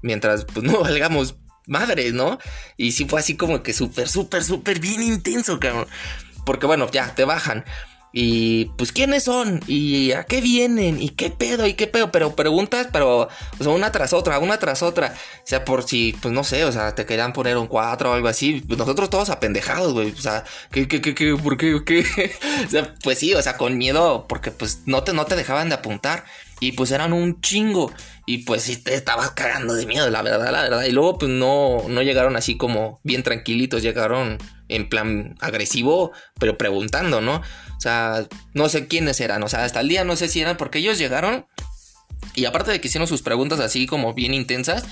Mientras, 0.03 0.45
pues 0.45 0.65
no 0.71 0.81
valgamos 0.81 1.37
madres, 1.67 2.13
¿no? 2.13 2.39
Y 2.77 2.93
sí 2.93 3.07
fue 3.07 3.21
así 3.21 3.37
como 3.37 3.63
que 3.63 3.73
súper, 3.73 4.09
súper, 4.09 4.45
súper 4.45 4.81
bien 4.81 5.03
intenso, 5.03 5.59
cabrón. 5.59 5.87
Porque 6.51 6.67
bueno, 6.67 6.91
ya 6.91 7.15
te 7.15 7.25
bajan. 7.25 7.65
Y 8.13 8.65
pues 8.77 8.91
quiénes 8.91 9.23
son 9.23 9.61
y 9.69 10.11
a 10.11 10.25
qué 10.25 10.41
vienen 10.41 11.01
y 11.01 11.11
qué 11.11 11.31
pedo 11.31 11.65
y 11.65 11.75
qué 11.75 11.87
pedo, 11.87 12.11
pero 12.11 12.35
preguntas, 12.35 12.89
pero 12.93 13.29
o 13.61 13.63
sea, 13.63 13.69
una 13.69 13.93
tras 13.93 14.13
otra, 14.13 14.41
una 14.41 14.59
tras 14.59 14.83
otra. 14.83 15.15
O 15.15 15.47
sea, 15.47 15.65
por 15.65 15.85
si, 15.85 16.13
pues 16.21 16.35
no 16.35 16.43
sé, 16.43 16.65
o 16.65 16.73
sea, 16.73 16.97
te 16.97 17.07
querían 17.07 17.33
poner 17.33 17.57
un 17.57 17.69
4 17.69 18.11
o 18.11 18.15
algo 18.15 18.27
así. 18.27 18.65
Nosotros 18.67 19.11
todos 19.11 19.31
apendejados, 19.31 19.93
güey. 19.93 20.11
O 20.11 20.21
sea, 20.21 20.43
¿qué, 20.73 20.89
qué, 20.89 21.01
qué, 21.01 21.15
qué, 21.15 21.37
por 21.41 21.57
qué, 21.57 21.81
qué? 21.87 22.01
o 22.67 22.69
sea, 22.69 22.95
pues 23.05 23.21
sí, 23.21 23.33
o 23.33 23.43
sea, 23.43 23.57
con 23.57 23.79
miedo, 23.79 24.27
porque 24.29 24.51
pues 24.51 24.81
no 24.87 25.05
te, 25.05 25.13
no 25.13 25.27
te 25.27 25.37
dejaban 25.37 25.69
de 25.69 25.77
apuntar. 25.77 26.25
Y 26.59 26.73
pues 26.73 26.91
eran 26.91 27.13
un 27.13 27.41
chingo. 27.41 27.93
Y 28.27 28.39
pues 28.39 28.63
sí 28.63 28.77
te 28.77 28.95
estabas 28.95 29.31
cagando 29.31 29.75
de 29.75 29.87
miedo, 29.87 30.11
la 30.11 30.23
verdad, 30.23 30.51
la 30.51 30.63
verdad. 30.63 30.83
Y 30.83 30.91
luego 30.91 31.17
pues 31.17 31.31
no, 31.31 31.85
no 31.87 32.03
llegaron 32.03 32.35
así 32.35 32.57
como 32.57 32.99
bien 33.05 33.23
tranquilitos, 33.23 33.83
llegaron 33.83 34.39
en 34.71 34.89
plan 34.89 35.37
agresivo, 35.41 36.13
pero 36.39 36.57
preguntando, 36.57 37.21
¿no? 37.21 37.37
O 37.37 37.81
sea, 37.81 38.27
no 38.55 38.69
sé 38.69 38.87
quiénes 38.87 39.21
eran, 39.21 39.43
o 39.43 39.49
sea, 39.49 39.65
hasta 39.65 39.81
el 39.81 39.89
día 39.89 40.05
no 40.05 40.17
sé 40.17 40.29
si 40.29 40.41
eran 40.41 40.57
porque 40.57 40.79
ellos 40.79 40.99
llegaron 40.99 41.47
y 42.35 42.45
aparte 42.45 42.71
de 42.71 42.81
que 42.81 42.89
hicieron 42.89 43.09
sus 43.09 43.23
preguntas 43.23 43.61
así 43.61 43.87
como 43.87 44.15
bien 44.15 44.35
intensas, 44.35 44.85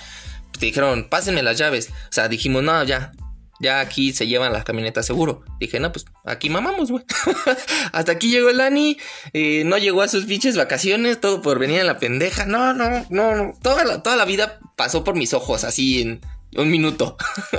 pues, 0.50 0.60
dijeron, 0.60 1.08
pásenme 1.08 1.42
las 1.42 1.58
llaves. 1.58 1.90
O 1.90 2.12
sea, 2.12 2.28
dijimos, 2.28 2.62
no, 2.62 2.82
ya, 2.84 3.12
ya 3.60 3.80
aquí 3.80 4.12
se 4.12 4.26
llevan 4.26 4.52
las 4.52 4.64
camionetas 4.64 5.06
seguro. 5.06 5.42
Dije, 5.60 5.78
no, 5.80 5.92
pues 5.92 6.06
aquí 6.24 6.50
mamamos, 6.50 6.90
güey. 6.90 7.04
Hasta 7.92 8.12
aquí 8.12 8.30
llegó 8.30 8.48
el 8.50 8.58
Dani. 8.58 8.98
Eh, 9.32 9.62
no 9.64 9.78
llegó 9.78 10.02
a 10.02 10.08
sus 10.08 10.24
pinches 10.24 10.56
vacaciones. 10.56 11.20
Todo 11.20 11.42
por 11.42 11.58
venir 11.58 11.80
a 11.80 11.84
la 11.84 11.98
pendeja. 11.98 12.46
No, 12.46 12.74
no, 12.74 13.06
no, 13.10 13.34
no. 13.34 13.52
Toda 13.62 13.84
la, 13.84 14.02
toda 14.02 14.16
la 14.16 14.24
vida 14.24 14.58
pasó 14.76 15.04
por 15.04 15.14
mis 15.14 15.34
ojos, 15.34 15.64
así 15.64 16.02
en 16.02 16.20
un 16.56 16.70
minuto. 16.70 17.16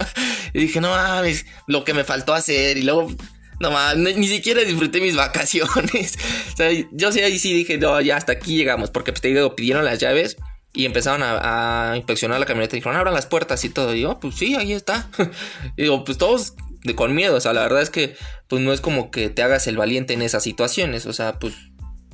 y 0.53 0.59
dije, 0.59 0.81
no 0.81 0.89
mames, 0.89 1.45
lo 1.67 1.83
que 1.83 1.93
me 1.93 2.03
faltó 2.03 2.33
hacer. 2.33 2.77
Y 2.77 2.83
luego, 2.83 3.11
no 3.59 3.71
mames, 3.71 4.17
ni, 4.17 4.27
siquiera 4.27 4.61
disfruté 4.61 5.01
mis 5.01 5.15
vacaciones. 5.17 6.17
o 6.53 6.57
sea, 6.57 6.69
yo 6.91 7.11
sí 7.11 7.19
ahí 7.21 7.39
sí 7.39 7.53
dije, 7.53 7.77
no, 7.77 7.99
ya 8.01 8.17
hasta 8.17 8.33
aquí 8.33 8.55
llegamos. 8.55 8.89
Porque 8.89 9.11
pues, 9.11 9.21
te 9.21 9.29
digo, 9.29 9.55
pidieron 9.55 9.85
las 9.85 9.99
llaves. 9.99 10.37
Y 10.71 10.85
empezaron 10.85 11.21
a, 11.23 11.93
inspeccionar 11.95 12.39
la 12.39 12.45
camioneta 12.45 12.75
y 12.75 12.79
dijeron, 12.79 12.95
abran 12.95 13.15
las 13.15 13.25
puertas 13.25 13.63
y 13.65 13.69
todo. 13.69 13.95
Y 13.95 14.01
yo, 14.01 14.19
pues 14.19 14.35
sí, 14.35 14.55
ahí 14.55 14.73
está. 14.73 15.09
y 15.77 15.83
digo, 15.83 16.03
pues 16.03 16.19
todos 16.19 16.53
de, 16.83 16.95
con 16.95 17.15
miedo. 17.15 17.35
O 17.35 17.41
sea, 17.41 17.53
la 17.53 17.61
verdad 17.61 17.81
es 17.81 17.89
que, 17.89 18.15
pues 18.47 18.61
no 18.61 18.71
es 18.71 18.79
como 18.79 19.09
que 19.09 19.29
te 19.29 19.41
hagas 19.41 19.65
el 19.65 19.77
valiente 19.77 20.13
en 20.13 20.21
esas 20.21 20.43
situaciones. 20.43 21.07
O 21.07 21.13
sea, 21.13 21.39
pues, 21.39 21.55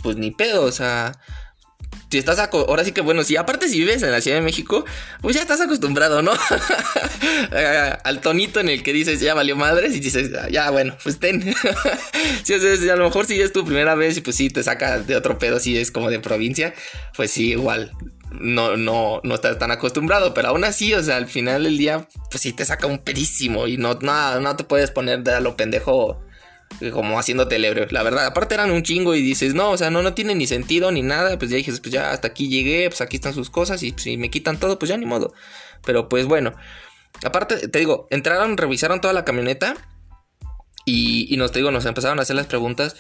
pues 0.01 0.15
ni 0.15 0.31
pedo. 0.31 0.63
O 0.63 0.71
sea, 0.71 1.19
si 2.09 2.17
estás 2.17 2.39
ahora 2.39 2.83
sí 2.83 2.91
que 2.91 3.01
bueno, 3.01 3.23
si 3.23 3.35
aparte 3.35 3.67
si 3.67 3.79
vives 3.79 4.03
en 4.03 4.11
la 4.11 4.21
Ciudad 4.21 4.37
de 4.37 4.43
México, 4.43 4.85
pues 5.21 5.35
ya 5.35 5.41
estás 5.41 5.61
acostumbrado, 5.61 6.21
¿no? 6.21 6.31
Al 8.03 8.21
tonito 8.21 8.59
en 8.59 8.69
el 8.69 8.83
que 8.83 8.93
dices 8.93 9.19
ya 9.19 9.33
valió 9.33 9.55
madres 9.55 9.95
y 9.95 9.99
dices, 9.99 10.31
ya 10.51 10.69
bueno, 10.71 10.95
pues 11.03 11.19
ten. 11.19 11.43
si, 12.43 12.53
a 12.53 12.95
lo 12.95 13.05
mejor 13.05 13.25
si 13.25 13.41
es 13.41 13.51
tu 13.51 13.65
primera 13.65 13.95
vez 13.95 14.17
y 14.17 14.21
pues 14.21 14.35
sí 14.35 14.49
te 14.49 14.63
saca 14.63 14.99
de 14.99 15.15
otro 15.15 15.37
pedo 15.39 15.59
si 15.59 15.77
es 15.77 15.91
como 15.91 16.09
de 16.09 16.19
provincia, 16.19 16.73
pues 17.15 17.31
sí, 17.31 17.51
igual 17.51 17.91
no, 18.39 18.77
no, 18.77 19.21
no 19.23 19.35
estás 19.35 19.57
tan 19.59 19.71
acostumbrado, 19.71 20.33
pero 20.33 20.49
aún 20.49 20.63
así, 20.63 20.93
o 20.93 21.01
sea, 21.01 21.17
al 21.17 21.27
final 21.27 21.63
del 21.63 21.77
día, 21.77 22.07
pues 22.29 22.41
sí 22.41 22.53
te 22.53 22.65
saca 22.65 22.87
un 22.87 22.99
perísimo 22.99 23.67
y 23.67 23.77
no, 23.77 23.95
no, 23.95 24.39
no 24.39 24.55
te 24.55 24.63
puedes 24.63 24.91
poner 24.91 25.23
de 25.23 25.33
a 25.33 25.39
lo 25.39 25.55
pendejo 25.55 26.24
como 26.91 27.19
haciéndote 27.19 27.55
el 27.55 27.87
La 27.91 28.03
verdad, 28.03 28.25
aparte 28.25 28.55
eran 28.55 28.71
un 28.71 28.83
chingo 28.83 29.15
y 29.15 29.21
dices, 29.21 29.53
no, 29.53 29.71
o 29.71 29.77
sea, 29.77 29.89
no, 29.89 30.01
no 30.01 30.13
tiene 30.13 30.35
ni 30.35 30.47
sentido 30.47 30.91
ni 30.91 31.01
nada. 31.01 31.37
Pues 31.37 31.51
ya 31.51 31.57
dije, 31.57 31.71
pues 31.71 31.91
ya 31.91 32.11
hasta 32.11 32.27
aquí 32.27 32.49
llegué, 32.49 32.89
pues 32.89 33.01
aquí 33.01 33.17
están 33.17 33.33
sus 33.33 33.49
cosas 33.49 33.83
y 33.83 33.93
si 33.97 34.17
me 34.17 34.29
quitan 34.29 34.59
todo, 34.59 34.79
pues 34.79 34.89
ya 34.89 34.97
ni 34.97 35.05
modo. 35.05 35.33
Pero 35.85 36.09
pues 36.09 36.25
bueno, 36.25 36.53
aparte, 37.23 37.67
te 37.67 37.79
digo, 37.79 38.07
entraron, 38.11 38.57
revisaron 38.57 39.01
toda 39.01 39.13
la 39.13 39.25
camioneta 39.25 39.75
y, 40.85 41.33
y 41.33 41.37
nos, 41.37 41.51
te 41.51 41.59
digo, 41.59 41.71
nos 41.71 41.85
empezaron 41.85 42.19
a 42.19 42.23
hacer 42.23 42.35
las 42.35 42.47
preguntas 42.47 42.95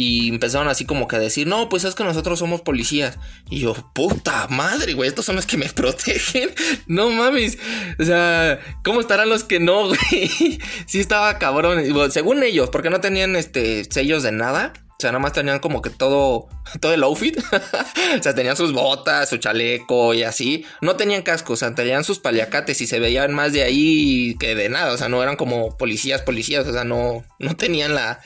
y 0.00 0.28
empezaron 0.28 0.68
así 0.68 0.84
como 0.84 1.08
que 1.08 1.16
a 1.16 1.18
decir, 1.18 1.48
no, 1.48 1.68
pues 1.68 1.82
es 1.82 1.96
que 1.96 2.04
nosotros 2.04 2.38
somos 2.38 2.60
policías. 2.60 3.18
Y 3.50 3.58
yo, 3.58 3.74
puta 3.94 4.46
madre, 4.46 4.94
güey, 4.94 5.08
estos 5.08 5.24
son 5.24 5.34
los 5.34 5.44
que 5.44 5.56
me 5.56 5.68
protegen. 5.74 6.50
No 6.86 7.10
mames. 7.10 7.58
O 7.98 8.04
sea, 8.04 8.60
¿cómo 8.84 9.00
estarán 9.00 9.28
los 9.28 9.42
que 9.42 9.58
no, 9.58 9.88
güey? 9.88 10.60
sí 10.86 11.00
estaba 11.00 11.36
cabrón. 11.40 11.82
según 12.12 12.44
ellos, 12.44 12.70
porque 12.70 12.90
no 12.90 13.00
tenían 13.00 13.34
este 13.34 13.82
sellos 13.90 14.22
de 14.22 14.30
nada. 14.30 14.72
O 14.90 15.00
sea, 15.00 15.10
nada 15.10 15.18
más 15.18 15.32
tenían 15.32 15.58
como 15.58 15.82
que 15.82 15.90
todo, 15.90 16.46
todo 16.80 16.94
el 16.94 17.02
outfit. 17.02 17.36
o 17.36 18.22
sea, 18.22 18.36
tenían 18.36 18.56
sus 18.56 18.72
botas, 18.72 19.28
su 19.28 19.38
chaleco 19.38 20.14
y 20.14 20.22
así. 20.22 20.64
No 20.80 20.94
tenían 20.94 21.22
cascos, 21.22 21.54
o 21.54 21.66
sea, 21.66 21.74
tenían 21.74 22.04
sus 22.04 22.20
paliacates 22.20 22.80
y 22.80 22.86
se 22.86 23.00
veían 23.00 23.34
más 23.34 23.52
de 23.52 23.64
ahí 23.64 24.36
que 24.38 24.54
de 24.54 24.68
nada. 24.68 24.92
O 24.92 24.96
sea, 24.96 25.08
no 25.08 25.20
eran 25.24 25.34
como 25.34 25.76
policías, 25.76 26.22
policías. 26.22 26.68
O 26.68 26.72
sea, 26.72 26.84
no, 26.84 27.24
no 27.40 27.56
tenían 27.56 27.96
la, 27.96 28.20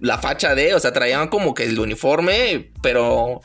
la 0.00 0.18
facha 0.18 0.54
de, 0.54 0.74
o 0.74 0.80
sea, 0.80 0.92
traían 0.92 1.28
como 1.28 1.54
que 1.54 1.64
el 1.64 1.78
uniforme, 1.78 2.72
pero 2.82 3.40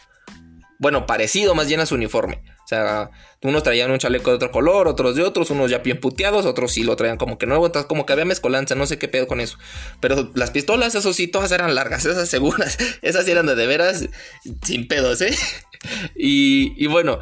bueno, 0.79 1.05
parecido 1.05 1.55
más 1.55 1.67
bien 1.67 1.79
a 1.79 1.85
su 1.85 1.95
uniforme. 1.95 2.43
O 2.65 2.67
sea, 2.67 3.11
unos 3.43 3.61
traían 3.61 3.91
un 3.91 3.99
chaleco 3.99 4.31
de 4.31 4.37
otro 4.37 4.51
color, 4.51 4.87
otros 4.87 5.15
de 5.15 5.21
otros, 5.21 5.51
unos 5.51 5.69
ya 5.69 5.77
bien 5.77 5.99
puteados, 5.99 6.47
otros 6.47 6.73
sí 6.73 6.83
lo 6.83 6.95
traían 6.95 7.17
como 7.17 7.37
que 7.37 7.45
nuevo, 7.45 7.71
como 7.87 8.07
que 8.07 8.13
había 8.13 8.25
mezcolanza, 8.25 8.73
no 8.73 8.87
sé 8.87 8.97
qué 8.97 9.07
pedo 9.07 9.27
con 9.27 9.39
eso. 9.39 9.59
Pero 9.99 10.31
las 10.33 10.49
pistolas, 10.49 10.95
eso 10.95 11.13
sí, 11.13 11.27
todas 11.27 11.51
eran 11.51 11.75
largas, 11.75 12.05
esas 12.05 12.27
seguras, 12.27 12.77
esas 13.03 13.27
eran 13.27 13.45
de, 13.45 13.53
de 13.53 13.67
veras 13.67 14.05
sin 14.63 14.87
pedos, 14.87 15.21
¿eh? 15.21 15.35
Y, 16.15 16.73
y 16.83 16.87
bueno, 16.87 17.19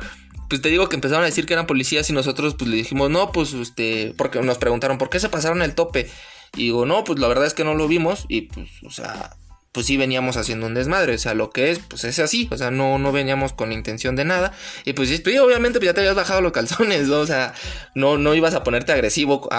pues 0.48 0.62
te 0.62 0.70
digo 0.70 0.88
que 0.88 0.96
empezaron 0.96 1.24
a 1.24 1.26
decir 1.26 1.46
que 1.46 1.52
eran 1.52 1.68
policías 1.68 2.10
y 2.10 2.14
nosotros 2.14 2.56
pues 2.58 2.70
le 2.70 2.78
dijimos, 2.78 3.10
no, 3.10 3.34
pues 3.34 3.52
este, 3.54 4.14
porque 4.18 4.40
nos 4.42 4.58
preguntaron, 4.58 4.98
¿por 4.98 5.10
qué 5.10 5.20
se 5.20 5.28
pasaron 5.28 5.62
el 5.62 5.76
tope? 5.76 6.10
Y 6.56 6.66
digo, 6.66 6.86
no, 6.86 7.04
pues 7.04 7.20
la 7.20 7.28
verdad 7.28 7.46
es 7.46 7.54
que 7.54 7.64
no 7.64 7.74
lo 7.74 7.88
vimos 7.88 8.26
y 8.28 8.42
pues, 8.42 8.70
o 8.86 8.90
sea, 8.92 9.36
pues 9.74 9.88
sí 9.88 9.98
veníamos 9.98 10.38
haciendo 10.38 10.68
un 10.68 10.76
desmadre, 10.76 11.16
o 11.16 11.18
sea, 11.18 11.34
lo 11.34 11.50
que 11.50 11.72
es, 11.72 11.80
pues 11.80 12.04
es 12.04 12.20
así, 12.20 12.48
o 12.52 12.58
sea, 12.58 12.70
no, 12.70 13.00
no 13.00 13.12
veníamos 13.12 13.54
con 13.54 13.72
intención 13.72 14.16
de 14.16 14.24
nada, 14.24 14.54
y 14.86 14.94
pues, 14.94 15.20
pues 15.22 15.40
obviamente 15.40 15.80
pues 15.80 15.88
ya 15.88 15.94
te 15.96 16.02
habías 16.02 16.16
bajado 16.16 16.42
los 16.42 16.52
calzones, 16.52 17.08
¿no? 17.08 17.18
o 17.18 17.26
sea, 17.26 17.56
no, 17.96 18.20
no 18.20 18.36
ibas 18.36 18.54
a 18.54 18.64
ponerte 18.64 18.92
agresivo 18.92 19.50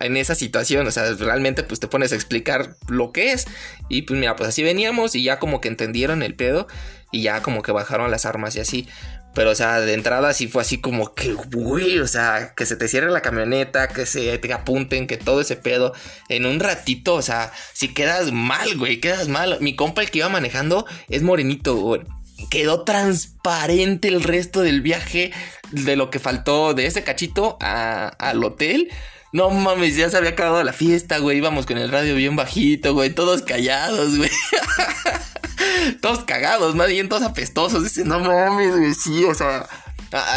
en 0.00 0.16
esa 0.16 0.34
situación, 0.34 0.88
o 0.88 0.90
sea, 0.90 1.14
realmente 1.14 1.62
pues 1.62 1.78
te 1.78 1.86
pones 1.86 2.10
a 2.10 2.16
explicar 2.16 2.74
lo 2.88 3.12
que 3.12 3.30
es, 3.30 3.46
y 3.88 4.02
pues 4.02 4.18
mira, 4.18 4.34
pues 4.34 4.48
así 4.48 4.64
veníamos 4.64 5.14
y 5.14 5.22
ya 5.22 5.38
como 5.38 5.60
que 5.60 5.68
entendieron 5.68 6.24
el 6.24 6.34
pedo, 6.34 6.66
y 7.12 7.22
ya 7.22 7.40
como 7.40 7.62
que 7.62 7.70
bajaron 7.70 8.10
las 8.10 8.26
armas 8.26 8.56
y 8.56 8.60
así, 8.60 8.88
pero, 9.34 9.50
o 9.50 9.54
sea, 9.54 9.80
de 9.80 9.94
entrada 9.94 10.34
sí 10.34 10.48
fue 10.48 10.62
así 10.62 10.80
como 10.80 11.14
que, 11.14 11.32
güey, 11.32 12.00
o 12.00 12.08
sea, 12.08 12.52
que 12.56 12.66
se 12.66 12.76
te 12.76 12.88
cierre 12.88 13.10
la 13.10 13.22
camioneta, 13.22 13.88
que 13.88 14.06
se 14.06 14.36
te 14.38 14.52
apunten, 14.52 15.06
que 15.06 15.16
todo 15.16 15.40
ese 15.40 15.56
pedo. 15.56 15.92
En 16.28 16.46
un 16.46 16.58
ratito, 16.58 17.14
o 17.14 17.22
sea, 17.22 17.52
si 17.72 17.88
quedas 17.94 18.32
mal, 18.32 18.76
güey, 18.76 18.98
quedas 19.00 19.28
mal. 19.28 19.58
Mi 19.60 19.76
compa, 19.76 20.02
el 20.02 20.10
que 20.10 20.18
iba 20.18 20.28
manejando, 20.28 20.84
es 21.08 21.22
morenito, 21.22 21.76
güey. 21.76 22.02
Quedó 22.50 22.84
transparente 22.84 24.08
el 24.08 24.22
resto 24.22 24.62
del 24.62 24.80
viaje 24.80 25.32
de 25.70 25.94
lo 25.94 26.10
que 26.10 26.18
faltó 26.18 26.74
de 26.74 26.86
ese 26.86 27.04
cachito 27.04 27.56
al 27.60 28.42
hotel. 28.42 28.88
No 29.32 29.50
mames, 29.50 29.94
ya 29.94 30.10
se 30.10 30.16
había 30.16 30.30
acabado 30.30 30.64
la 30.64 30.72
fiesta, 30.72 31.18
güey. 31.18 31.38
Íbamos 31.38 31.66
con 31.66 31.78
el 31.78 31.90
radio 31.90 32.16
bien 32.16 32.34
bajito, 32.34 32.94
güey. 32.94 33.10
Todos 33.10 33.42
callados, 33.42 34.16
güey. 34.16 34.30
todos 36.00 36.24
cagados, 36.24 36.74
más 36.74 36.88
bien 36.88 37.08
todos 37.08 37.22
apestosos. 37.22 37.84
Dice, 37.84 38.04
no 38.04 38.20
mames, 38.20 38.76
güey, 38.76 38.94
sí, 38.94 39.24
o 39.24 39.34
sea. 39.34 39.68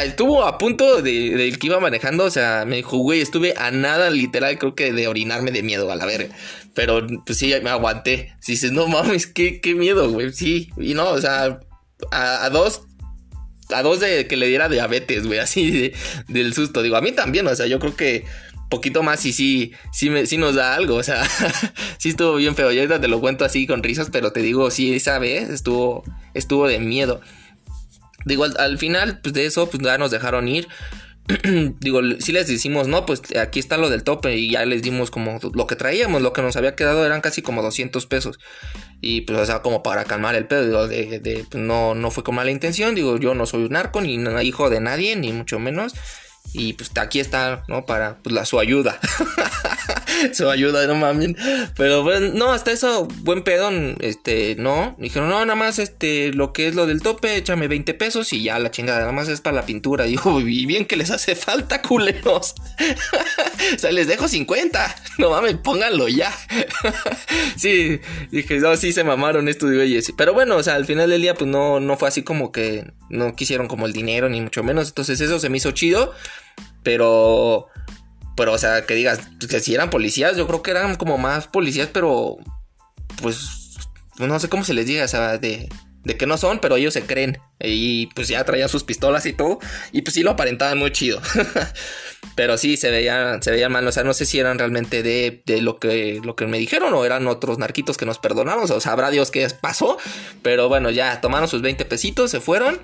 Estuvo 0.06 0.46
a 0.46 0.60
punto 0.60 1.02
de, 1.02 1.56
que 1.60 1.68
iba 1.68 1.80
manejando, 1.80 2.26
o 2.26 2.30
sea, 2.30 2.64
me 2.66 2.76
dijo, 2.76 2.98
güey, 2.98 3.22
estuve 3.22 3.56
a 3.58 3.72
nada, 3.72 4.12
literal, 4.12 4.60
creo 4.60 4.76
que 4.76 4.94
de 4.94 5.08
orinarme 5.08 5.52
de 5.52 5.64
miedo 5.64 5.92
a 5.92 5.96
la 5.96 6.06
verga. 6.06 6.36
Pero, 6.76 7.08
pues 7.26 7.40
sí, 7.40 7.52
me 7.64 7.72
aguanté. 7.72 8.36
Si 8.40 8.52
dices, 8.52 8.72
no 8.72 8.88
mames, 8.88 9.26
qué, 9.26 9.62
qué 9.62 9.74
miedo, 9.74 10.12
güey, 10.12 10.32
sí. 10.32 10.70
Y 10.78 10.94
no, 10.94 11.10
o 11.10 11.20
sea, 11.20 11.60
a, 12.12 12.50
dos 12.50 12.84
a 13.70 13.82
dos 13.82 14.00
de 14.00 14.28
que 14.28 14.38
le 14.38 14.48
diera 14.48 14.70
diabetes, 14.70 15.26
güey, 15.26 15.40
así 15.40 15.94
del 16.28 16.54
susto. 16.54 16.84
Digo, 16.84 16.96
a 16.96 17.02
mí 17.02 17.12
también, 17.12 17.48
o 17.48 17.56
sea, 17.56 17.66
yo 17.66 17.80
creo 17.80 17.96
que 17.96 18.26
poquito 18.74 19.04
más 19.04 19.24
y 19.26 19.34
sí, 19.34 19.74
sí, 19.92 20.10
me, 20.10 20.24
nos 20.24 20.56
da 20.56 20.76
algo. 20.76 20.96
O 20.96 21.04
sea, 21.04 21.24
sí 21.98 22.10
estuvo 22.10 22.36
bien 22.36 22.56
feo. 22.56 22.72
Yo 22.72 22.88
te 23.00 23.08
lo 23.08 23.20
cuento 23.20 23.46
así 23.46 23.68
con 23.68 23.84
risas, 23.84 24.10
pero 24.12 24.32
te 24.32 24.42
digo, 24.42 24.72
sí, 24.72 24.94
esa 24.94 25.20
vez 25.20 25.50
estuvo, 25.50 26.04
estuvo 26.34 26.68
de 26.68 26.80
miedo. 26.80 27.22
Digo, 28.26 28.46
al, 28.46 28.78
final, 28.78 29.20
pues 29.22 29.34
de 29.34 29.46
eso, 29.46 29.70
pues 29.70 29.84
ya 29.84 29.98
nos 29.98 30.10
dejaron 30.10 30.48
ir. 30.48 30.68
digo, 31.80 32.02
si 32.20 32.32
les 32.32 32.48
decimos, 32.48 32.88
no, 32.88 33.06
pues 33.06 33.22
aquí 33.40 33.60
está 33.60 33.78
lo 33.78 33.90
del 33.90 34.04
tope 34.04 34.36
y 34.36 34.52
ya 34.52 34.66
les 34.66 34.82
dimos 34.82 35.12
como 35.12 35.40
lo 35.54 35.68
que 35.68 35.76
traíamos, 35.76 36.22
lo 36.22 36.34
que 36.34 36.42
nos 36.42 36.56
había 36.58 36.76
quedado 36.76 37.06
eran 37.06 37.22
casi 37.22 37.42
como 37.42 37.62
200 37.62 38.06
pesos. 38.08 38.40
Y 39.02 39.22
pues, 39.22 39.40
o 39.40 39.46
sea, 39.46 39.62
como 39.62 39.84
para 39.84 40.04
calmar 40.06 40.36
el 40.36 40.48
pedo, 40.48 40.66
digo, 40.66 40.88
de, 40.88 41.20
de, 41.20 41.46
pues, 41.50 41.64
no, 41.64 41.94
no 41.94 42.10
fue 42.12 42.24
con 42.24 42.36
mala 42.36 42.52
intención, 42.52 42.96
digo, 42.96 43.18
yo 43.18 43.36
no 43.36 43.46
soy 43.46 43.66
un 43.66 43.74
narco, 43.74 44.02
ni 44.02 44.16
hijo 44.44 44.70
de 44.70 44.80
nadie, 44.80 45.16
ni 45.16 45.32
mucho 45.32 45.60
menos. 45.60 45.94
Y 46.52 46.74
pues 46.74 46.92
aquí 46.98 47.20
está, 47.20 47.64
¿no? 47.68 47.86
Para 47.86 48.18
pues, 48.18 48.34
la, 48.34 48.46
su 48.46 48.60
ayuda. 48.60 49.00
su 50.34 50.50
ayuda, 50.50 50.86
no 50.88 50.96
mames. 50.96 51.36
Pero 51.76 52.04
bueno, 52.04 52.32
no, 52.34 52.52
hasta 52.52 52.72
eso, 52.72 53.08
buen 53.22 53.44
pedo, 53.44 53.70
este, 54.00 54.56
no. 54.58 54.96
Dijeron, 55.00 55.30
no, 55.30 55.40
nada 55.46 55.56
más, 55.56 55.80
este, 55.80 56.34
lo 56.34 56.54
que 56.54 56.68
es 56.68 56.76
lo 56.76 56.86
del 56.86 57.02
tope, 57.02 57.36
échame 57.36 57.68
20 57.68 57.94
pesos 57.94 58.34
y 58.34 58.44
ya 58.44 58.60
la 58.60 58.72
chingada, 58.72 59.00
nada 59.02 59.12
más 59.12 59.28
es 59.28 59.42
para 59.42 59.56
la 59.56 59.66
pintura. 59.66 60.04
Digo, 60.14 60.40
y 60.42 60.66
bien 60.66 60.86
que 60.86 60.96
les 60.96 61.12
hace 61.12 61.36
falta, 61.36 61.82
culeros. 61.82 62.56
o 63.76 63.80
sea, 63.80 63.92
les 63.92 64.08
dejo 64.08 64.28
50. 64.28 64.96
No 65.18 65.30
mames, 65.30 65.56
pónganlo 65.56 66.08
ya. 66.08 66.34
sí, 67.56 68.00
dije, 68.32 68.60
no, 68.60 68.76
sí 68.76 68.94
se 68.94 69.04
mamaron 69.04 69.48
estos 69.48 69.72
güeyes. 69.72 70.14
Pero 70.18 70.34
bueno, 70.34 70.58
o 70.58 70.64
sea, 70.64 70.76
al 70.76 70.86
final 70.86 71.10
del 71.10 71.22
día, 71.22 71.34
pues 71.34 71.50
no, 71.50 71.80
no 71.80 71.98
fue 71.98 72.08
así 72.08 72.24
como 72.24 72.52
que 72.52 72.92
no 73.10 73.36
quisieron 73.36 73.68
como 73.68 73.86
el 73.86 73.94
dinero, 73.94 74.30
ni 74.30 74.42
mucho 74.42 74.64
menos. 74.64 74.90
Entonces 74.90 75.22
eso 75.22 75.40
se 75.40 75.50
me 75.50 75.58
hizo 75.58 75.72
chido. 75.72 76.14
Pero, 76.84 77.70
pero, 78.36 78.54
o 78.54 78.58
sea, 78.58 78.86
que 78.86 78.96
digas, 78.96 79.20
que 79.50 79.60
si 79.60 79.76
eran 79.76 79.90
policías, 79.90 80.38
yo 80.38 80.48
creo 80.48 80.62
que 80.64 80.72
eran 80.72 80.96
como 80.96 81.18
más 81.18 81.48
policías, 81.48 81.90
pero, 81.92 82.38
pues, 83.22 83.78
no 84.18 84.40
sé 84.40 84.50
cómo 84.50 84.64
se 84.64 84.74
les 84.74 84.86
diga, 84.86 85.06
o 85.06 85.08
sea, 85.08 85.38
de, 85.38 85.70
de 86.04 86.18
que 86.18 86.26
no 86.26 86.38
son, 86.38 86.60
pero 86.60 86.76
ellos 86.76 86.94
se 86.94 87.04
creen. 87.04 87.40
Y 87.60 88.08
pues 88.08 88.28
ya 88.28 88.44
traían 88.44 88.70
sus 88.70 88.84
pistolas 88.84 89.26
y 89.26 89.34
todo. 89.34 89.60
Y 89.92 90.02
pues 90.02 90.14
sí 90.14 90.24
lo 90.24 90.32
aparentaban 90.32 90.78
muy 90.78 90.92
chido. 90.92 91.22
pero 92.36 92.58
sí, 92.58 92.78
se 92.78 92.92
veían, 92.92 93.42
se 93.42 93.52
veían 93.52 93.72
mal. 93.72 93.88
O 93.88 93.92
sea, 93.92 94.04
no 94.04 94.14
sé 94.14 94.26
si 94.26 94.40
eran 94.40 94.60
realmente 94.60 95.02
de, 95.02 95.44
de, 95.46 95.62
lo, 95.62 95.80
que, 95.80 96.20
lo 96.24 96.36
que 96.36 96.46
me 96.46 96.60
dijeron 96.60 96.94
o 96.94 97.06
eran 97.06 97.28
otros 97.28 97.58
narquitos 97.58 97.98
que 97.98 98.06
nos 98.06 98.20
perdonaron. 98.20 98.70
O 98.70 98.80
sabrá 98.80 99.12
Dios 99.12 99.32
qué 99.32 99.48
pasó. 99.62 99.98
Pero 100.42 100.68
bueno, 100.68 100.90
ya 100.90 101.22
tomaron 101.22 101.48
sus 101.48 101.62
20 101.62 101.86
pesitos, 101.86 102.32
se 102.32 102.42
fueron. 102.42 102.82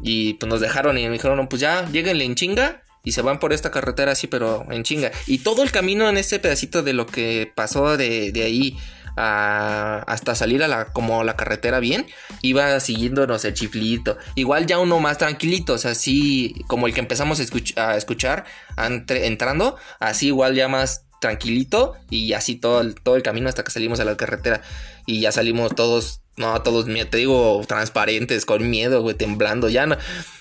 Y 0.00 0.34
pues 0.34 0.48
nos 0.48 0.60
dejaron 0.60 0.98
y 0.98 1.06
me 1.06 1.12
dijeron, 1.12 1.38
no, 1.38 1.48
pues 1.48 1.60
ya, 1.60 1.88
lleguenle 1.90 2.24
en 2.24 2.34
chinga 2.34 2.82
y 3.04 3.12
se 3.12 3.22
van 3.22 3.38
por 3.38 3.52
esta 3.52 3.70
carretera 3.70 4.12
así, 4.12 4.26
pero 4.26 4.66
en 4.70 4.82
chinga. 4.82 5.10
Y 5.26 5.38
todo 5.38 5.62
el 5.62 5.70
camino 5.70 6.08
en 6.08 6.16
ese 6.16 6.38
pedacito 6.38 6.82
de 6.82 6.92
lo 6.92 7.06
que 7.06 7.52
pasó 7.54 7.96
de, 7.96 8.32
de 8.32 8.42
ahí 8.42 8.76
a, 9.16 10.04
hasta 10.06 10.34
salir 10.34 10.62
a 10.62 10.68
la, 10.68 10.86
como 10.86 11.24
la 11.24 11.36
carretera 11.36 11.80
bien, 11.80 12.06
iba 12.42 12.78
siguiéndonos 12.80 13.44
el 13.44 13.54
chiflito. 13.54 14.18
Igual 14.34 14.66
ya 14.66 14.78
uno 14.78 15.00
más 15.00 15.18
tranquilito, 15.18 15.74
o 15.74 15.78
sea, 15.78 15.92
así 15.92 16.54
como 16.66 16.86
el 16.86 16.94
que 16.94 17.00
empezamos 17.00 17.40
a, 17.40 17.82
a 17.90 17.96
escuchar 17.96 18.44
entrando, 18.76 19.76
así 20.00 20.28
igual 20.28 20.54
ya 20.54 20.68
más 20.68 21.06
tranquilito 21.20 21.94
y 22.10 22.32
así 22.32 22.56
todo 22.56 22.80
el, 22.80 22.94
todo 22.96 23.16
el 23.16 23.22
camino 23.22 23.48
hasta 23.48 23.62
que 23.62 23.70
salimos 23.70 24.00
a 24.00 24.04
la 24.04 24.16
carretera 24.16 24.62
y 25.06 25.20
ya 25.20 25.30
salimos 25.30 25.74
todos 25.74 26.21
no, 26.36 26.62
todos, 26.62 26.86
te 26.86 27.18
digo, 27.18 27.62
transparentes, 27.68 28.46
con 28.46 28.70
miedo, 28.70 29.02
güey, 29.02 29.14
temblando. 29.14 29.68
Ya 29.68 29.84
no, 29.84 29.98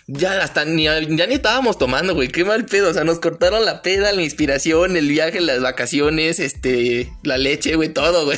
ya 0.07 0.41
hasta 0.41 0.63
ni, 0.63 0.85
ya 0.85 1.01
ni 1.01 1.33
estábamos 1.33 1.77
tomando, 1.77 2.15
güey, 2.15 2.29
qué 2.29 2.45
mal 2.45 2.65
pedo. 2.65 2.89
O 2.89 2.93
sea, 2.93 3.03
nos 3.03 3.19
cortaron 3.19 3.65
la 3.65 3.81
peda, 3.81 4.13
la 4.13 4.21
inspiración, 4.21 4.95
el 4.95 5.09
viaje, 5.09 5.41
las 5.41 5.61
vacaciones, 5.61 6.39
este, 6.39 7.11
la 7.23 7.37
leche, 7.37 7.75
güey, 7.75 7.89
todo, 7.89 8.23
güey. 8.23 8.37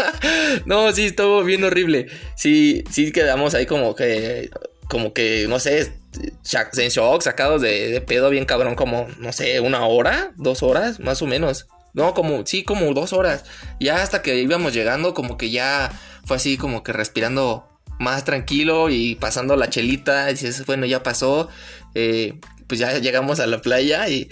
no, 0.64 0.90
sí, 0.92 1.06
estuvo 1.06 1.44
bien 1.44 1.62
horrible. 1.62 2.06
Sí, 2.36 2.84
sí 2.90 3.12
quedamos 3.12 3.54
ahí 3.54 3.66
como 3.66 3.94
que, 3.94 4.48
como 4.88 5.12
que, 5.12 5.46
no 5.46 5.60
sé, 5.60 5.92
en 6.14 6.88
shock, 6.88 7.20
sacados 7.20 7.60
de, 7.60 7.90
de 7.90 8.00
pedo 8.00 8.30
bien 8.30 8.46
cabrón, 8.46 8.76
como, 8.76 9.08
no 9.18 9.32
sé, 9.32 9.60
una 9.60 9.86
hora, 9.86 10.32
dos 10.36 10.62
horas, 10.62 11.00
más 11.00 11.20
o 11.20 11.26
menos. 11.26 11.66
No, 11.98 12.14
como, 12.14 12.46
sí, 12.46 12.62
como 12.62 12.94
dos 12.94 13.12
horas. 13.12 13.44
Ya 13.80 14.02
hasta 14.04 14.22
que 14.22 14.40
íbamos 14.40 14.72
llegando, 14.72 15.14
como 15.14 15.36
que 15.36 15.50
ya 15.50 15.90
fue 16.24 16.36
así 16.36 16.56
como 16.56 16.84
que 16.84 16.92
respirando 16.92 17.68
más 17.98 18.22
tranquilo 18.22 18.88
y 18.88 19.16
pasando 19.16 19.56
la 19.56 19.68
chelita. 19.68 20.30
Y 20.30 20.34
dices, 20.34 20.64
bueno, 20.64 20.86
ya 20.86 21.02
pasó. 21.02 21.48
Eh, 21.96 22.38
pues 22.68 22.78
ya 22.78 22.98
llegamos 22.98 23.40
a 23.40 23.48
la 23.48 23.60
playa 23.60 24.08
y, 24.08 24.30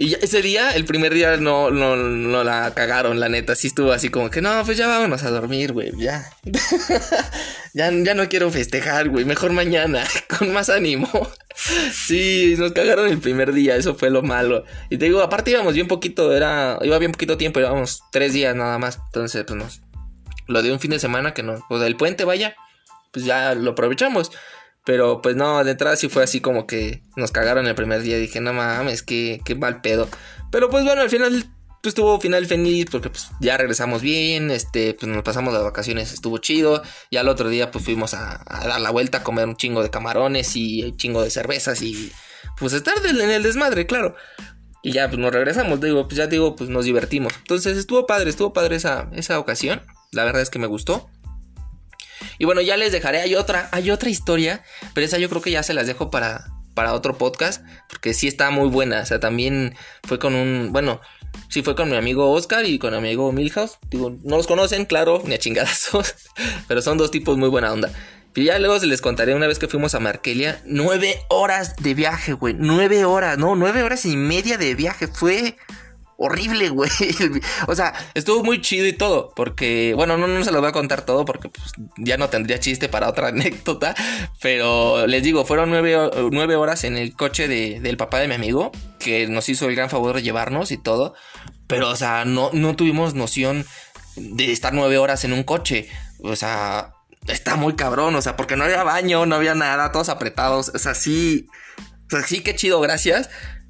y 0.00 0.14
ese 0.14 0.42
día, 0.42 0.70
el 0.70 0.84
primer 0.84 1.12
día, 1.12 1.38
no, 1.38 1.72
no, 1.72 1.96
no 1.96 2.44
la 2.44 2.72
cagaron, 2.72 3.18
la 3.18 3.28
neta. 3.28 3.56
Sí 3.56 3.66
estuvo 3.66 3.90
así 3.90 4.10
como 4.10 4.30
que, 4.30 4.40
no, 4.40 4.64
pues 4.64 4.78
ya 4.78 4.86
vámonos 4.86 5.24
a 5.24 5.30
dormir, 5.30 5.72
güey, 5.72 5.90
ya. 5.96 6.30
ya. 7.74 7.90
Ya 7.90 8.14
no 8.14 8.28
quiero 8.28 8.48
festejar, 8.52 9.08
güey, 9.08 9.24
mejor 9.24 9.50
mañana, 9.50 10.04
con 10.38 10.52
más 10.52 10.70
ánimo. 10.70 11.08
sí, 11.92 12.54
nos 12.56 12.70
cagaron 12.70 13.08
el 13.08 13.18
primer 13.18 13.52
día, 13.52 13.74
eso 13.74 13.96
fue 13.96 14.10
lo 14.10 14.22
malo. 14.22 14.64
Y 14.88 14.98
te 14.98 15.06
digo, 15.06 15.20
aparte 15.20 15.50
íbamos 15.50 15.74
bien 15.74 15.88
poquito, 15.88 16.32
era, 16.32 16.78
iba 16.82 16.96
bien 16.98 17.10
poquito 17.10 17.36
tiempo, 17.36 17.58
íbamos 17.58 18.04
tres 18.12 18.32
días 18.32 18.54
nada 18.54 18.78
más. 18.78 19.00
Entonces, 19.06 19.42
pues 19.48 19.58
nos, 19.58 19.80
lo 20.46 20.62
de 20.62 20.70
un 20.70 20.78
fin 20.78 20.92
de 20.92 21.00
semana 21.00 21.34
que 21.34 21.42
no, 21.42 21.64
pues 21.68 21.82
el 21.82 21.96
puente 21.96 22.24
vaya, 22.24 22.54
pues 23.10 23.24
ya 23.24 23.52
lo 23.56 23.72
aprovechamos. 23.72 24.30
Pero 24.88 25.20
pues 25.20 25.36
no, 25.36 25.62
de 25.64 25.72
entrada 25.72 25.96
sí 25.96 26.08
fue 26.08 26.24
así 26.24 26.40
como 26.40 26.66
que 26.66 27.02
nos 27.14 27.30
cagaron 27.30 27.66
el 27.66 27.74
primer 27.74 28.00
día. 28.00 28.16
Dije, 28.16 28.40
no 28.40 28.54
mames, 28.54 29.02
qué, 29.02 29.42
qué 29.44 29.54
mal 29.54 29.82
pedo. 29.82 30.08
Pero 30.50 30.70
pues 30.70 30.82
bueno, 30.82 31.02
al 31.02 31.10
final 31.10 31.44
pues 31.82 31.94
final 32.22 32.46
feliz 32.46 32.86
porque 32.90 33.10
pues 33.10 33.28
ya 33.38 33.58
regresamos 33.58 34.00
bien, 34.00 34.50
este, 34.50 34.94
pues 34.94 35.12
nos 35.12 35.22
pasamos 35.22 35.52
las 35.52 35.62
vacaciones, 35.62 36.14
estuvo 36.14 36.38
chido. 36.38 36.80
Y 37.10 37.18
al 37.18 37.28
otro 37.28 37.50
día 37.50 37.70
pues 37.70 37.84
fuimos 37.84 38.14
a, 38.14 38.42
dar 38.48 38.80
la 38.80 38.88
vuelta 38.88 39.18
a 39.18 39.22
comer 39.22 39.46
un 39.46 39.56
chingo 39.56 39.82
de 39.82 39.90
camarones 39.90 40.56
y 40.56 40.82
un 40.84 40.96
chingo 40.96 41.22
de 41.22 41.28
cervezas 41.28 41.82
y 41.82 42.10
pues 42.58 42.72
estar 42.72 42.94
en 43.04 43.20
el 43.30 43.42
desmadre, 43.42 43.84
claro. 43.84 44.16
Y 44.82 44.92
ya 44.92 45.08
pues 45.08 45.18
nos 45.18 45.34
regresamos, 45.34 45.82
digo, 45.82 46.08
pues 46.08 46.16
ya 46.16 46.28
digo, 46.28 46.56
pues 46.56 46.70
nos 46.70 46.86
divertimos. 46.86 47.34
Entonces 47.36 47.76
estuvo 47.76 48.06
padre, 48.06 48.30
estuvo 48.30 48.54
padre 48.54 48.76
esa, 48.76 49.10
esa 49.12 49.38
ocasión. 49.38 49.82
La 50.12 50.24
verdad 50.24 50.40
es 50.40 50.48
que 50.48 50.58
me 50.58 50.66
gustó. 50.66 51.10
Y 52.38 52.44
bueno, 52.44 52.60
ya 52.60 52.76
les 52.76 52.92
dejaré, 52.92 53.20
hay 53.20 53.34
otra, 53.34 53.68
hay 53.72 53.90
otra 53.90 54.10
historia, 54.10 54.62
pero 54.94 55.04
esa 55.04 55.18
yo 55.18 55.28
creo 55.28 55.42
que 55.42 55.50
ya 55.50 55.62
se 55.62 55.74
las 55.74 55.86
dejo 55.86 56.10
para, 56.10 56.46
para 56.74 56.94
otro 56.94 57.18
podcast, 57.18 57.64
porque 57.88 58.14
sí 58.14 58.28
está 58.28 58.50
muy 58.50 58.68
buena, 58.68 59.00
o 59.00 59.06
sea, 59.06 59.18
también 59.18 59.74
fue 60.04 60.18
con 60.18 60.34
un, 60.34 60.70
bueno, 60.72 61.00
sí 61.48 61.62
fue 61.62 61.74
con 61.74 61.90
mi 61.90 61.96
amigo 61.96 62.30
Oscar 62.30 62.64
y 62.64 62.78
con 62.78 62.92
mi 62.92 62.98
amigo 62.98 63.32
Milhouse, 63.32 63.78
digo, 63.90 64.16
no 64.22 64.36
los 64.36 64.46
conocen, 64.46 64.84
claro, 64.84 65.22
ni 65.26 65.34
a 65.34 65.38
chingadazos, 65.38 66.14
pero 66.68 66.80
son 66.80 66.96
dos 66.96 67.10
tipos 67.10 67.36
muy 67.36 67.48
buena 67.48 67.72
onda. 67.72 67.90
Y 68.34 68.44
ya 68.44 68.58
luego 68.60 68.78
se 68.78 68.86
les 68.86 69.00
contaré 69.00 69.34
una 69.34 69.48
vez 69.48 69.58
que 69.58 69.66
fuimos 69.66 69.96
a 69.96 70.00
Markelia, 70.00 70.62
nueve 70.64 71.16
horas 71.28 71.74
de 71.76 71.94
viaje, 71.94 72.34
güey, 72.34 72.54
nueve 72.56 73.04
horas, 73.04 73.36
no, 73.36 73.56
nueve 73.56 73.82
horas 73.82 74.04
y 74.06 74.16
media 74.16 74.56
de 74.56 74.76
viaje, 74.76 75.08
fue 75.08 75.56
horrible, 76.18 76.68
güey. 76.68 76.90
O 77.68 77.74
sea, 77.74 77.94
estuvo 78.14 78.42
muy 78.44 78.60
chido 78.60 78.86
y 78.86 78.92
todo, 78.92 79.32
porque, 79.34 79.94
bueno, 79.94 80.18
no, 80.18 80.26
no 80.26 80.44
se 80.44 80.52
lo 80.52 80.60
voy 80.60 80.68
a 80.68 80.72
contar 80.72 81.02
todo 81.02 81.24
porque 81.24 81.48
pues, 81.48 81.72
ya 81.96 82.16
no 82.18 82.28
tendría 82.28 82.60
chiste 82.60 82.88
para 82.88 83.08
otra 83.08 83.28
anécdota, 83.28 83.94
pero 84.42 85.06
les 85.06 85.22
digo, 85.22 85.44
fueron 85.44 85.70
nueve, 85.70 86.56
horas 86.56 86.84
en 86.84 86.96
el 86.96 87.14
coche 87.14 87.48
del 87.48 87.96
papá 87.96 88.18
de 88.18 88.28
mi 88.28 88.34
amigo, 88.34 88.72
que 88.98 89.26
nos 89.28 89.48
hizo 89.48 89.68
el 89.68 89.76
gran 89.76 89.88
favor 89.88 90.16
de 90.16 90.22
llevarnos 90.22 90.72
y 90.72 90.76
todo, 90.76 91.14
pero, 91.66 91.88
o 91.88 91.96
sea, 91.96 92.24
no, 92.24 92.50
no 92.52 92.76
tuvimos 92.76 93.14
noción 93.14 93.64
de 94.16 94.52
estar 94.52 94.74
nueve 94.74 94.98
horas 94.98 95.24
en 95.24 95.32
un 95.32 95.44
coche, 95.44 95.88
o 96.20 96.36
sea... 96.36 96.94
Está 97.26 97.56
muy 97.56 97.74
cabrón, 97.74 98.14
o 98.14 98.22
sea, 98.22 98.36
porque 98.36 98.56
no 98.56 98.64
había 98.64 98.84
baño, 98.84 99.26
no 99.26 99.34
había 99.34 99.54
nada, 99.54 99.92
todos 99.92 100.08
apretados. 100.08 100.70
O 100.74 100.78
sea, 100.78 100.94
sí. 100.94 101.46
Sí, 102.26 102.40
qué 102.40 102.54
chido, 102.54 102.80
gracias 102.80 103.28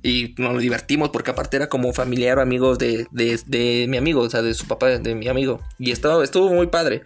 y 0.08 0.34
nos 0.38 0.60
divertimos 0.60 1.10
porque 1.10 1.32
aparte 1.32 1.56
era 1.56 1.68
como 1.68 1.92
familiar 1.92 2.38
o 2.38 2.42
amigos 2.42 2.78
de, 2.78 3.06
de, 3.10 3.86
mi 3.88 3.96
amigo, 3.96 4.22
o 4.22 4.30
sea, 4.30 4.42
de 4.42 4.54
su 4.54 4.66
papá, 4.66 4.86
de, 4.86 5.14
mi 5.14 5.28
amigo. 5.28 5.60
Y 5.78 5.92
estuvo, 5.92 6.22
estuvo 6.22 6.48
muy 6.48 6.68
padre. 6.68 7.02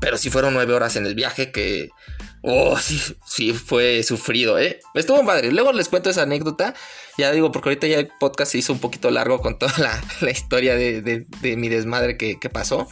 Pero 0.00 0.18
sí 0.18 0.28
fueron 0.30 0.54
nueve 0.54 0.74
horas 0.74 0.96
en 0.96 1.06
el 1.06 1.14
viaje 1.14 1.50
que... 1.50 1.88
Oh, 2.42 2.76
sí, 2.78 3.00
sí, 3.26 3.52
fue 3.52 4.02
sufrido, 4.02 4.58
¿eh? 4.58 4.78
Estuvo 4.94 5.24
padre. 5.24 5.50
Luego 5.50 5.72
les 5.72 5.88
cuento 5.88 6.10
esa 6.10 6.22
anécdota. 6.22 6.74
Ya 7.18 7.32
digo, 7.32 7.50
porque 7.50 7.70
ahorita 7.70 7.86
ya 7.86 7.98
el 7.98 8.08
podcast 8.20 8.52
se 8.52 8.58
hizo 8.58 8.72
un 8.72 8.78
poquito 8.78 9.10
largo 9.10 9.40
con 9.40 9.58
toda 9.58 9.72
la, 10.20 10.30
historia 10.30 10.76
de, 10.76 11.26
mi 11.56 11.68
desmadre 11.68 12.16
que 12.16 12.50
pasó. 12.50 12.86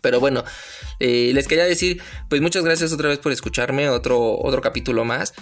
Pero 0.00 0.20
bueno, 0.20 0.44
eh, 1.00 1.30
les 1.34 1.48
quería 1.48 1.64
decir, 1.64 2.00
pues 2.28 2.40
muchas 2.40 2.64
gracias 2.64 2.92
otra 2.92 3.08
vez 3.08 3.18
por 3.18 3.32
escucharme, 3.32 3.88
otro, 3.88 4.38
otro 4.38 4.60
capítulo 4.60 5.04
más. 5.04 5.34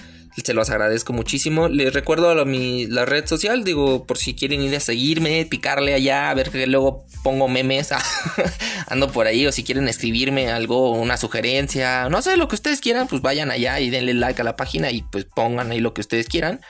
Se 0.45 0.53
los 0.53 0.69
agradezco 0.69 1.15
muchísimo. 1.15 1.69
Les 1.69 1.95
recuerdo 1.95 2.31
a 2.31 2.45
mi, 2.45 2.87
la 2.87 3.07
red 3.07 3.27
social, 3.27 3.65
digo, 3.65 4.07
por 4.07 4.19
si 4.19 4.35
quieren 4.35 4.61
ir 4.61 4.77
a 4.77 4.81
seguirme, 4.81 5.47
picarle 5.47 5.95
allá, 5.95 6.29
a 6.29 6.35
ver 6.35 6.51
que 6.51 6.67
luego 6.67 7.07
pongo 7.23 7.49
memes, 7.49 7.91
ando 8.87 9.11
por 9.11 9.27
ahí, 9.27 9.47
o 9.47 9.53
si 9.53 9.65
quieren 9.65 9.89
escribirme 9.89 10.51
algo, 10.51 10.91
una 10.91 11.17
sugerencia, 11.17 12.11
no 12.11 12.21
sé, 12.21 12.37
lo 12.37 12.49
que 12.49 12.55
ustedes 12.55 12.81
quieran, 12.81 13.09
pues 13.09 13.23
vayan 13.23 13.51
allá 13.51 13.81
y 13.81 13.89
denle 13.89 14.13
like 14.13 14.41
a 14.43 14.45
la 14.45 14.57
página 14.57 14.91
y 14.91 15.03
pues 15.03 15.25
pongan 15.25 15.71
ahí 15.71 15.81
lo 15.81 15.95
que 15.95 16.03
ustedes 16.03 16.29
quieran. 16.29 16.61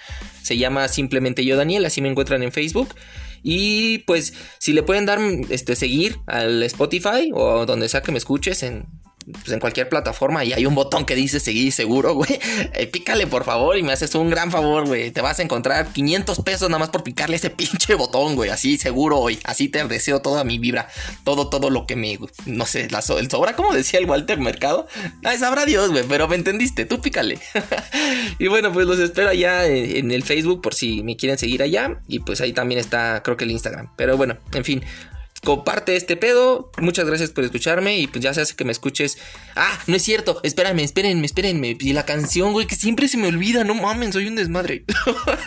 Se 0.42 0.56
llama 0.56 0.86
simplemente 0.86 1.44
yo 1.44 1.56
Daniel, 1.56 1.84
así 1.86 2.00
me 2.00 2.08
encuentran 2.08 2.44
en 2.44 2.52
Facebook. 2.52 2.94
Y 3.48 3.98
pues 3.98 4.34
si 4.58 4.72
le 4.72 4.82
pueden 4.82 5.06
dar 5.06 5.20
este 5.50 5.76
seguir 5.76 6.18
al 6.26 6.64
Spotify 6.64 7.30
o 7.32 7.64
donde 7.64 7.88
sea 7.88 8.02
que 8.02 8.10
me 8.10 8.18
escuches 8.18 8.64
en 8.64 8.86
pues 9.32 9.48
en 9.48 9.58
cualquier 9.58 9.88
plataforma 9.88 10.44
y 10.44 10.52
hay 10.52 10.66
un 10.66 10.74
botón 10.74 11.04
que 11.04 11.14
dice 11.14 11.40
seguir 11.40 11.72
seguro, 11.72 12.14
güey. 12.14 12.38
Eh, 12.74 12.86
pícale 12.86 13.26
por 13.26 13.44
favor 13.44 13.76
y 13.76 13.82
me 13.82 13.92
haces 13.92 14.14
un 14.14 14.30
gran 14.30 14.50
favor, 14.50 14.86
güey. 14.86 15.10
Te 15.10 15.20
vas 15.20 15.38
a 15.38 15.42
encontrar 15.42 15.92
500 15.92 16.40
pesos 16.40 16.68
nada 16.68 16.78
más 16.78 16.90
por 16.90 17.02
picarle 17.02 17.36
ese 17.36 17.50
pinche 17.56 17.94
botón, 17.94 18.36
güey. 18.36 18.50
Así 18.50 18.78
seguro 18.78 19.18
hoy. 19.18 19.38
Así 19.44 19.68
te 19.68 19.84
deseo 19.84 20.20
toda 20.20 20.44
mi 20.44 20.58
vibra. 20.58 20.88
Todo, 21.24 21.48
todo 21.48 21.70
lo 21.70 21.86
que 21.86 21.96
me, 21.96 22.18
no 22.46 22.66
sé, 22.66 22.88
el 22.88 23.30
sobra, 23.30 23.56
como 23.56 23.74
decía 23.74 23.98
el 23.98 24.06
Walter 24.06 24.38
Mercado. 24.38 24.86
Ay, 25.24 25.38
sabrá 25.38 25.64
Dios, 25.64 25.90
güey, 25.90 26.04
pero 26.08 26.28
me 26.28 26.36
entendiste. 26.36 26.84
Tú 26.84 27.00
pícale. 27.00 27.38
y 28.38 28.46
bueno, 28.46 28.72
pues 28.72 28.86
los 28.86 28.98
espero 28.98 29.30
allá 29.30 29.66
en 29.66 30.10
el 30.10 30.22
Facebook 30.22 30.62
por 30.62 30.74
si 30.74 31.02
me 31.02 31.16
quieren 31.16 31.38
seguir 31.38 31.62
allá. 31.62 32.00
Y 32.06 32.20
pues 32.20 32.40
ahí 32.40 32.52
también 32.52 32.80
está, 32.80 33.22
creo 33.22 33.36
que 33.36 33.44
el 33.44 33.50
Instagram. 33.50 33.90
Pero 33.96 34.16
bueno, 34.16 34.36
en 34.52 34.64
fin 34.64 34.84
comparte 35.46 35.94
este 35.94 36.16
pedo. 36.16 36.72
Muchas 36.78 37.06
gracias 37.06 37.30
por 37.30 37.44
escucharme 37.44 37.98
y 37.98 38.08
pues 38.08 38.20
ya 38.20 38.34
se 38.34 38.40
hace 38.40 38.56
que 38.56 38.64
me 38.64 38.72
escuches. 38.72 39.16
Ah, 39.54 39.78
no 39.86 39.94
es 39.94 40.02
cierto. 40.02 40.40
Espérame, 40.42 40.80
espérenme, 40.80 41.24
espérenme. 41.24 41.76
Y 41.78 41.92
la 41.92 42.04
canción, 42.04 42.52
güey, 42.52 42.66
que 42.66 42.74
siempre 42.74 43.06
se 43.06 43.16
me 43.16 43.28
olvida. 43.28 43.62
No 43.62 43.76
mamen, 43.76 44.12
soy 44.12 44.26
un 44.26 44.34
desmadre. 44.34 44.84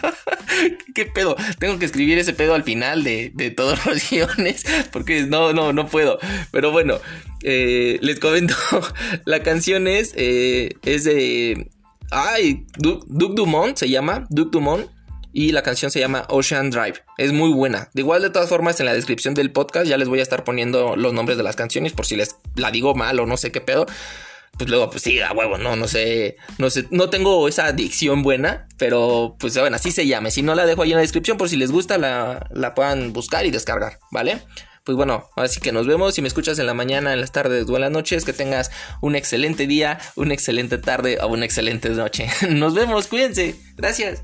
¿Qué 0.96 1.06
pedo? 1.06 1.36
Tengo 1.60 1.78
que 1.80 1.86
escribir 1.86 2.18
ese 2.18 2.32
pedo 2.32 2.54
al 2.54 2.64
final 2.64 3.04
de, 3.04 3.54
todos 3.56 3.86
los 3.86 4.10
guiones 4.10 4.64
porque 4.94 5.24
no, 5.24 5.52
no, 5.52 5.74
no 5.74 5.88
puedo. 5.88 6.18
Pero 6.52 6.72
bueno, 6.72 6.98
eh, 7.44 8.00
les 8.02 8.22
comento. 8.22 8.56
la 9.26 9.44
canción 9.44 9.88
es, 9.88 10.14
eh, 10.16 10.76
es 10.86 11.04
de... 11.04 11.70
Ay, 12.10 12.66
Duke 12.78 13.36
Dumont 13.36 13.76
se 13.76 13.90
llama. 13.90 14.28
Duke 14.30 14.52
Dumont 14.54 14.90
y 15.34 15.52
la 15.52 15.64
canción 15.64 15.92
se 15.92 16.00
llama 16.00 16.26
Ocean 16.30 16.70
Drive. 16.70 17.04
Es 17.18 17.32
muy 17.32 17.52
buena. 17.52 17.90
De 17.94 18.02
igual 18.02 18.22
de 18.22 18.30
todas 18.30 18.50
formas 18.50 18.80
en 18.80 18.86
la 18.86 18.94
descripción 18.94 19.34
del 19.34 19.52
podcast 19.52 19.88
ya 19.88 19.98
les 19.98 20.08
voy 20.08 20.20
a 20.20 20.24
estar 20.24 20.44
poniendo 20.44 20.96
los 20.96 21.14
nombres 21.14 21.38
de 21.38 21.44
las 21.44 21.56
canciones 21.56 21.94
por 21.94 22.06
si 22.06 22.16
les 22.16 22.36
la 22.56 22.72
digo 22.72 22.96
mal 22.96 23.20
o 23.20 23.26
no 23.26 23.38
sé 23.38 23.52
qué 23.52 23.62
pedo. 23.62 23.86
Pues 24.58 24.70
luego, 24.70 24.90
pues 24.90 25.04
sí, 25.04 25.22
a 25.22 25.32
huevo, 25.32 25.58
no, 25.58 25.76
no 25.76 25.88
sé, 25.88 26.36
no 26.58 26.70
sé, 26.70 26.86
no 26.92 27.10
tengo 27.10 27.48
esa 27.48 27.72
dicción 27.72 28.24
buena, 28.24 28.68
pero 28.78 29.38
pues 29.40 29.58
bueno, 29.58 29.76
así 29.76 29.92
se 29.92 30.06
llame. 30.06 30.32
Si 30.32 30.42
no 30.42 30.54
la 30.56 30.66
dejo 30.66 30.82
ahí 30.82 30.92
en 30.92 30.98
la 30.98 31.02
descripción 31.02 31.38
por 31.38 31.48
si 31.48 31.56
les 31.56 31.72
gusta 31.72 31.98
la, 31.98 32.50
la 32.52 32.74
puedan 32.76 33.14
buscar 33.14 33.46
y 33.46 33.52
descargar, 33.52 34.00
¿vale? 34.12 34.42
Pues 34.84 34.96
bueno, 34.96 35.30
así 35.36 35.60
que 35.60 35.72
nos 35.72 35.86
vemos. 35.86 36.16
Si 36.16 36.22
me 36.22 36.28
escuchas 36.28 36.58
en 36.58 36.66
la 36.66 36.74
mañana, 36.74 37.14
en 37.14 37.22
las 37.22 37.32
tardes 37.32 37.70
o 37.70 37.76
en 37.76 37.82
las 37.82 37.92
noches, 37.92 38.26
que 38.26 38.34
tengas 38.34 38.72
un 39.02 39.16
excelente 39.16 39.68
día, 39.68 40.00
una 40.16 40.34
excelente 40.34 40.78
tarde 40.78 41.20
o 41.22 41.28
una 41.28 41.46
excelente 41.46 41.90
noche. 41.90 42.28
Nos 42.50 42.74
vemos, 42.74 43.08
cuídense. 43.08 43.56
Gracias. 43.78 44.24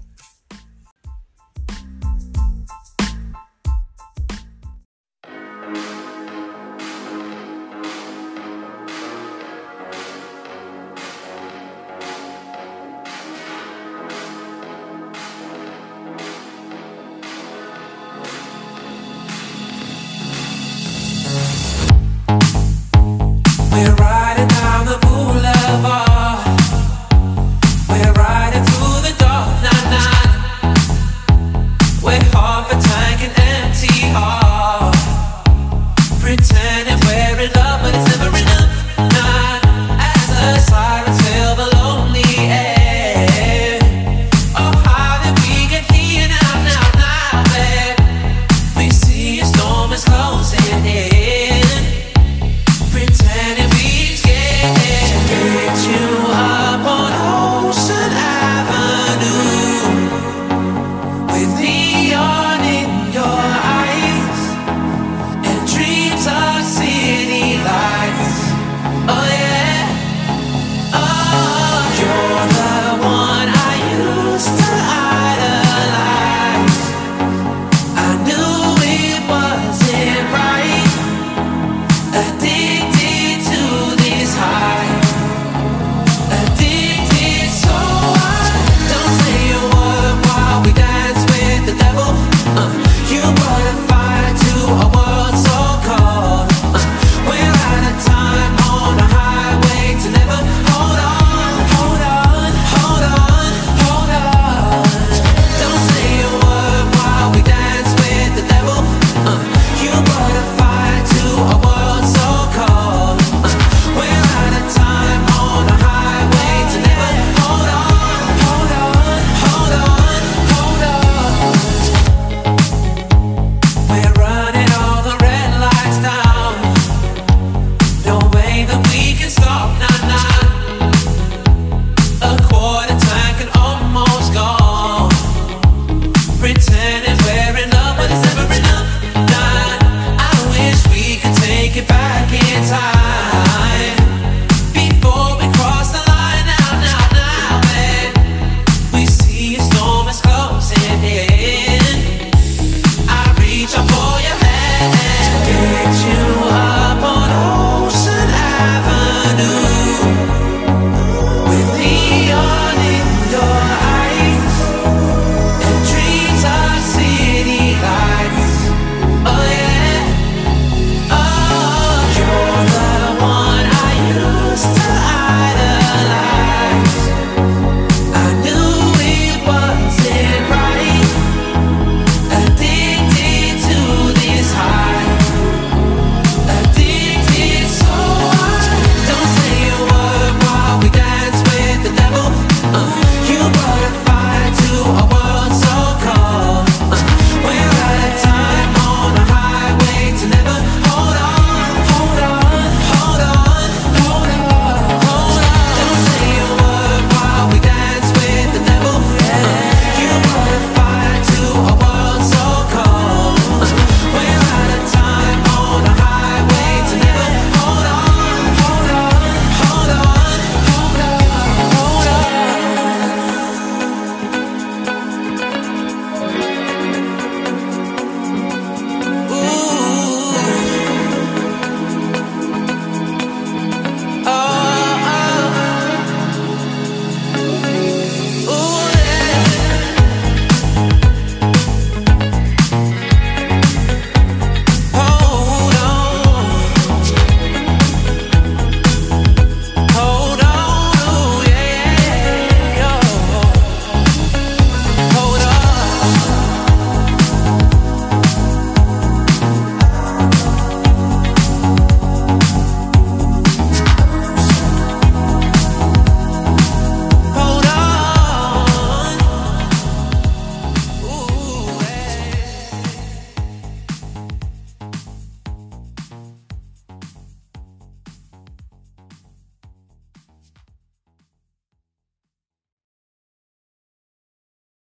Nobody 109.95 110.24